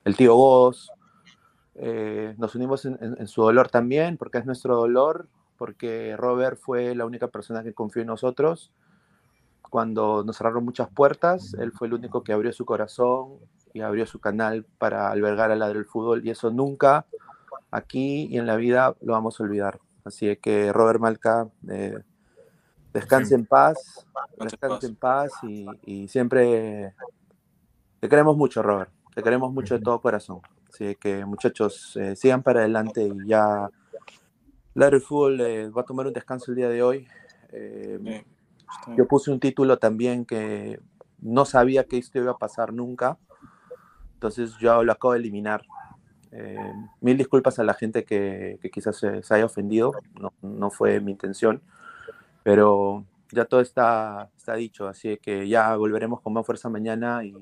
el 0.04 0.16
tío 0.16 0.34
Godos. 0.34 0.90
Eh, 1.74 2.34
nos 2.38 2.54
unimos 2.54 2.84
en, 2.84 3.26
su 3.26 3.42
dolor 3.42 3.68
también, 3.68 4.16
porque 4.16 4.38
es 4.38 4.46
nuestro 4.46 4.76
dolor, 4.76 5.28
porque 5.56 6.16
Robert 6.16 6.58
fue 6.60 6.94
la 6.94 7.06
única 7.06 7.28
persona 7.28 7.62
que 7.62 7.72
confió 7.72 8.02
en 8.02 8.08
nosotros. 8.08 8.72
Cuando 9.62 10.22
nos 10.22 10.36
cerraron 10.36 10.64
muchas 10.64 10.90
puertas, 10.90 11.54
él 11.54 11.72
fue 11.72 11.88
el 11.88 11.94
único 11.94 12.22
que 12.22 12.32
abrió 12.32 12.52
su 12.52 12.66
corazón 12.66 13.38
y 13.72 13.80
abrió 13.80 14.04
su 14.04 14.18
canal 14.18 14.66
para 14.78 15.10
albergar 15.10 15.50
al 15.50 15.60
Ladre 15.60 15.78
del 15.78 15.86
Fútbol, 15.86 16.26
y 16.26 16.30
eso 16.30 16.50
nunca 16.50 17.06
aquí 17.70 18.26
y 18.30 18.36
en 18.36 18.46
la 18.46 18.56
vida 18.56 18.94
lo 19.00 19.14
vamos 19.14 19.40
a 19.40 19.44
olvidar. 19.44 19.80
Así 20.04 20.36
que 20.36 20.72
Robert 20.72 21.00
Malca, 21.00 21.48
descanse 22.92 23.34
en 23.34 23.46
paz, 23.46 24.06
descanse 24.38 24.86
en 24.86 24.96
paz 24.96 25.32
y, 25.42 25.66
y 25.84 26.08
siempre 26.08 26.94
te 28.00 28.08
queremos 28.08 28.36
mucho, 28.36 28.62
Robert. 28.62 28.90
Te 29.14 29.22
queremos 29.22 29.52
mucho 29.52 29.76
de 29.78 29.80
todo 29.84 30.00
corazón. 30.00 30.40
Así 30.68 30.96
que 30.96 31.24
muchachos, 31.24 31.96
eh, 31.96 32.16
sigan 32.16 32.42
para 32.42 32.60
adelante 32.60 33.02
y 33.06 33.28
ya 33.28 33.68
el 34.74 35.00
Fútbol 35.00 35.40
eh, 35.40 35.68
va 35.68 35.82
a 35.82 35.84
tomar 35.84 36.06
un 36.06 36.12
descanso 36.12 36.50
el 36.50 36.56
día 36.56 36.68
de 36.68 36.82
hoy. 36.82 37.06
Eh, 37.52 38.24
yo 38.96 39.06
puse 39.06 39.30
un 39.30 39.38
título 39.38 39.78
también 39.78 40.24
que 40.24 40.80
no 41.20 41.44
sabía 41.44 41.84
que 41.84 41.98
esto 41.98 42.18
iba 42.18 42.32
a 42.32 42.38
pasar 42.38 42.72
nunca. 42.72 43.18
Entonces 44.14 44.56
yo 44.58 44.82
lo 44.82 44.92
acabo 44.92 45.12
de 45.12 45.20
eliminar. 45.20 45.62
Eh, 46.30 46.72
mil 47.00 47.18
disculpas 47.18 47.58
a 47.58 47.64
la 47.64 47.74
gente 47.74 48.04
que, 48.04 48.58
que 48.62 48.70
quizás 48.70 48.96
se, 48.96 49.22
se 49.22 49.34
haya 49.34 49.44
ofendido. 49.44 49.92
No, 50.18 50.32
no 50.40 50.70
fue 50.70 51.00
mi 51.00 51.12
intención. 51.12 51.62
Pero 52.42 53.06
ya 53.30 53.44
todo 53.44 53.60
está, 53.60 54.30
está 54.36 54.54
dicho. 54.54 54.88
Así 54.88 55.16
que 55.18 55.48
ya 55.48 55.76
volveremos 55.76 56.20
con 56.20 56.32
más 56.32 56.46
fuerza 56.46 56.68
mañana 56.68 57.24
y 57.24 57.34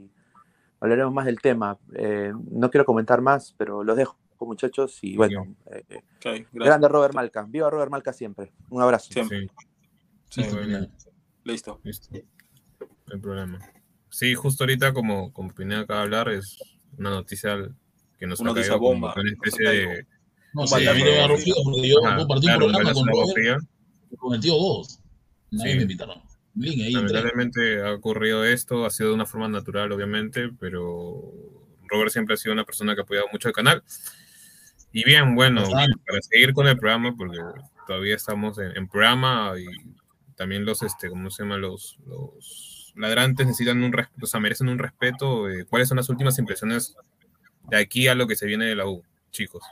hablaremos 0.80 1.12
más 1.12 1.26
del 1.26 1.40
tema. 1.40 1.78
Eh, 1.94 2.32
no 2.50 2.70
quiero 2.70 2.84
comentar 2.84 3.20
más, 3.20 3.54
pero 3.56 3.84
los 3.84 3.96
dejo, 3.96 4.16
muchachos. 4.40 4.98
Y 5.02 5.16
bueno, 5.16 5.54
eh, 5.70 6.02
gracias. 6.22 6.48
grande 6.52 6.88
Robert 6.88 7.14
Malca. 7.14 7.46
Viva 7.48 7.70
Robert 7.70 7.90
Malca 7.90 8.12
siempre. 8.12 8.52
Un 8.70 8.82
abrazo. 8.82 9.12
Siempre. 9.12 9.48
Sí, 10.28 10.42
Sí, 10.44 10.56
Listo. 11.42 11.80
listo. 11.82 12.10
No 12.12 13.14
hay 13.14 13.20
problema. 13.20 13.58
Sí, 14.10 14.34
justo 14.34 14.64
ahorita, 14.64 14.92
como, 14.92 15.32
como 15.32 15.52
Pineda 15.54 15.80
acaba 15.80 16.00
de 16.00 16.04
hablar, 16.04 16.28
es 16.28 16.58
una 16.98 17.10
noticia 17.10 17.56
que 18.18 18.26
nos 18.26 18.40
Una 18.40 18.50
ha 18.50 18.54
noticia 18.54 18.72
caído 18.72 18.80
como 18.80 18.92
bomba, 18.92 19.14
que 19.14 19.20
una 19.20 19.30
ha 19.30 19.32
especie 19.32 19.70
de... 19.70 20.06
No 20.52 20.66
sé, 20.66 20.88
a 20.88 20.94
mí 20.94 21.02
balazo 21.02 21.32
me 21.32 21.38
frío 21.38 21.54
porque 21.64 21.88
yo 21.88 21.96
compartí 22.16 22.46
claro, 22.46 22.66
un 22.66 22.72
programa 22.72 22.92
con 22.92 23.06
Robert, 23.06 23.32
fría. 23.32 23.58
Con 24.18 24.34
el 24.34 24.40
tío 24.40 24.54
Vos. 24.54 25.00
Nadie 25.50 25.72
Sí. 25.72 25.76
me 25.76 25.82
invitaron. 25.82 26.22
Link 26.54 26.74
ahí 26.82 26.94
entré. 26.94 27.12
Lamentablemente 27.14 27.82
ha 27.82 27.92
ocurrido 27.94 28.44
esto, 28.44 28.84
ha 28.84 28.90
sido 28.90 29.10
de 29.10 29.14
una 29.14 29.26
forma 29.26 29.48
natural, 29.48 29.92
obviamente, 29.92 30.50
pero 30.58 31.32
Robert 31.88 32.10
siempre 32.10 32.34
ha 32.34 32.36
sido 32.36 32.52
una 32.52 32.64
persona 32.64 32.94
que 32.94 33.00
ha 33.00 33.04
apoyado 33.04 33.26
mucho 33.32 33.48
el 33.48 33.54
canal. 33.54 33.82
Y 34.92 35.04
bien, 35.04 35.34
bueno, 35.36 35.62
Bastante. 35.62 35.96
para 36.06 36.20
seguir 36.22 36.52
con 36.52 36.66
el 36.66 36.76
programa, 36.76 37.14
porque 37.16 37.38
todavía 37.86 38.16
estamos 38.16 38.58
en, 38.58 38.76
en 38.76 38.88
programa 38.88 39.52
y 39.58 39.66
también 40.36 40.64
los, 40.64 40.82
este, 40.82 41.08
¿cómo 41.08 41.30
se 41.30 41.44
llama? 41.44 41.56
Los, 41.58 41.98
los 42.06 42.92
ladrantes 42.96 43.46
necesitan 43.46 43.82
un 43.84 43.92
respeto, 43.92 44.24
o 44.24 44.26
sea, 44.26 44.40
merecen 44.40 44.68
un 44.68 44.78
respeto. 44.78 45.48
eh, 45.48 45.64
¿Cuáles 45.66 45.88
son 45.88 45.96
las 45.98 46.08
últimas 46.08 46.38
impresiones 46.40 46.96
de 47.68 47.76
aquí 47.76 48.08
a 48.08 48.14
lo 48.16 48.26
que 48.26 48.34
se 48.36 48.46
viene 48.46 48.64
de 48.66 48.74
la 48.74 48.86
U, 48.88 49.04
chicos? 49.30 49.62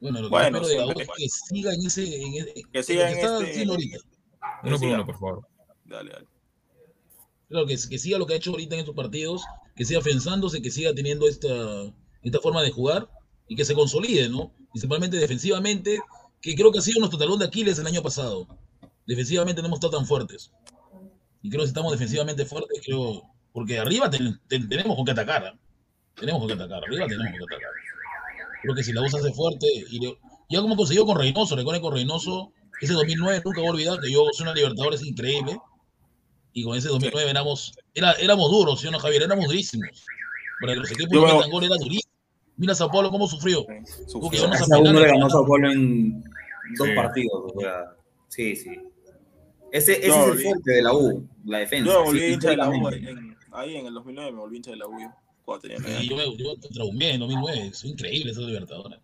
Bueno, 0.00 0.20
lo 0.20 0.26
que 0.28 0.30
Bueno, 0.30 0.58
espero 0.60 0.86
de 0.88 0.94
la 0.94 1.02
es 1.02 1.08
que 1.16 1.28
siga 1.28 1.74
en 1.74 1.86
ese. 1.86 2.16
En, 2.22 2.34
en- 2.34 2.44
Que 2.72 2.78
en 2.78 2.84
siga 2.84 3.02
lo 3.02 3.08
en 3.08 3.14
que 3.14 3.20
está 3.20 3.38
este- 3.38 3.50
haciendo 3.50 3.72
ahorita. 3.74 3.98
Uno 4.62 4.70
por 4.70 4.78
siga. 4.78 4.94
uno, 4.94 5.06
por 5.06 5.18
favor. 5.18 5.48
Dale, 5.84 6.10
dale. 6.12 6.26
Claro, 7.48 7.66
que, 7.66 7.74
que 7.88 7.98
siga 7.98 8.18
lo 8.18 8.26
que 8.26 8.34
ha 8.34 8.36
hecho 8.36 8.50
ahorita 8.50 8.74
en 8.74 8.80
estos 8.80 8.94
partidos, 8.94 9.42
que 9.74 9.84
siga 9.84 10.00
afianzándose, 10.00 10.60
que 10.62 10.70
siga 10.70 10.92
teniendo 10.94 11.26
esta, 11.26 11.92
esta 12.22 12.40
forma 12.40 12.62
de 12.62 12.70
jugar 12.70 13.08
y 13.48 13.56
que 13.56 13.64
se 13.64 13.74
consolide, 13.74 14.28
¿no? 14.28 14.52
Principalmente 14.72 15.16
defensivamente, 15.16 15.98
que 16.42 16.54
creo 16.54 16.70
que 16.70 16.78
ha 16.78 16.82
sido 16.82 17.00
nuestro 17.00 17.18
talón 17.18 17.38
de 17.38 17.46
Aquiles 17.46 17.78
el 17.78 17.86
año 17.86 18.02
pasado. 18.02 18.46
Defensivamente 19.06 19.62
no 19.62 19.68
hemos 19.68 19.78
estado 19.78 19.96
tan 19.96 20.06
fuertes. 20.06 20.52
Y 21.42 21.48
creo 21.48 21.62
que 21.62 21.66
si 21.66 21.70
estamos 21.70 21.92
defensivamente 21.92 22.44
fuertes, 22.44 22.80
creo. 22.84 23.22
Porque 23.52 23.78
arriba 23.78 24.10
ten- 24.10 24.38
ten- 24.46 24.68
tenemos 24.68 24.94
con 24.94 25.04
qué 25.06 25.12
atacar. 25.12 25.46
¿ah? 25.46 25.58
Tenemos 26.14 26.40
con 26.40 26.48
qué 26.48 26.54
atacar. 26.54 26.84
Arriba 26.84 27.06
tenemos 27.06 27.38
con 27.38 27.48
qué 27.48 27.54
atacar. 27.54 27.70
Creo 28.62 28.74
que 28.74 28.82
si 28.82 28.92
la 28.92 29.02
USA 29.02 29.18
hace 29.18 29.32
fuerte. 29.32 29.66
Y 29.90 30.00
le- 30.00 30.18
ya 30.50 30.60
como 30.60 30.76
consiguió 30.76 31.04
con 31.06 31.18
Reynoso, 31.18 31.54
recuerden 31.56 31.82
con 31.82 31.92
Reynoso, 31.94 32.52
ese 32.80 32.92
2009 32.94 33.42
nunca 33.44 33.60
voy 33.60 33.68
a 33.68 33.72
olvidar 33.72 34.00
que 34.00 34.10
yo 34.12 34.24
soy 34.32 34.44
una 34.44 34.54
Libertadores 34.54 35.04
increíble. 35.06 35.56
Y 36.52 36.64
con 36.64 36.76
ese 36.76 36.88
2009 36.88 37.30
éramos, 37.30 37.72
era, 37.94 38.12
éramos 38.12 38.50
duros, 38.50 38.80
¿sí 38.80 38.88
o 38.88 38.90
no, 38.90 38.98
Javier? 38.98 39.22
Éramos 39.22 39.46
durísimos. 39.46 40.04
Para 40.60 40.72
que 40.74 40.80
los 40.80 40.90
equipos 40.90 41.12
Yo 41.12 41.20
que 41.20 41.26
veo- 41.26 41.36
metan 41.36 41.50
gol 41.50 41.64
era 41.64 41.76
durísimo. 41.76 42.12
Mira 42.56 42.74
Sao 42.74 42.90
Paulo 42.90 43.10
cómo 43.10 43.28
sufrió. 43.28 43.64
Sufrió. 44.08 44.20
Porque 44.20 44.36
Esa 44.38 44.78
uno 44.78 44.92
le 44.92 45.06
ganó 45.06 45.30
Sao 45.30 45.46
Paulo 45.46 45.70
en 45.70 46.20
dos 46.76 46.88
Sí. 46.88 46.94
partidos. 46.96 47.52
o 47.54 47.60
sea, 47.60 47.84
sí, 48.28 48.56
sí. 48.56 48.70
Ese, 49.70 49.92
ese 49.98 50.08
Yo 50.08 50.14
es 50.24 50.32
el 50.32 50.38
fuerte 50.42 50.70
de 50.72 50.82
la 50.82 50.92
U, 50.94 51.28
la 51.44 51.58
defensa. 51.58 51.92
Yo 51.92 52.04
volví 52.04 52.18
sí, 52.20 52.26
hincha 52.32 52.50
de 52.50 52.56
la 52.56 52.68
U 52.70 52.88
en- 52.88 53.36
ahí 53.52 53.76
en 53.76 53.86
el 53.86 53.94
2009, 53.94 54.32
me 54.32 54.38
volví 54.40 54.56
hincha 54.56 54.70
de 54.70 54.76
la 54.78 54.86
U. 54.88 54.98
yo, 54.98 55.08
Cuando 55.48 55.62
tenía 55.62 55.78
nueve 55.80 56.00
Y 56.04 56.08
yo, 56.08 56.36
yo 56.36 56.68
traumé 56.74 57.12
en 57.14 57.20
2009. 57.20 57.68
Es 57.68 57.82
increíble 57.84 58.32
esa 58.32 58.42
Libertadores. 58.42 58.98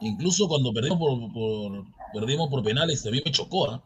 Incluso 0.00 0.48
cuando 0.48 0.72
perdimos 0.72 0.98
por, 0.98 1.32
por- 1.32 1.84
perdimos 2.12 2.50
por 2.50 2.64
penales, 2.64 3.04
también 3.04 3.22
me 3.24 3.30
chocó, 3.30 3.70
¿ah? 3.70 3.84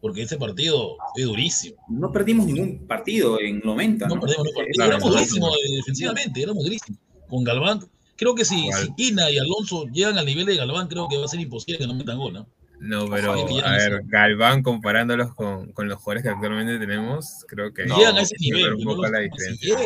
Porque 0.00 0.22
ese 0.22 0.38
partido 0.38 0.96
fue 1.12 1.24
durísimo. 1.24 1.76
No 1.88 2.10
perdimos 2.10 2.46
ningún 2.46 2.86
partido 2.86 3.38
en 3.38 3.60
90. 3.60 4.08
No 4.08 4.14
¿no? 4.14 4.20
perdimos 4.22 4.46
ningún 4.46 4.54
partido. 4.54 4.74
Claro, 4.74 4.92
éramos 4.96 5.12
durísimos 5.12 5.50
eh, 5.56 5.76
defensivamente, 5.76 6.42
éramos 6.42 6.64
durísimos. 6.64 7.00
Con 7.28 7.44
Galván, 7.44 7.80
creo 8.16 8.34
que 8.34 8.46
si 8.46 8.70
Quina 8.96 9.30
y 9.30 9.36
Alonso 9.36 9.84
llegan 9.92 10.16
al 10.16 10.24
nivel 10.24 10.46
de 10.46 10.56
Galván, 10.56 10.88
creo 10.88 11.08
que 11.08 11.18
va 11.18 11.26
a 11.26 11.28
ser 11.28 11.40
imposible 11.40 11.78
que 11.78 11.86
no 11.86 11.92
metan 11.94 12.16
gol, 12.16 12.32
¿no? 12.32 12.46
No, 12.80 13.06
pero 13.10 13.32
Ojalá 13.42 13.66
a 13.66 13.74
a 13.74 13.76
ver, 13.76 14.02
Galván 14.06 14.62
comparándolos 14.62 15.34
con, 15.34 15.72
con 15.72 15.88
los 15.88 15.98
jugadores 15.98 16.22
que 16.22 16.28
actualmente 16.28 16.78
tenemos, 16.78 17.44
creo 17.48 17.72
que 17.74 17.84
Llegan 17.86 18.16
a 18.16 18.20
ese 18.22 18.36
nivel. 18.38 18.74
un 18.74 18.84
no 18.84 18.90
poco 18.90 19.02
los- 19.02 19.10
la 19.10 19.18
si 19.18 19.24
diferencia. 19.24 19.76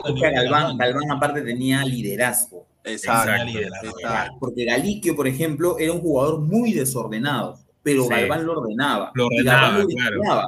Galván, 0.76 1.10
aparte 1.10 1.40
tenía 1.42 1.84
liderazgo. 1.84 2.66
Exacto. 2.84 3.30
Exacto. 3.58 3.98
exacto. 3.98 4.36
Porque 4.40 4.64
Galiquio, 4.64 5.14
por 5.16 5.26
ejemplo, 5.28 5.78
era 5.78 5.92
un 5.92 6.00
jugador 6.00 6.40
muy 6.40 6.72
desordenado, 6.72 7.58
pero 7.82 8.02
Sí. 8.04 8.08
Galván 8.10 8.44
lo 8.44 8.60
ordenaba. 8.60 9.10
Lo 9.14 9.26
ordenaba, 9.26 9.78
lo 9.78 9.86
claro. 9.86 10.42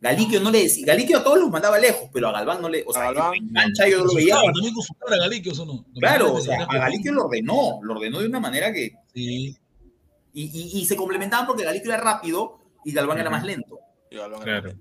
Galiquio 0.00 0.40
no 0.40 0.52
le 0.52 0.62
decía, 0.62 0.86
Galiquio 0.86 1.18
a 1.18 1.24
todos 1.24 1.40
los 1.40 1.50
mandaba 1.50 1.76
lejos, 1.78 2.08
pero 2.12 2.28
a 2.28 2.32
Galván 2.32 2.62
no 2.62 2.68
le, 2.68 2.84
o 2.86 2.92
sea, 2.92 3.08
A 3.08 3.14
cancha 3.52 3.88
yo 3.88 3.98
no 3.98 4.04
lo 4.04 4.14
veía. 4.14 4.36
también 4.36 4.72
con 4.72 4.82
su 4.84 4.94
cara, 4.94 5.16
Galiquio, 5.18 5.52
¿o 5.60 5.64
no? 5.66 5.84
Claro, 5.98 6.34
o 6.34 6.40
sea, 6.40 6.62
a 6.62 6.78
Galiquio 6.78 7.10
lo 7.12 7.24
ordenó, 7.24 7.80
lo 7.82 7.94
ordenó 7.94 8.20
de 8.20 8.26
una 8.28 8.38
manera 8.38 8.72
que. 8.72 8.92
Sí. 9.12 9.56
Y, 10.38 10.50
y- 10.52 10.80
y 10.80 10.84
se 10.86 10.94
complementaban 10.96 11.46
porque 11.46 11.64
Galiquio 11.64 11.92
era 11.92 12.00
rápido 12.02 12.60
y 12.84 12.92
Galván 12.92 13.18
era 13.18 13.30
más 13.30 13.44
lento. 13.44 13.80
Y 14.10 14.16
Galván 14.16 14.42
Claro. 14.42 14.68
era- 14.70 14.78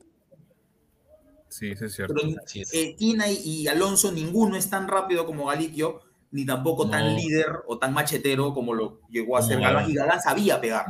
Sí, 1.50 1.72
eso 1.72 1.86
es 1.86 1.96
cierto. 1.96 2.14
Pero 2.14 2.36
eh, 2.74 2.96
Quina 2.96 3.28
y, 3.30 3.38
y 3.44 3.68
Alonso, 3.68 4.12
ninguno 4.12 4.56
es 4.58 4.70
tan 4.70 4.88
rápido 4.88 5.26
como 5.26 5.46
Galiquio, 5.46 6.02
ni 6.32 6.46
tampoco 6.46 6.90
tan 6.90 7.16
líder 7.16 7.48
o 7.68 7.80
tan 7.80 7.94
machetero 7.94 8.54
como 8.54 8.74
lo 8.74 9.02
llegó 9.10 9.38
a 9.38 9.42
ser 9.42 9.58
No. 9.58 9.64
Galván. 9.64 9.90
Y 9.90 9.96
Galván 9.96 10.22
sabía 10.22 10.60
pegar. 10.62 10.86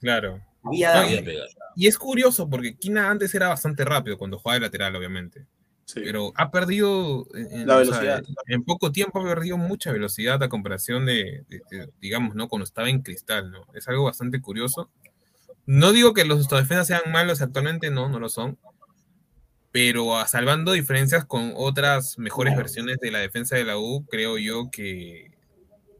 Claro. 0.00 0.40
Sabía 0.62 1.02
No, 1.02 1.24
pegar. 1.24 1.48
Y 1.74 1.86
es 1.86 1.98
curioso 1.98 2.48
porque 2.48 2.76
Kina 2.76 3.10
antes 3.10 3.34
era 3.34 3.48
bastante 3.48 3.84
rápido 3.84 4.18
cuando 4.18 4.38
jugaba 4.38 4.54
de 4.54 4.60
lateral, 4.60 4.94
obviamente. 4.94 5.46
Sí. 5.88 6.00
Pero 6.04 6.32
ha 6.36 6.50
perdido, 6.50 7.26
en, 7.32 7.62
o 7.62 7.66
sea, 7.66 7.78
velocidad. 7.78 8.22
en 8.46 8.62
poco 8.62 8.92
tiempo 8.92 9.20
ha 9.20 9.24
perdido 9.24 9.56
mucha 9.56 9.90
velocidad 9.90 10.42
a 10.42 10.50
comparación 10.50 11.06
de, 11.06 11.44
de- 11.48 11.62
de, 11.70 11.88
digamos, 11.98 12.34
¿no? 12.34 12.46
Cuando 12.48 12.64
estaba 12.64 12.90
en 12.90 13.00
cristal, 13.00 13.50
¿no? 13.50 13.64
Es 13.72 13.88
algo 13.88 14.04
bastante 14.04 14.42
curioso. 14.42 14.90
No 15.64 15.92
digo 15.92 16.12
que 16.12 16.26
los 16.26 16.46
defensas 16.46 16.88
sean 16.88 17.10
malos 17.10 17.40
actualmente, 17.40 17.90
no, 17.90 18.10
no 18.10 18.18
lo 18.20 18.28
son. 18.28 18.58
Pero 19.72 20.18
a- 20.18 20.26
salvando 20.28 20.72
diferencias 20.72 21.24
con 21.24 21.52
otras 21.56 22.18
mejores 22.18 22.54
versiones 22.54 22.98
de 23.00 23.10
la 23.10 23.20
defensa 23.20 23.56
de 23.56 23.64
la 23.64 23.78
U, 23.78 24.04
creo 24.10 24.36
yo 24.36 24.70
que 24.70 25.32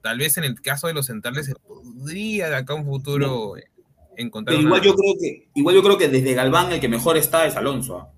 tal 0.02 0.18
vez 0.18 0.36
en 0.36 0.44
el 0.44 0.60
caso 0.60 0.86
de 0.86 0.92
los 0.92 1.06
centrales 1.06 1.46
se 1.46 1.54
podría 1.54 2.50
de 2.50 2.56
acá 2.56 2.74
un 2.74 2.84
futuro 2.84 3.54
encontrar 4.18 4.54
Pero 4.54 4.66
igual 4.68 4.80
una- 4.82 4.90
yo 4.90 4.94
creo 4.94 5.14
que, 5.18 5.48
igual 5.54 5.74
yo 5.76 5.82
creo 5.82 5.96
que 5.96 6.08
desde 6.08 6.34
Galván 6.34 6.72
el 6.72 6.80
que 6.80 6.88
mejor 6.90 7.16
está 7.16 7.46
es 7.46 7.56
Alonso. 7.56 8.10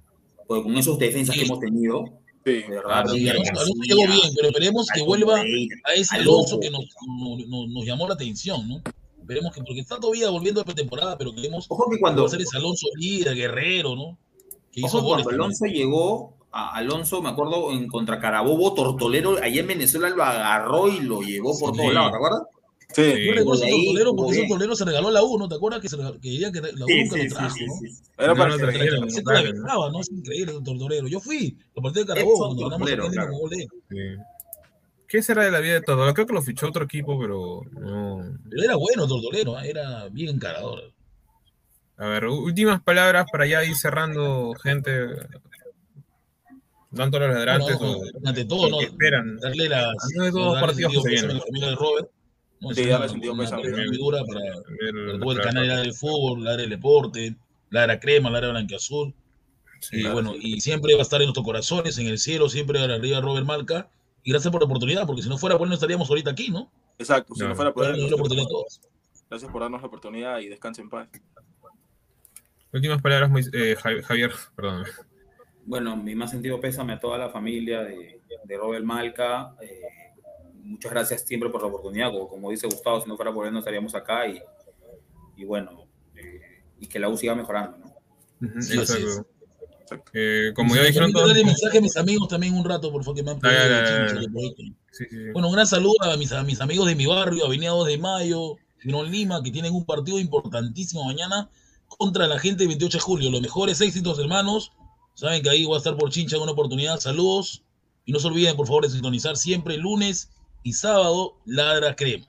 Porque 0.50 0.64
con 0.64 0.76
esos 0.76 0.98
defensas 0.98 1.36
que 1.36 1.42
hemos 1.42 1.60
tenido, 1.60 2.06
Sí. 2.44 2.64
llegó 2.66 4.02
bien, 4.08 4.32
pero 4.34 4.48
esperemos 4.48 4.88
que 4.92 5.00
vuelva 5.02 5.36
a 5.38 5.92
ese 5.94 6.16
Alonso. 6.16 6.58
Que 6.58 6.70
nos, 6.72 6.80
nos, 7.06 7.46
nos- 7.46 7.68
nos 7.68 7.84
llamó 7.86 8.08
la 8.08 8.14
atención, 8.14 8.66
¿no? 8.68 8.82
Esperemos 9.20 9.54
que, 9.54 9.62
porque 9.62 9.78
está 9.78 10.00
todavía 10.00 10.28
volviendo 10.28 10.60
a 10.60 10.64
pretemporada, 10.64 11.16
pero 11.16 11.32
queremos 11.32 11.66
Ojo 11.68 11.88
que 11.88 12.00
cuando, 12.00 12.28
ser 12.28 12.40
ese 12.40 12.56
Alonso 12.56 12.88
líder, 12.96 13.36
guerrero, 13.36 13.94
¿no? 13.94 14.18
Que 14.72 14.80
hizo 14.80 14.98
ojo, 14.98 15.06
goles 15.10 15.22
cuando 15.24 15.44
también. 15.44 15.56
Alonso 15.62 15.64
llegó, 15.66 16.34
a 16.50 16.74
Alonso, 16.74 17.22
me 17.22 17.28
acuerdo, 17.28 17.70
en 17.70 17.86
contra 17.86 18.18
Carabobo, 18.18 18.74
Tortolero, 18.74 19.36
allá 19.40 19.60
en 19.60 19.68
Venezuela 19.68 20.10
lo 20.10 20.24
agarró 20.24 20.88
y 20.88 20.98
lo 20.98 21.20
llevó 21.22 21.56
por 21.56 21.70
Sí. 21.76 21.80
todos 21.80 21.94
lados, 21.94 22.10
¿te 22.10 22.16
acuerdas? 22.16 22.42
Sí. 22.92 23.02
Yo 23.26 23.32
recuerdo 23.34 23.60
de 23.62 23.70
tortolero 23.70 24.10
jugó 24.10 24.16
porque 24.24 24.30
ese 24.32 24.40
bien. 24.40 24.48
tortolero 24.48 24.76
se 24.76 24.84
regaló 24.84 25.10
la 25.10 25.22
U, 25.22 25.38
¿no? 25.38 25.48
¿Te 25.48 25.54
acuerdas 25.54 25.80
que, 25.80 25.88
se 25.88 25.96
regaló- 25.96 26.20
que 26.20 26.28
diría 26.28 26.50
que 26.50 26.60
la 26.60 26.68
U 26.68 26.88
nunca 26.88 27.16
lo 27.16 27.28
trajo, 27.34 27.56
¿no? 27.66 27.74
Era 28.18 28.26
No 28.28 28.36
para 28.36 28.50
lo 28.50 28.56
que- 28.56 28.62
trajeron. 28.64 28.86
La 28.94 28.98
camiseta 29.00 29.30
claro. 29.30 29.46
la 29.46 29.52
besaba, 29.52 29.90
¿no? 29.92 30.00
Es 30.00 30.10
increíble 30.10 30.52
ese 30.52 30.62
tortolero. 30.64 31.08
Yo 31.08 31.20
fui, 31.20 31.56
los 31.74 31.82
partidos 31.82 31.94
de 31.94 32.14
Carabobo, 32.14 32.38
cuando 32.38 32.62
ganamos 32.68 32.90
con 32.90 33.38
gol 33.40 33.50
de 33.50 33.56
él. 33.62 33.68
Sí. 33.90 34.22
¿Qué 35.08 35.22
será 35.22 35.44
de 35.44 35.50
la 35.50 35.60
vida 35.60 35.74
de 35.74 35.80
todo? 35.82 36.12
Creo 36.14 36.26
que 36.26 36.32
lo 36.34 36.42
fichó 36.42 36.68
otro 36.68 36.84
equipo, 36.84 37.18
pero 37.18 37.62
no. 37.80 38.24
Pero 38.48 38.62
era 38.62 38.76
bueno 38.76 39.06
tortolero, 39.08 39.58
¿eh? 39.60 39.70
era 39.70 40.08
bien 40.08 40.36
encarador. 40.36 40.92
A 41.96 42.06
ver, 42.06 42.26
últimas 42.26 42.80
palabras 42.82 43.26
para 43.30 43.46
ya 43.46 43.64
ir 43.64 43.74
cerrando, 43.76 44.54
gente. 44.62 45.06
Tanto 46.94 47.18
a 47.18 47.20
los 47.20 47.34
ladrantes 47.34 47.78
Bueno, 47.78 47.98
o 47.98 48.28
ante 48.28 48.44
todo, 48.46 48.68
¿no? 48.68 48.80
esperan. 48.80 49.36
Darle 49.38 49.68
las 49.68 49.94
No 50.16 50.24
hay 50.24 50.30
dos 50.30 50.54
darle 50.54 50.66
partidos 50.66 50.92
que 50.92 51.00
se 51.02 51.08
vienen. 51.10 51.40
Sí, 52.74 52.82
es 52.82 52.98
pésame. 52.98 53.86
muy 53.86 53.96
dura 53.96 54.22
para, 54.24 55.18
para 55.18 55.32
el 55.32 55.40
canal 55.40 55.82
del 55.82 55.94
fútbol, 55.94 56.44
la 56.44 56.50
área 56.52 56.60
del 56.62 56.70
deporte, 56.70 57.34
la 57.70 57.84
era 57.84 57.98
crema, 57.98 58.30
la 58.30 58.38
era 58.38 58.50
blanqueazul. 58.50 59.14
Sí, 59.80 59.96
y 59.96 60.00
claro, 60.02 60.14
bueno, 60.14 60.34
y 60.38 60.60
siempre 60.60 60.92
va 60.94 60.98
a 60.98 61.02
estar 61.02 61.20
en 61.22 61.26
nuestros 61.28 61.44
corazones, 61.46 61.96
en 61.98 62.06
el 62.06 62.18
cielo, 62.18 62.48
siempre 62.50 62.78
arriba 62.78 63.20
Robert 63.20 63.46
Malca. 63.46 63.88
Y 64.22 64.30
gracias 64.32 64.52
por 64.52 64.60
la 64.60 64.66
oportunidad, 64.66 65.06
porque 65.06 65.22
si 65.22 65.30
no 65.30 65.38
fuera 65.38 65.56
por 65.56 65.64
él 65.66 65.70
no 65.70 65.74
estaríamos 65.74 66.10
ahorita 66.10 66.30
aquí, 66.32 66.50
¿no? 66.50 66.70
Exacto, 66.98 67.34
si 67.34 67.40
No. 67.42 67.48
no 67.48 67.54
fuera 67.56 67.72
por 67.72 67.86
él, 67.86 68.12
oportunidad 68.12 68.44
a 68.44 68.48
todos. 68.50 68.80
Gracias 69.30 69.50
por 69.50 69.62
darnos 69.62 69.80
la 69.80 69.86
oportunidad 69.86 70.38
y 70.40 70.48
descanse 70.48 70.82
en 70.82 70.90
paz. 70.90 71.08
Últimas 72.72 73.00
palabras, 73.00 73.30
eh, 73.54 73.74
Javi- 73.76 74.02
Javier, 74.02 74.32
perdón. 74.54 74.84
Bueno, 75.64 75.96
mi 75.96 76.14
más 76.14 76.30
sentido 76.30 76.60
pésame 76.60 76.92
a 76.92 77.00
toda 77.00 77.16
la 77.16 77.30
familia 77.30 77.82
de, 77.82 78.20
de 78.44 78.56
Robert 78.58 78.84
Malca. 78.84 79.54
eh, 79.62 79.80
muchas 80.64 80.90
gracias 80.90 81.22
siempre 81.22 81.50
por 81.50 81.62
la 81.62 81.68
oportunidad. 81.68 82.10
Como, 82.10 82.28
como 82.28 82.50
dice 82.50 82.66
Gustavo, 82.66 83.00
si 83.00 83.08
no 83.08 83.16
fuera 83.16 83.32
por 83.32 83.46
él 83.46 83.52
no 83.52 83.58
estaríamos 83.58 83.94
acá. 83.94 84.26
Y, 84.28 84.40
y 85.36 85.44
bueno, 85.44 85.86
eh, 86.16 86.62
y 86.78 86.86
que 86.86 86.98
la 86.98 87.08
U 87.08 87.16
siga 87.16 87.34
mejorando. 87.34 87.78
¿no? 87.78 88.62
Sí. 88.62 88.78
Eh, 90.12 90.52
como 90.54 90.76
ya 90.76 90.84
dijeron 90.84 91.12
todos. 91.12 91.28
darle 91.28 91.44
mensaje 91.44 91.78
a 91.78 91.80
mis 91.80 91.96
amigos 91.96 92.28
también 92.28 92.54
un 92.54 92.64
rato, 92.64 92.92
por 92.92 93.02
favor, 93.02 93.16
que 93.16 93.22
me 93.22 93.32
han 93.32 93.40
pedido 93.40 94.20
el. 94.20 95.32
Bueno, 95.32 95.48
un 95.48 95.54
gran 95.54 95.66
saludo 95.66 95.94
a 96.02 96.16
mis, 96.16 96.32
a 96.32 96.42
mis 96.44 96.60
amigos 96.60 96.86
de 96.86 96.94
mi 96.94 97.06
barrio, 97.06 97.46
Avenida 97.46 97.70
2 97.70 97.88
de 97.88 97.98
Mayo, 97.98 98.56
Girón 98.78 99.10
Lima, 99.10 99.42
que 99.42 99.50
tienen 99.50 99.74
un 99.74 99.84
partido 99.84 100.18
importantísimo 100.18 101.04
mañana 101.04 101.50
contra 101.88 102.26
la 102.26 102.38
gente 102.38 102.64
de 102.64 102.68
28 102.68 102.98
de 102.98 103.02
julio. 103.02 103.30
Los 103.30 103.40
mejores 103.40 103.80
éxitos, 103.80 104.18
hermanos. 104.18 104.72
Saben 105.14 105.42
que 105.42 105.50
ahí 105.50 105.64
voy 105.64 105.74
a 105.74 105.78
estar 105.78 105.96
por 105.96 106.10
chincha 106.10 106.36
en 106.36 106.42
una 106.42 106.52
oportunidad. 106.52 107.00
Saludos. 107.00 107.64
Y 108.04 108.12
no 108.12 108.18
se 108.20 108.28
olviden, 108.28 108.56
por 108.56 108.66
favor, 108.66 108.84
de 108.84 108.90
sintonizar 108.90 109.36
siempre 109.36 109.76
lunes 109.76 110.30
y 110.62 110.72
sábado 110.72 111.36
Ladra 111.46 111.94
Crema. 111.96 112.26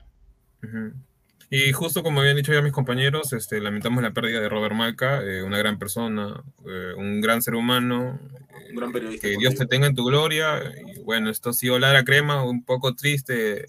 Y 1.50 1.72
justo 1.74 2.02
como 2.02 2.22
habían 2.22 2.38
dicho 2.38 2.54
ya 2.54 2.62
mis 2.62 2.72
compañeros, 2.72 3.34
este, 3.34 3.60
lamentamos 3.60 4.02
la 4.02 4.14
pérdida 4.14 4.40
de 4.40 4.48
Robert 4.48 4.74
Malca, 4.74 5.22
eh, 5.22 5.44
una 5.44 5.58
gran 5.58 5.78
persona, 5.78 6.42
eh, 6.66 6.94
un 6.96 7.20
gran 7.20 7.42
ser 7.42 7.56
humano. 7.56 8.20
eh, 8.54 8.70
Un 8.70 8.76
gran 8.78 8.92
periodista 8.94 9.28
Que 9.28 9.38
Dios 9.38 9.56
te 9.56 9.66
tenga 9.66 9.88
en 9.88 9.96
tu 9.96 10.06
gloria. 10.06 10.62
Y 10.96 11.00
bueno, 11.02 11.30
esto 11.30 11.50
ha 11.50 11.54
sido 11.54 11.78
Lara 11.78 12.04
Crema, 12.06 12.44
un 12.46 12.64
poco 12.64 12.96
triste 12.96 13.66